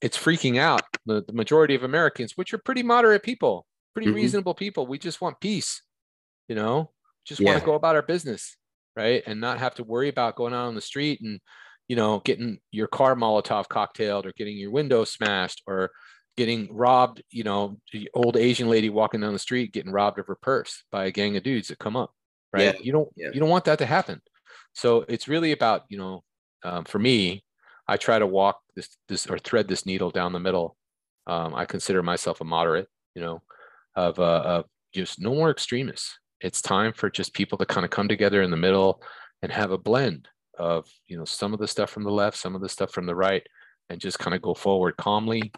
[0.00, 4.16] it's freaking out the, the majority of Americans, which are pretty moderate people, pretty mm-hmm.
[4.16, 4.86] reasonable people.
[4.86, 5.82] We just want peace,
[6.48, 6.90] you know,
[7.24, 7.50] just yeah.
[7.50, 8.56] want to go about our business,
[8.96, 11.40] right, and not have to worry about going out on the street and
[11.88, 15.90] you know getting your car Molotov cocktailed or getting your window smashed or
[16.36, 20.26] getting robbed, you know, the old Asian lady walking down the street getting robbed of
[20.26, 22.14] her purse by a gang of dudes that come up,
[22.52, 22.62] right?
[22.62, 22.72] Yeah.
[22.80, 23.28] You don't yeah.
[23.32, 24.22] you don't want that to happen.
[24.72, 26.24] So it's really about, you know,
[26.62, 27.44] um, for me,
[27.90, 30.76] I try to walk this this or thread this needle down the middle.
[31.26, 32.86] Um, I consider myself a moderate,
[33.16, 33.42] you know,
[33.96, 34.64] of uh, of
[34.94, 36.16] just no more extremists.
[36.40, 39.02] It's time for just people to kind of come together in the middle
[39.42, 42.54] and have a blend of, you know, some of the stuff from the left, some
[42.54, 43.42] of the stuff from the right,
[43.88, 45.52] and just kind of go forward calmly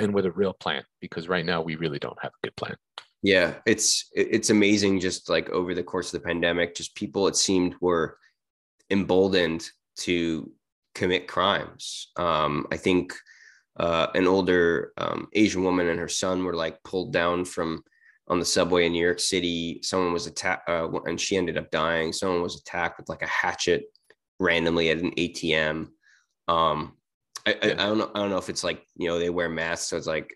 [0.00, 2.74] and with a real plan because right now we really don't have a good plan
[3.22, 7.36] yeah it's it's amazing just like over the course of the pandemic just people it
[7.36, 8.18] seemed were
[8.90, 10.50] emboldened to
[10.94, 13.12] commit crimes um, i think
[13.80, 17.82] uh, an older um, asian woman and her son were like pulled down from
[18.28, 21.70] on the subway in new york city someone was attacked uh, and she ended up
[21.70, 23.84] dying someone was attacked with like a hatchet
[24.38, 25.88] randomly at an atm
[26.48, 26.92] um,
[27.46, 28.10] I, I, I, don't know.
[28.14, 30.34] I don't know if it's like you know they wear masks, so it's like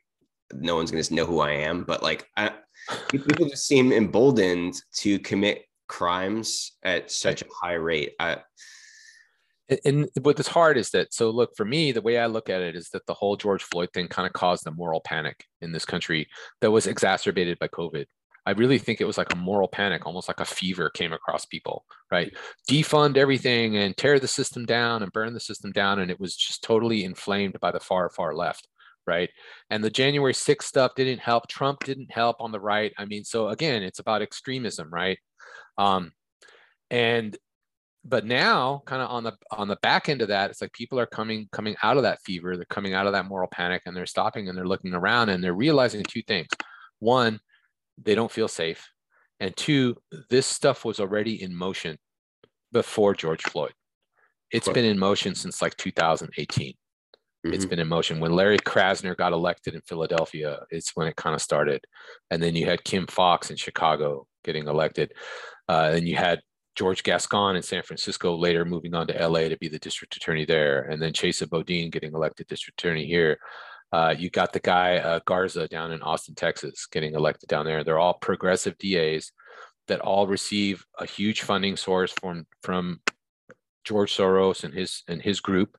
[0.53, 1.85] no one's gonna know who I am.
[1.85, 2.53] But like I,
[3.09, 8.13] people just seem emboldened to commit crimes at such a high rate.
[8.21, 8.39] I,
[9.85, 12.75] and what's hard is that so look for me the way i look at it
[12.75, 15.85] is that the whole george floyd thing kind of caused a moral panic in this
[15.85, 16.27] country
[16.61, 18.07] that was exacerbated by covid.
[18.47, 21.45] I really think it was like a moral panic almost like a fever came across
[21.45, 22.35] people right?
[22.71, 26.35] Defund everything and tear the system down and burn the system down and it was
[26.35, 28.67] just totally inflamed by the far far left
[29.07, 29.29] right?
[29.69, 31.47] And the january 6th stuff didn't help.
[31.49, 32.93] Trump didn't help on the right.
[32.97, 35.19] I mean so again it's about extremism right?
[35.77, 36.13] Um,
[36.91, 37.37] and
[38.05, 40.99] but now kind of on the on the back end of that it's like people
[40.99, 43.97] are coming coming out of that fever they're coming out of that moral panic and
[43.97, 46.49] they're stopping and they're looking around and they're realizing two things.
[47.01, 47.41] One
[48.03, 48.89] they don't feel safe
[49.41, 49.97] and two
[50.31, 51.99] this stuff was already in motion
[52.73, 53.73] before george floyd.
[54.51, 57.53] It's been in motion since like 2018 mm-hmm.
[57.53, 58.21] it's been in motion.
[58.21, 61.81] When larry krasner got elected in philadelphia it's when it kind of started.
[62.31, 65.13] And then you had kim foxx in chicago getting elected.
[65.69, 66.41] Uh, and you had
[66.79, 70.45] George Gascon in San Francisco, later moving on to LA to be the district attorney
[70.45, 73.41] there, and then Chesa Boudin getting elected district attorney here.
[73.93, 77.83] Uh, you got the guy uh, Garza down in Austin, Texas, getting elected down there.
[77.83, 79.33] They're all progressive DAs
[79.89, 83.01] that all receive a huge funding source from from
[83.83, 85.77] George Soros and his and his group,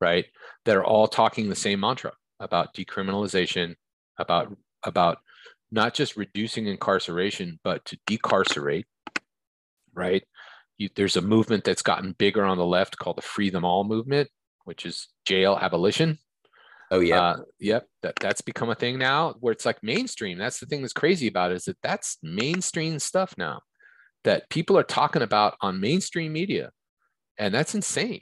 [0.00, 0.26] right?
[0.64, 3.74] That are all talking the same mantra about decriminalization,
[4.16, 5.18] about about
[5.72, 8.86] not just reducing incarceration, but to decarcerate,
[9.92, 10.22] right?
[10.78, 13.84] You, there's a movement that's gotten bigger on the left called the Free Them All
[13.84, 14.28] movement,
[14.64, 16.18] which is jail abolition.
[16.90, 17.86] Oh yeah, uh, yep.
[18.02, 20.38] That that's become a thing now, where it's like mainstream.
[20.38, 23.62] That's the thing that's crazy about it is that that's mainstream stuff now,
[24.24, 26.70] that people are talking about on mainstream media,
[27.38, 28.20] and that's insane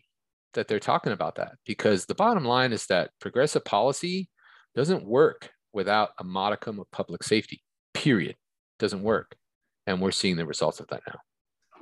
[0.55, 4.29] that they're talking about that because the bottom line is that progressive policy
[4.75, 7.63] doesn't work without a modicum of public safety.
[7.93, 8.37] Period.
[8.79, 9.37] Doesn't work,
[9.87, 11.19] and we're seeing the results of that now.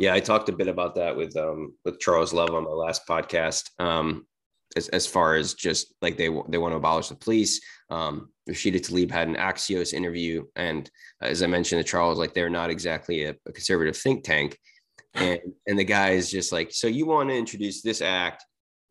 [0.03, 3.07] Yeah, I talked a bit about that with um with Charles Love on my last
[3.07, 3.71] podcast.
[3.79, 4.27] Um,
[4.75, 7.61] as, as far as just like they they want to abolish the police.
[7.89, 12.51] Um, Rashida Tlaib had an Axios interview, and as I mentioned to Charles, like they're
[12.51, 14.59] not exactly a, a conservative think tank,
[15.15, 15.39] and
[15.69, 18.45] and the guy is just like, so you want to introduce this act,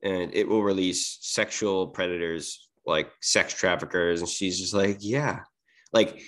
[0.03, 5.39] and it will release sexual predators like sex traffickers, and she's just like, yeah,
[5.91, 6.21] like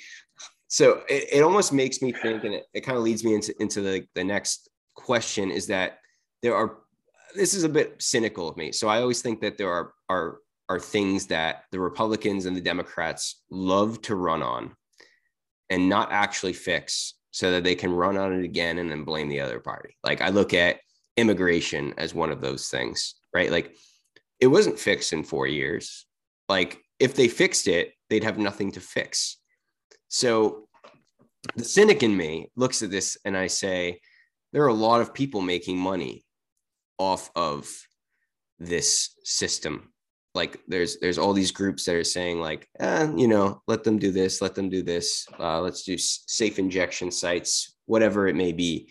[0.67, 3.53] so it, it almost makes me think, and it, it kind of leads me into,
[3.61, 4.71] into the, the next
[5.03, 5.99] question is that
[6.41, 6.77] there are,
[7.35, 8.71] this is a bit cynical of me.
[8.71, 10.39] So I always think that there are, are,
[10.69, 14.75] are things that the Republicans and the Democrats love to run on
[15.69, 19.27] and not actually fix so that they can run on it again and then blame
[19.27, 19.97] the other party.
[20.03, 20.79] Like I look at
[21.17, 23.51] immigration as one of those things, right?
[23.51, 23.75] Like
[24.39, 26.05] it wasn't fixed in four years.
[26.47, 29.37] Like if they fixed it, they'd have nothing to fix.
[30.07, 30.67] So
[31.55, 33.99] the cynic in me looks at this and I say,
[34.53, 36.23] there are a lot of people making money
[36.97, 37.69] off of
[38.59, 39.91] this system.
[40.35, 43.99] Like there's there's all these groups that are saying like, eh, you know, let them
[43.99, 45.27] do this, let them do this.
[45.39, 48.89] Uh, let's do safe injection sites, whatever it may be.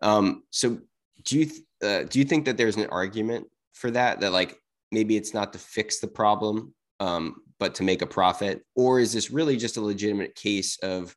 [0.00, 0.78] Um, so
[1.24, 1.50] do you
[1.82, 4.20] uh, do you think that there's an argument for that?
[4.20, 4.58] That like
[4.92, 9.12] maybe it's not to fix the problem, um, but to make a profit, or is
[9.12, 11.14] this really just a legitimate case of,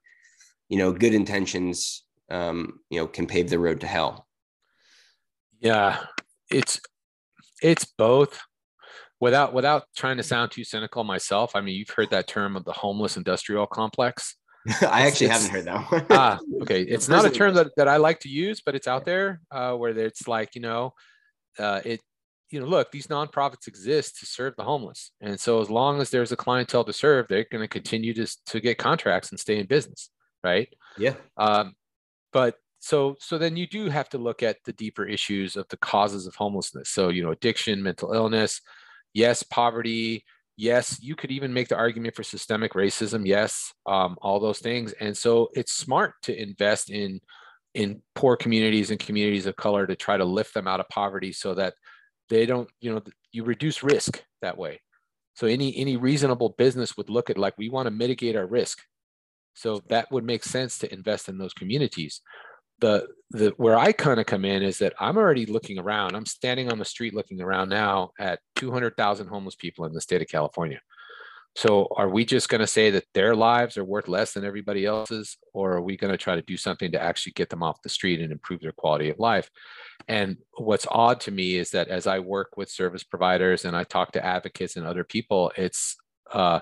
[0.70, 4.28] you know, good intentions, um, you know, can pave the road to hell?
[5.60, 6.00] Yeah,
[6.50, 6.82] it's
[7.62, 8.40] it's both.
[9.20, 12.66] Without without trying to sound too cynical myself, I mean, you've heard that term of
[12.66, 14.36] the homeless industrial complex.
[14.82, 16.06] I actually haven't heard that one.
[16.10, 16.82] ah, okay.
[16.88, 19.74] It's not a term that, that I like to use, but it's out there uh,
[19.74, 20.94] where it's like, you know,
[21.58, 22.00] uh, it
[22.52, 25.12] you know, look, these nonprofits exist to serve the homeless.
[25.22, 28.28] And so as long as there's a clientele to serve, they're going to continue to,
[28.48, 30.10] to get contracts and stay in business.
[30.44, 30.68] Right.
[30.98, 31.14] Yeah.
[31.38, 31.76] Um,
[32.32, 35.78] but so, so then you do have to look at the deeper issues of the
[35.78, 36.90] causes of homelessness.
[36.90, 38.60] So, you know, addiction, mental illness,
[39.14, 40.24] yes, poverty,
[40.58, 43.28] yes, you could even make the argument for systemic racism.
[43.28, 43.72] Yes.
[43.86, 44.94] Um, all those things.
[44.94, 47.22] And so it's smart to invest in,
[47.76, 51.32] in poor communities and communities of color to try to lift them out of poverty
[51.32, 51.76] so that
[52.32, 53.02] they don't you know
[53.32, 54.82] you reduce risk that way
[55.36, 58.80] so any any reasonable business would look at like we want to mitigate our risk
[59.54, 62.22] so that would make sense to invest in those communities.
[62.80, 66.16] The the where i kind of come in is that i'm already looking around.
[66.16, 70.22] I'm standing on the street looking around now at 200000 homeless people in the state
[70.22, 70.80] of california.
[71.56, 74.86] So are we just going to say that their lives are worth less than everybody
[74.86, 77.82] else's, or are we going to try to do something to actually get them off
[77.82, 79.50] the street and improve their quality of life?
[80.08, 83.84] And what's odd to me is that as I work with service providers and I
[83.84, 85.98] talk to advocates and other people, it's
[86.32, 86.62] uh,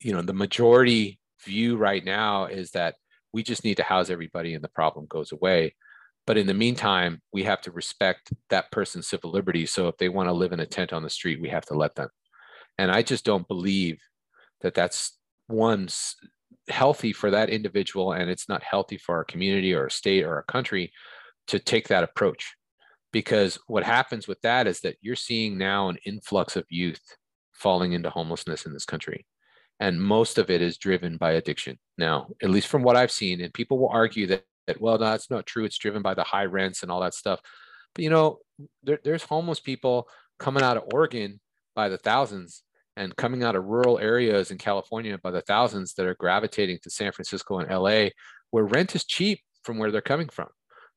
[0.00, 2.96] you know the majority view right now is that
[3.32, 5.74] We just need to house everybody and the problem goes away.
[6.24, 9.72] But in the meantime, we have to respect that person's civil liberties.
[9.72, 11.74] So if they want to live in a tent on the street, we have to
[11.74, 12.08] let them.
[12.78, 13.98] And I just don't believe
[14.60, 15.18] that that's
[15.48, 15.88] one
[16.68, 20.38] healthy for that individual and it's not healthy for our community or a state or
[20.38, 20.92] a country
[21.46, 22.54] to take that approach
[23.12, 27.02] because what happens with that is that you're seeing now an influx of youth
[27.52, 29.26] falling into homelessness in this country
[29.80, 33.40] and most of it is driven by addiction now at least from what i've seen
[33.40, 36.44] and people will argue that, that well that's not true it's driven by the high
[36.44, 37.40] rents and all that stuff
[37.94, 38.38] but you know
[38.82, 41.40] there, there's homeless people coming out of oregon
[41.74, 42.62] by the thousands
[42.96, 46.90] and coming out of rural areas in California by the thousands that are gravitating to
[46.90, 48.10] San Francisco and LA,
[48.50, 50.48] where rent is cheap from where they're coming from.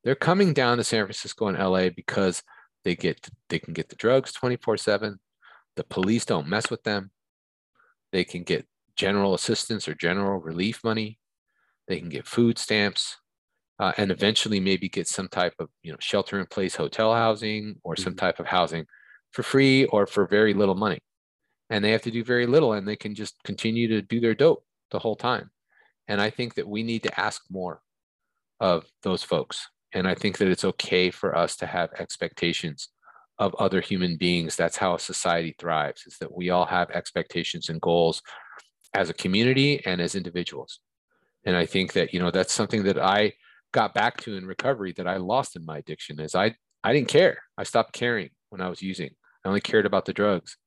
[0.03, 2.43] They're coming down to San Francisco and LA because
[2.83, 5.17] they get they can get the drugs 24/7.
[5.75, 7.11] The police don't mess with them.
[8.11, 8.65] They can get
[8.95, 11.19] general assistance or general relief money.
[11.87, 13.17] They can get food stamps,
[13.79, 17.75] uh, and eventually maybe get some type of you know shelter in place hotel housing
[17.83, 18.25] or some mm-hmm.
[18.25, 18.85] type of housing
[19.31, 20.99] for free or for very little money
[21.69, 24.35] and they have to do very little and they can just continue to do their
[24.35, 25.49] dope the whole time.
[26.07, 27.81] And I think that we need to ask more
[28.59, 29.67] of those folks.
[29.93, 32.89] And I think that it's okay for us to have expectations
[33.39, 34.55] of other human beings.
[34.55, 38.21] That's how a society thrives, is that we all have expectations and goals
[38.93, 40.79] as a community and as individuals.
[41.45, 43.33] And I think that, you know, that's something that I
[43.71, 47.09] got back to in recovery that I lost in my addiction is I I didn't
[47.09, 47.39] care.
[47.57, 49.09] I stopped caring when I was using.
[49.43, 50.57] I only cared about the drugs.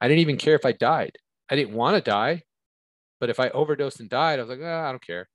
[0.00, 1.16] I didn't even care if I died.
[1.50, 2.42] I didn't want to die,
[3.18, 5.28] but if I overdosed and died, I was like, oh, I don't care.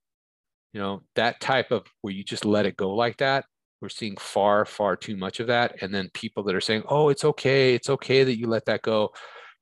[0.72, 3.44] You know, that type of where you just let it go like that.
[3.80, 5.82] We're seeing far, far too much of that.
[5.82, 7.74] And then people that are saying, oh, it's okay.
[7.74, 9.12] It's okay that you let that go.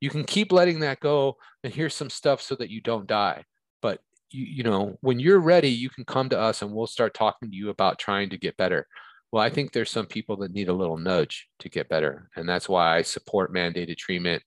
[0.01, 1.37] You can keep letting that go.
[1.63, 3.45] And here's some stuff so that you don't die.
[3.83, 4.01] But,
[4.31, 7.51] you, you know, when you're ready, you can come to us and we'll start talking
[7.51, 8.87] to you about trying to get better.
[9.33, 12.31] Well, I think there's some people that need a little nudge to get better.
[12.37, 14.43] And that's why I support mandated treatment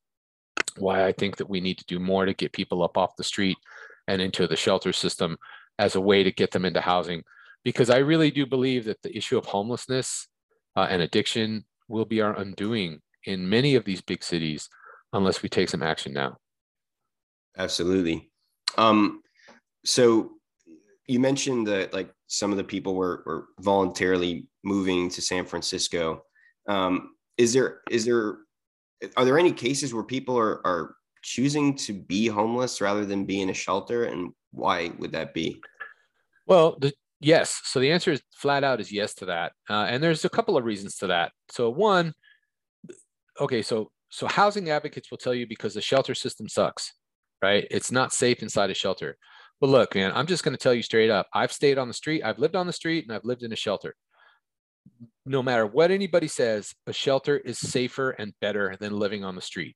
[0.79, 3.23] why I think that we need to do more to get people up off the
[3.23, 3.57] street
[4.07, 5.37] and into the shelter system
[5.79, 7.23] as a way to get them into housing.
[7.63, 10.27] Because I really do believe that the issue of homelessness
[10.75, 14.69] uh, and addiction will be our undoing in many of these big cities
[15.13, 16.37] unless we take some action now.
[17.57, 18.29] Absolutely.
[18.77, 19.21] Um,
[19.83, 20.31] so
[21.07, 26.23] you mentioned that like some of the people were, were voluntarily moving to San Francisco.
[26.67, 28.39] Um, is there is there
[29.15, 33.41] are there any cases where people are, are choosing to be homeless rather than be
[33.41, 35.61] in a shelter and why would that be
[36.45, 37.61] well the, yes.
[37.63, 39.53] So the answer is flat out is yes to that.
[39.69, 41.31] Uh, and there's a couple of reasons to that.
[41.49, 42.13] So one
[43.39, 46.93] okay so so housing advocates will tell you because the shelter system sucks
[47.39, 47.67] right?
[47.69, 49.15] It's not safe inside a shelter.
[49.59, 51.27] But look man i'm just going to tell you straight up.
[51.33, 53.55] I've stayed on the street i've lived on the street and i've lived in a
[53.55, 53.95] shelter.
[55.25, 59.41] No matter what anybody says, a shelter is safer and better than living on the
[59.41, 59.75] street.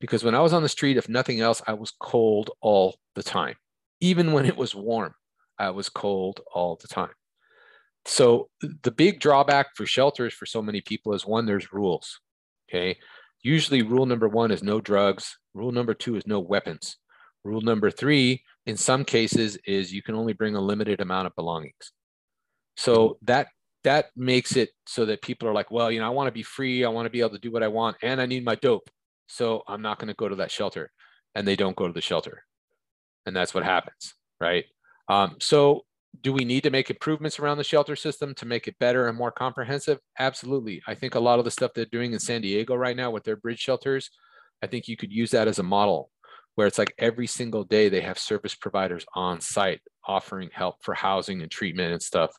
[0.00, 3.22] Because when I was on the street, if nothing else, I was cold all the
[3.22, 3.56] time.
[4.00, 5.14] Even when it was warm,
[5.58, 7.14] I was cold all the time.
[8.04, 12.20] So the big drawback for shelters for so many people is one, there's rules.
[12.68, 12.98] Okay.
[13.42, 15.38] Usually, rule number one is no drugs.
[15.54, 16.96] Rule number two is no weapons.
[17.44, 21.34] Rule number three, in some cases, is you can only bring a limited amount of
[21.36, 21.92] belongings.
[22.76, 23.48] So that
[23.84, 26.42] that makes it so that people are like, well, you know, I want to be
[26.42, 26.84] free.
[26.84, 28.90] I want to be able to do what I want and I need my dope.
[29.28, 30.90] So I'm not going to go to that shelter.
[31.36, 32.42] And they don't go to the shelter.
[33.26, 34.14] And that's what happens.
[34.40, 34.64] Right.
[35.08, 35.82] Um, so
[36.22, 39.16] do we need to make improvements around the shelter system to make it better and
[39.16, 39.98] more comprehensive?
[40.18, 40.82] Absolutely.
[40.86, 43.24] I think a lot of the stuff they're doing in San Diego right now with
[43.24, 44.10] their bridge shelters,
[44.62, 46.10] I think you could use that as a model
[46.54, 50.94] where it's like every single day they have service providers on site offering help for
[50.94, 52.30] housing and treatment and stuff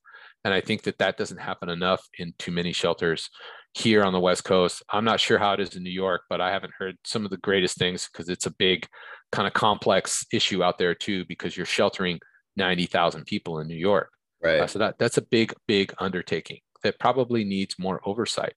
[0.48, 3.30] and I think that that doesn't happen enough in too many shelters
[3.74, 4.82] here on the West Coast.
[4.90, 7.32] I'm not sure how it is in New York, but I haven't heard some of
[7.32, 8.88] the greatest things because it's a big
[9.34, 12.20] kind of complex issue out there too, because you're sheltering
[12.58, 14.12] 90,000 people in New York.
[14.42, 14.60] Right.
[14.60, 18.54] Uh, so that, that's a big, big undertaking that probably needs more oversight.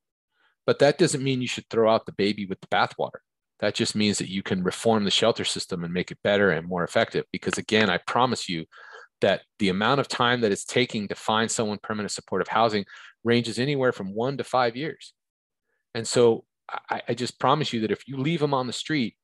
[0.66, 3.20] But that doesn't mean you should throw out the baby with the bathwater.
[3.60, 6.66] That just means that you can reform the shelter system and make it better and
[6.66, 7.24] more effective.
[7.32, 8.66] Because again, I promise you,
[9.20, 12.84] that the amount of time that it's taking to find someone permanent supportive housing
[13.24, 15.12] ranges anywhere from one to five years.
[15.94, 16.44] And so
[16.88, 19.16] I, I, just promise you that if you leave them on the street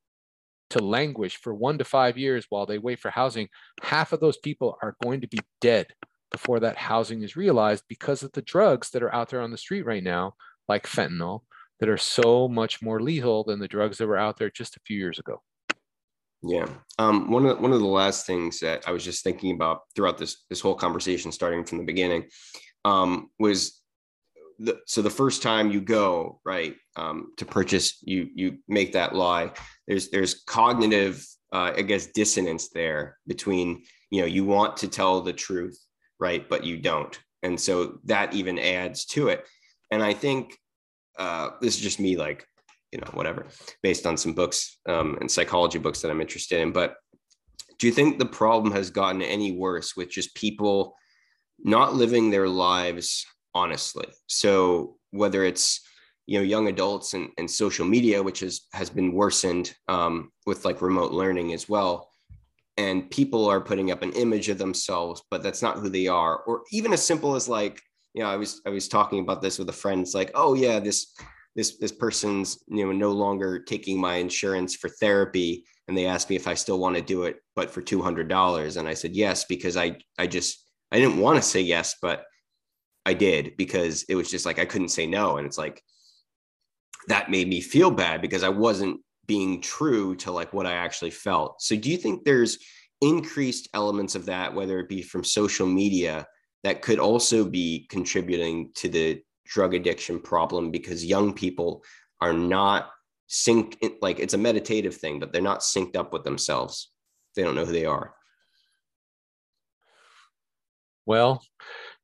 [0.71, 3.49] to languish for one to five years while they wait for housing,
[3.83, 5.87] half of those people are going to be dead
[6.31, 9.59] before that housing is realized because of the drugs that are out there on the
[9.59, 10.35] street right now,
[10.69, 11.43] like fentanyl,
[11.81, 14.81] that are so much more lethal than the drugs that were out there just a
[14.81, 15.41] few years ago.
[16.43, 16.69] Yeah.
[16.99, 19.81] Um, one of the, one of the last things that I was just thinking about
[19.95, 22.29] throughout this this whole conversation, starting from the beginning,
[22.85, 23.81] um, was
[24.59, 29.15] the, so the first time you go right um, to purchase, you you make that
[29.15, 29.53] lie.
[29.87, 35.21] There's there's cognitive, uh, I guess, dissonance there between you know you want to tell
[35.21, 35.79] the truth,
[36.19, 39.45] right, but you don't, and so that even adds to it.
[39.91, 40.57] And I think
[41.19, 42.47] uh, this is just me, like
[42.93, 43.47] you know, whatever,
[43.83, 46.73] based on some books um, and psychology books that I'm interested in.
[46.73, 46.97] But
[47.79, 50.95] do you think the problem has gotten any worse with just people
[51.59, 53.27] not living their lives
[53.57, 54.07] honestly?
[54.27, 55.81] So whether it's
[56.27, 60.65] you know young adults and, and social media, which has has been worsened um, with
[60.65, 62.11] like remote learning as well,
[62.77, 66.39] and people are putting up an image of themselves, but that's not who they are,
[66.47, 67.81] or even as simple as like
[68.15, 70.01] you know, I was I was talking about this with a friend.
[70.01, 71.15] It's like, oh yeah, this
[71.57, 76.31] this this person's you know no longer taking my insurance for therapy and they asked
[76.31, 79.45] me if I still want to do it but for $200 and I said yes
[79.45, 82.25] because I I just I didn't want to say yes but
[83.07, 85.39] I did because it was just like I couldn't say no.
[85.39, 85.81] And it's like
[87.07, 91.13] that made me feel bad because I wasn't being true to like what I actually
[91.13, 91.63] felt.
[91.63, 92.59] So do you think there's
[93.01, 96.27] increased elements of that whether it be from social media
[96.65, 101.85] that could also be contributing to the drug addiction problem because young people
[102.21, 102.91] are not
[103.29, 106.91] synced like it's a meditative thing but they're not synced up with themselves.
[107.37, 108.15] They don't know who they are.
[111.05, 111.43] Well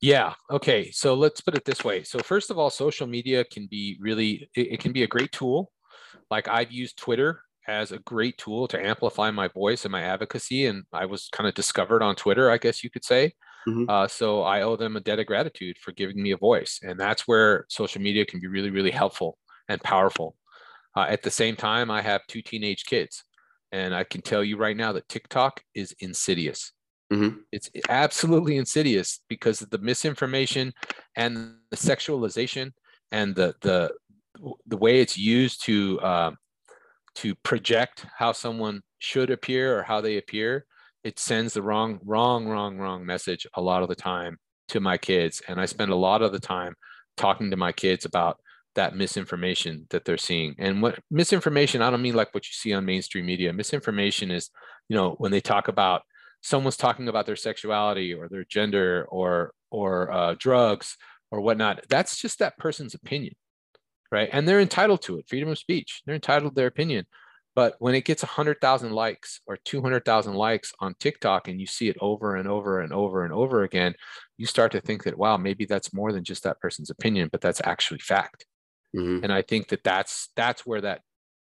[0.02, 3.66] yeah okay so let's put it this way so first of all social media can
[3.70, 5.72] be really it, it can be a great tool
[6.30, 10.66] like i've used twitter as a great tool to amplify my voice and my advocacy
[10.66, 13.32] and i was kind of discovered on twitter i guess you could say
[13.68, 13.88] Mm-hmm.
[13.88, 16.80] Uh, so I owe them a debt of gratitude for giving me a voice.
[16.82, 20.36] And that's where social media can be really, really helpful and powerful.
[20.96, 23.24] Uh, at the same time, I have two teenage kids.
[23.70, 26.72] And I can tell you right now that TikTok is insidious.
[27.12, 27.38] Mm-hmm.
[27.52, 30.72] It's absolutely insidious because of the misinformation
[31.16, 32.72] and the sexualization
[33.10, 33.92] and the the
[34.66, 36.30] the way it's used to uh,
[37.16, 40.64] to project how someone should appear or how they appear
[41.04, 44.96] it sends the wrong, wrong, wrong, wrong message a lot of the time to my
[44.96, 45.42] kids.
[45.48, 46.74] And I spend a lot of the time
[47.16, 48.38] talking to my kids about
[48.74, 50.54] that misinformation that they're seeing.
[50.58, 53.52] And what misinformation, I don't mean like what you see on mainstream media.
[53.52, 54.50] Misinformation is,
[54.88, 56.02] you know, when they talk about
[56.42, 60.96] someone's talking about their sexuality or their gender or or uh, drugs
[61.30, 61.84] or whatnot.
[61.88, 63.34] That's just that person's opinion,
[64.10, 64.28] right?
[64.30, 65.28] And they're entitled to it.
[65.28, 66.02] Freedom of speech.
[66.04, 67.06] They're entitled to their opinion.
[67.54, 71.96] But when it gets 100,000 likes or 200,000 likes on TikTok and you see it
[72.00, 73.94] over and over and over and over again,
[74.38, 77.42] you start to think that, wow, maybe that's more than just that person's opinion, but
[77.42, 78.46] that's actually fact.
[78.96, 79.24] Mm-hmm.
[79.24, 81.02] And I think that that's, that's where that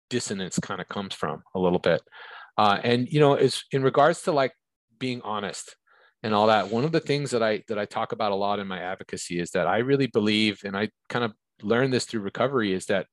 [0.08, 2.00] dissonance kind of comes from a little bit.
[2.56, 4.52] Uh, and, you know, is in regards to like
[4.98, 5.76] being honest
[6.22, 8.58] and all that, one of the things that I, that I talk about a lot
[8.58, 12.20] in my advocacy is that I really believe, and I kind of learned this through
[12.20, 13.06] recovery is that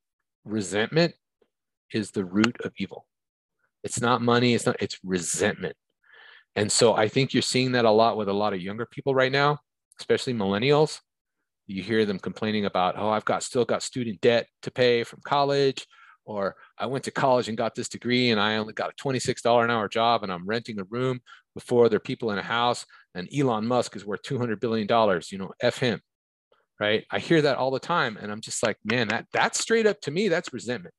[0.44, 1.14] resentment
[1.94, 3.06] is the root of evil.
[3.84, 5.76] It's not money, it's not, it's resentment.
[6.56, 9.14] And so I think you're seeing that a lot with a lot of younger people
[9.14, 9.60] right now,
[10.00, 11.00] especially millennials.
[11.68, 15.20] You hear them complaining about, oh, I've got still got student debt to pay from
[15.24, 15.86] college,
[16.26, 19.64] or I went to college and got this degree and I only got a $26
[19.64, 21.22] an hour job and I'm renting a room
[21.54, 24.88] before there are people in a house and Elon Musk is worth $200 billion,
[25.32, 26.02] you know, F him,
[26.80, 27.06] right?
[27.12, 28.18] I hear that all the time.
[28.20, 30.94] And I'm just like, man, that that's straight up to me, that's resentment.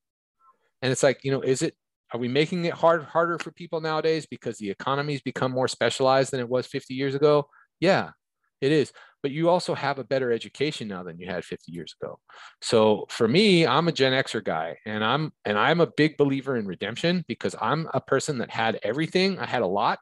[0.81, 1.75] And it's like, you know, is it,
[2.13, 6.31] are we making it hard, harder for people nowadays because the economy's become more specialized
[6.31, 7.49] than it was 50 years ago?
[7.81, 8.11] Yeah,
[8.61, 8.93] it is.
[9.23, 12.19] But you also have a better education now than you had 50 years ago.
[12.63, 16.57] So for me, I'm a Gen Xer guy and I'm, and I'm a big believer
[16.57, 19.39] in redemption because I'm a person that had everything.
[19.39, 19.99] I had a lot.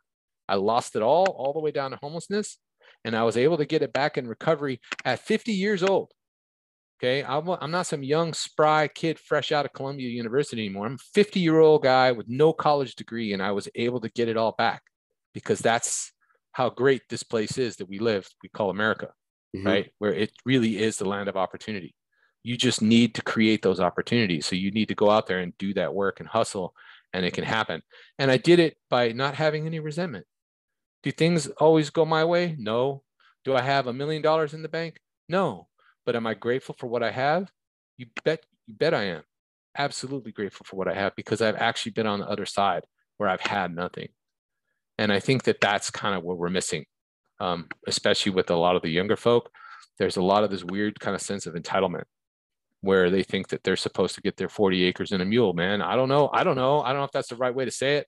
[0.49, 2.59] I lost it all, all the way down to homelessness.
[3.05, 6.13] And I was able to get it back in recovery at 50 years old.
[6.99, 7.25] Okay.
[7.25, 10.87] I'm, I'm not some young, spry kid fresh out of Columbia University anymore.
[10.87, 14.09] I'm a 50 year old guy with no college degree, and I was able to
[14.11, 14.83] get it all back
[15.35, 16.13] because that's
[16.55, 19.09] how great this place is that we live, we call America,
[19.55, 19.67] mm-hmm.
[19.67, 19.91] right?
[19.99, 21.95] Where it really is the land of opportunity.
[22.45, 24.47] You just need to create those opportunities.
[24.47, 26.73] So you need to go out there and do that work and hustle,
[27.13, 27.83] and it can happen.
[28.21, 30.27] And I did it by not having any resentment.
[31.03, 32.55] Do things always go my way?
[32.57, 33.03] No.
[33.45, 35.01] Do I have a million dollars in the bank?
[35.29, 35.67] No.
[36.07, 37.51] But am I grateful for what I have?
[37.97, 39.23] You bet, you bet I am.
[39.77, 42.85] Absolutely grateful for what I have because I've actually been on the other side
[43.17, 44.09] where I've had nothing.
[44.99, 46.85] And I think that that's kind of what we're missing,
[47.41, 49.51] um, especially with a lot of the younger folk.
[49.99, 52.05] There's a lot of this weird kind of sense of entitlement
[52.81, 55.81] where they think that they're supposed to get their 40 acres and a mule, man.
[55.81, 56.29] I don't know.
[56.33, 56.81] I don't know.
[56.81, 58.07] I don't know if that's the right way to say it,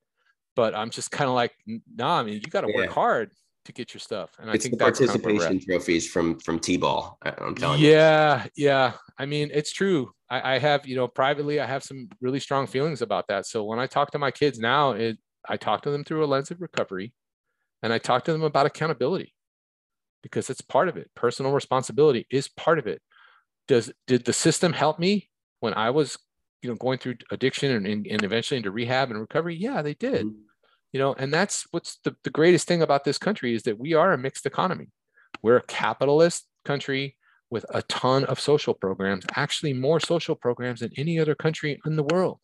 [0.55, 2.77] but I'm just kind of like, nah, I mean, you got to yeah.
[2.77, 3.31] work hard
[3.65, 4.31] to get your stuff.
[4.39, 7.19] And it's I think participation kind of trophies from from T-ball.
[7.23, 8.51] I'm telling yeah, you.
[8.57, 8.93] Yeah, yeah.
[9.19, 10.13] I mean, it's true.
[10.29, 13.47] I, I, have, you know, privately, I have some really strong feelings about that.
[13.47, 15.19] So when I talk to my kids now, it
[15.49, 17.13] I talk to them through a lens of recovery,
[17.83, 19.35] and I talk to them about accountability
[20.23, 21.11] because it's part of it.
[21.15, 23.03] Personal responsibility is part of it.
[23.69, 26.19] Does did the system help me when I was,
[26.63, 29.57] you know, going through addiction and, and eventually into rehab and recovery?
[29.57, 30.27] Yeah, they did.
[30.27, 30.43] Mm-hmm
[30.97, 33.93] you know and that's what's the, the greatest thing about this country is that we
[33.93, 34.89] are a mixed economy
[35.43, 37.17] we're a capitalist country
[37.51, 41.97] with a ton of social programs actually more social programs than any other country in
[41.97, 42.39] the world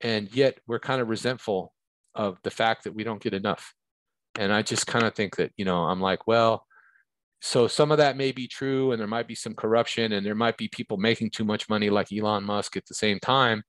[0.00, 1.72] and yet we're kind of resentful
[2.14, 3.74] of the fact that we don't get enough
[4.38, 6.64] and i just kind of think that you know i'm like well
[7.40, 10.34] so some of that may be true and there might be some corruption and there
[10.34, 13.62] might be people making too much money like elon musk at the same time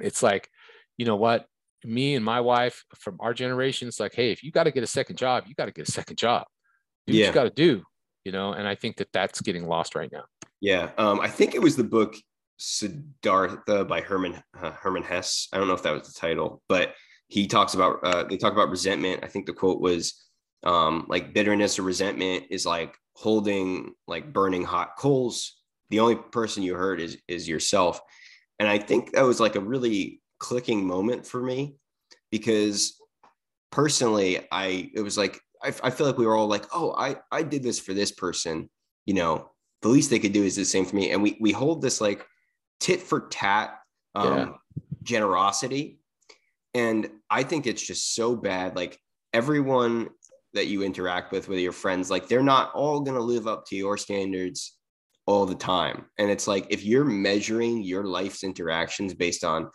[0.00, 0.48] it's like
[0.96, 1.46] you know what
[1.86, 4.82] me and my wife from our generation, it's like, hey, if you got to get
[4.82, 6.44] a second job, you got to get a second job.
[7.06, 7.26] Do yeah.
[7.26, 7.82] what you got to do,
[8.24, 8.52] you know.
[8.52, 10.24] And I think that that's getting lost right now.
[10.60, 12.14] Yeah, um, I think it was the book
[12.58, 15.48] Siddhartha by Hermann uh, Hermann Hesse.
[15.52, 16.94] I don't know if that was the title, but
[17.28, 19.24] he talks about uh, they talk about resentment.
[19.24, 20.26] I think the quote was
[20.64, 25.60] um, like bitterness or resentment is like holding like burning hot coals.
[25.90, 28.00] The only person you hurt is is yourself,
[28.58, 31.76] and I think that was like a really clicking moment for me
[32.30, 33.00] because
[33.70, 37.16] personally, I it was like I, I feel like we were all like, oh, I
[37.30, 38.68] I did this for this person,
[39.04, 39.50] you know,
[39.82, 42.00] the least they could do is the same for me, and we we hold this
[42.00, 42.26] like
[42.80, 43.78] tit for tat
[44.14, 44.52] um, yeah.
[45.02, 46.00] generosity,
[46.76, 48.76] and I think it's just so bad.
[48.76, 49.00] Like
[49.32, 50.10] everyone
[50.52, 53.76] that you interact with, with your friends, like they're not all gonna live up to
[53.76, 54.76] your standards
[55.24, 56.04] all the time.
[56.18, 59.70] And it's like if you're measuring your life's interactions based on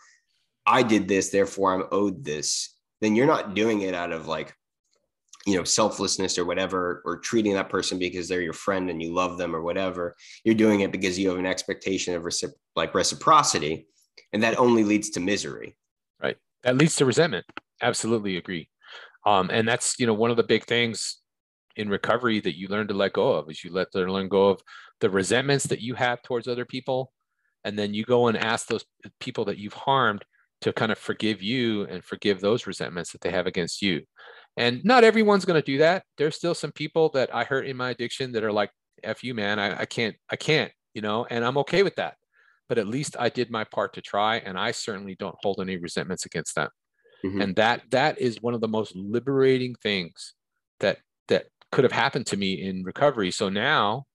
[0.64, 4.54] I did this, therefore I'm owed this, then you're not doing it out of like,
[5.44, 9.12] you know, selflessness or whatever, or treating that person because they're your friend and you
[9.12, 10.14] love them or whatever.
[10.44, 13.88] You're doing it because you have an expectation of recip- like reciprocity,
[14.32, 15.76] and that only leads to misery.
[16.64, 17.46] That leads to resentment.
[17.80, 18.68] Absolutely agree.
[19.26, 21.18] Um, and that's you know one of the big things
[21.76, 24.60] in recovery that you learn to let go of is you let learn go of
[25.00, 27.12] the resentments that you have towards other people
[27.64, 28.84] and then you go and ask those
[29.20, 30.24] people that you've harmed
[30.60, 34.02] to kind of forgive you and forgive those resentments that they have against you.
[34.56, 36.04] And not everyone's going to do that.
[36.18, 38.70] There's still some people that I hurt in my addiction that are like,
[39.02, 42.16] F you, man, I, I can't, I can't, you know, and I'm okay with that.
[42.72, 44.36] But at least I did my part to try.
[44.36, 46.70] And I certainly don't hold any resentments against them.
[47.22, 47.40] Mm-hmm.
[47.42, 50.32] And that, that is one of the most liberating things
[50.80, 50.96] that,
[51.28, 53.30] that could have happened to me in recovery.
[53.30, 54.06] So now,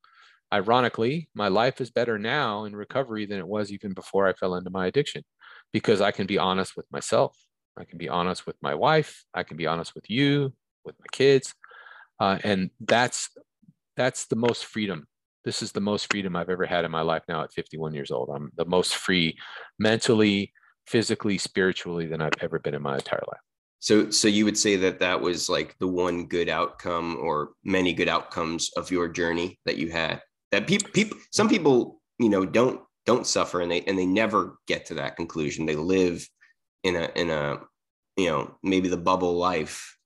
[0.51, 4.55] ironically, my life is better now in recovery than it was even before I fell
[4.55, 5.23] into my addiction
[5.71, 7.37] because I can be honest with myself.
[7.77, 9.23] I can be honest with my wife.
[9.35, 10.51] I can be honest with you,
[10.83, 11.53] with my kids.
[12.19, 13.29] Uh, and that's
[13.95, 15.05] that's the most freedom.
[15.45, 18.11] This is the most freedom I've ever had in my life now at 51 years
[18.11, 18.29] old.
[18.33, 19.37] I'm the most free
[19.79, 20.51] mentally,
[20.87, 23.39] physically, spiritually than I've ever been in my entire life.
[23.79, 27.93] So, so you would say that that was like the one good outcome, or many
[27.93, 30.21] good outcomes of your journey that you had.
[30.51, 34.59] That people, people, some people, you know, don't don't suffer and they and they never
[34.67, 36.27] get to that conclusion they live
[36.83, 37.57] in a in a
[38.17, 39.97] you know maybe the bubble life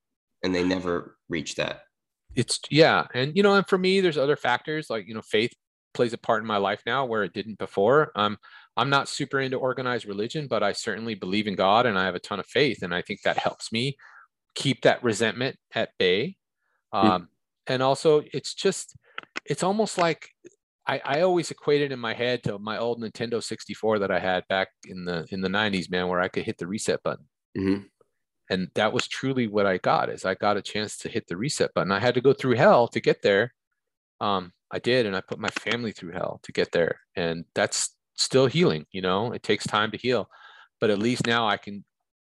[0.44, 1.82] and they never reach that
[2.36, 5.54] it's yeah and you know and for me there's other factors like you know faith
[5.94, 8.38] plays a part in my life now where it didn't before um
[8.78, 12.16] i'm not super into organized religion but i certainly believe in god and i have
[12.16, 13.98] a ton of faith and i think that helps me
[14.56, 16.36] keep that resentment at bay
[16.94, 17.28] um, mm.
[17.68, 18.96] and also it's just
[19.46, 20.30] it's almost like
[20.88, 24.48] I, I always equated in my head to my old Nintendo 64 that I had
[24.50, 27.26] back in the in the 90s, man, where I could hit the reset button.
[27.58, 27.84] Mm-hmm.
[28.52, 31.38] And that was truly what I got is I got a chance to hit the
[31.38, 31.92] reset button.
[31.92, 33.54] I had to go through hell to get there.
[34.20, 37.00] Um, I did, and I put my family through hell to get there.
[37.16, 40.30] And that's still healing, you know, it takes time to heal.
[40.80, 41.84] But at least now I can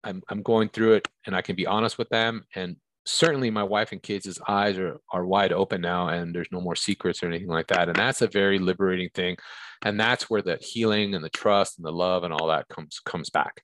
[0.03, 3.63] I'm I'm going through it and I can be honest with them and certainly my
[3.63, 7.27] wife and kids' eyes are, are wide open now and there's no more secrets or
[7.27, 7.87] anything like that.
[7.87, 9.37] And that's a very liberating thing.
[9.83, 12.99] And that's where the healing and the trust and the love and all that comes
[13.05, 13.61] comes back.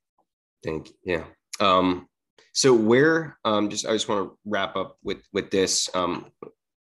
[0.63, 0.93] Thank you.
[1.03, 1.23] Yeah.
[1.59, 2.07] Um,
[2.53, 5.89] so where um, just I just want to wrap up with with this.
[5.93, 6.31] Um,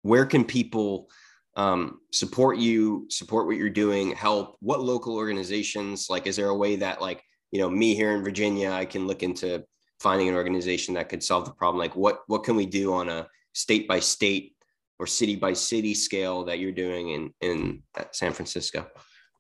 [0.02, 1.10] where can people
[1.57, 4.57] um, support you, support what you're doing, help?
[4.60, 6.08] What local organizations?
[6.08, 9.07] Like, is there a way that like you know me here in Virginia, I can
[9.07, 9.65] look into
[10.00, 13.08] finding an organization that could solve the problem like what what can we do on
[13.08, 14.55] a state by state
[14.99, 18.86] or city by city scale that you're doing in in san francisco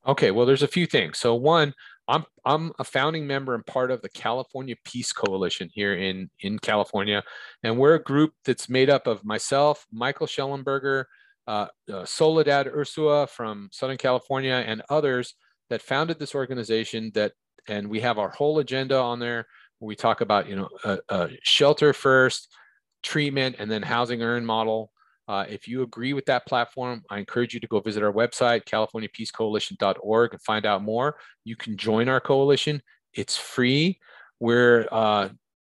[0.06, 1.74] okay well there's a few things so one
[2.10, 6.58] I'm I'm a founding member and part of the California Peace Coalition here in in
[6.58, 7.22] California,
[7.62, 11.04] and we're a group that's made up of myself, Michael Shellenberger,
[11.46, 15.34] uh, uh, Soledad Ursua from Southern California, and others
[15.68, 17.12] that founded this organization.
[17.14, 17.32] That
[17.68, 19.46] and we have our whole agenda on there.
[19.78, 22.52] Where we talk about you know shelter first,
[23.04, 24.90] treatment, and then housing earn model.
[25.30, 28.64] Uh, if you agree with that platform, I encourage you to go visit our website,
[28.64, 31.18] californiapeacecoalition.org, and find out more.
[31.44, 32.82] You can join our coalition.
[33.14, 34.00] It's free.
[34.40, 35.28] We're uh,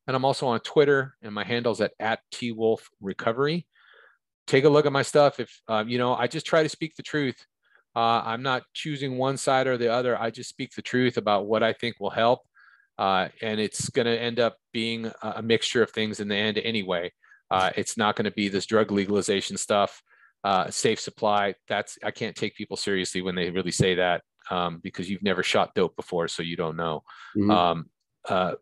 [0.07, 3.65] And I'm also on Twitter, and my handle's at, at twolfrecovery.
[4.47, 5.41] Take a look at my stuff.
[5.41, 7.45] If, um, you know, I just try to speak the truth.
[7.97, 10.21] Uh, I'm not choosing one side or the other.
[10.21, 12.41] I just speak the truth about what I think will help.
[12.99, 16.59] Uh, and it's going to end up being a mixture of things in the end
[16.59, 17.13] anyway.
[17.51, 20.03] Uh, it's not going to be this drug legalization stuff,
[20.45, 21.55] uh, safe supply.
[21.69, 25.43] That's I can't take people seriously when they really say that um, because you've never
[25.43, 27.03] shot dope before, so you don't know.
[27.37, 27.51] Mm-hmm.
[27.51, 27.87] Um,
[28.29, 28.55] uh,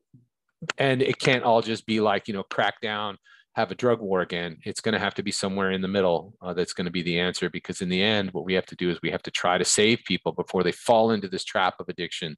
[0.79, 3.19] and it can't all just be like you know crack down
[3.55, 4.59] have a drug war again.
[4.65, 7.03] It's going to have to be somewhere in the middle uh, that's going to be
[7.03, 9.31] the answer because in the end what we have to do is we have to
[9.31, 12.37] try to save people before they fall into this trap of addiction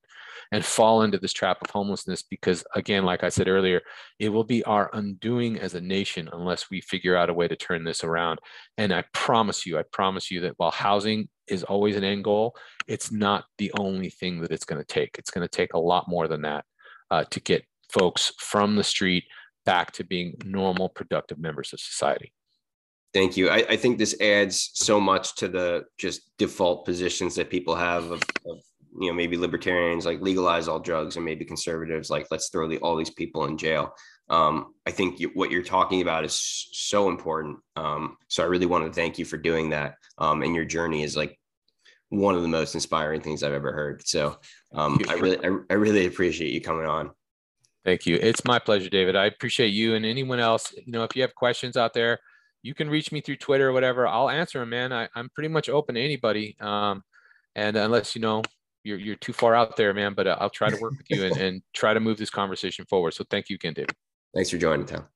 [0.53, 3.81] and fall into this trap of homelessness because again like i said earlier
[4.19, 7.57] it will be our undoing as a nation unless we figure out a way to
[7.57, 8.39] turn this around.
[8.77, 12.55] And i promise you i promise you that while housing is always an end goal
[12.87, 15.17] it's not the only thing that it's going to take.
[15.19, 16.65] It's going to take a lot more than that
[17.11, 17.65] uh, to get
[17.97, 19.25] folks from the street
[19.65, 22.33] back to being normal, productive members of society.
[23.13, 23.49] Thank you.
[23.49, 28.11] I, I think this adds so much to the just default positions that people have
[28.11, 28.59] of, of
[28.99, 32.79] you know maybe libertarians like legalize all drugs and maybe conservatives like let's throw the,
[32.79, 33.95] all these people in jail.
[34.29, 37.59] Um, i think you, what you're talking about is so important.
[37.77, 39.95] Um, so i really want to thank you for doing that.
[40.19, 41.39] Um, and your journey is like
[42.11, 44.07] one of the most inspiring things i've ever heard.
[44.07, 44.39] So
[44.73, 47.11] um, i really I, I really appreciate you coming on
[47.87, 48.19] Thank you.
[48.21, 49.15] It's my pleasure, David.
[49.15, 50.75] I appreciate you and anyone else.
[50.75, 52.19] You know, if you have questions out there,
[52.65, 54.09] you can reach me through Twitter or whatever.
[54.09, 54.93] I'll answer them, man.
[54.93, 56.57] I, am pretty much open to anybody.
[56.59, 57.05] Um,
[57.55, 58.43] and unless you know
[58.83, 61.27] you're you're too far out there, man, but uh, I'll try to work with you
[61.27, 63.15] and, and try to move this conversation forward.
[63.15, 63.95] So thank you again, David.
[64.35, 65.07] Thanks for joining, Tom.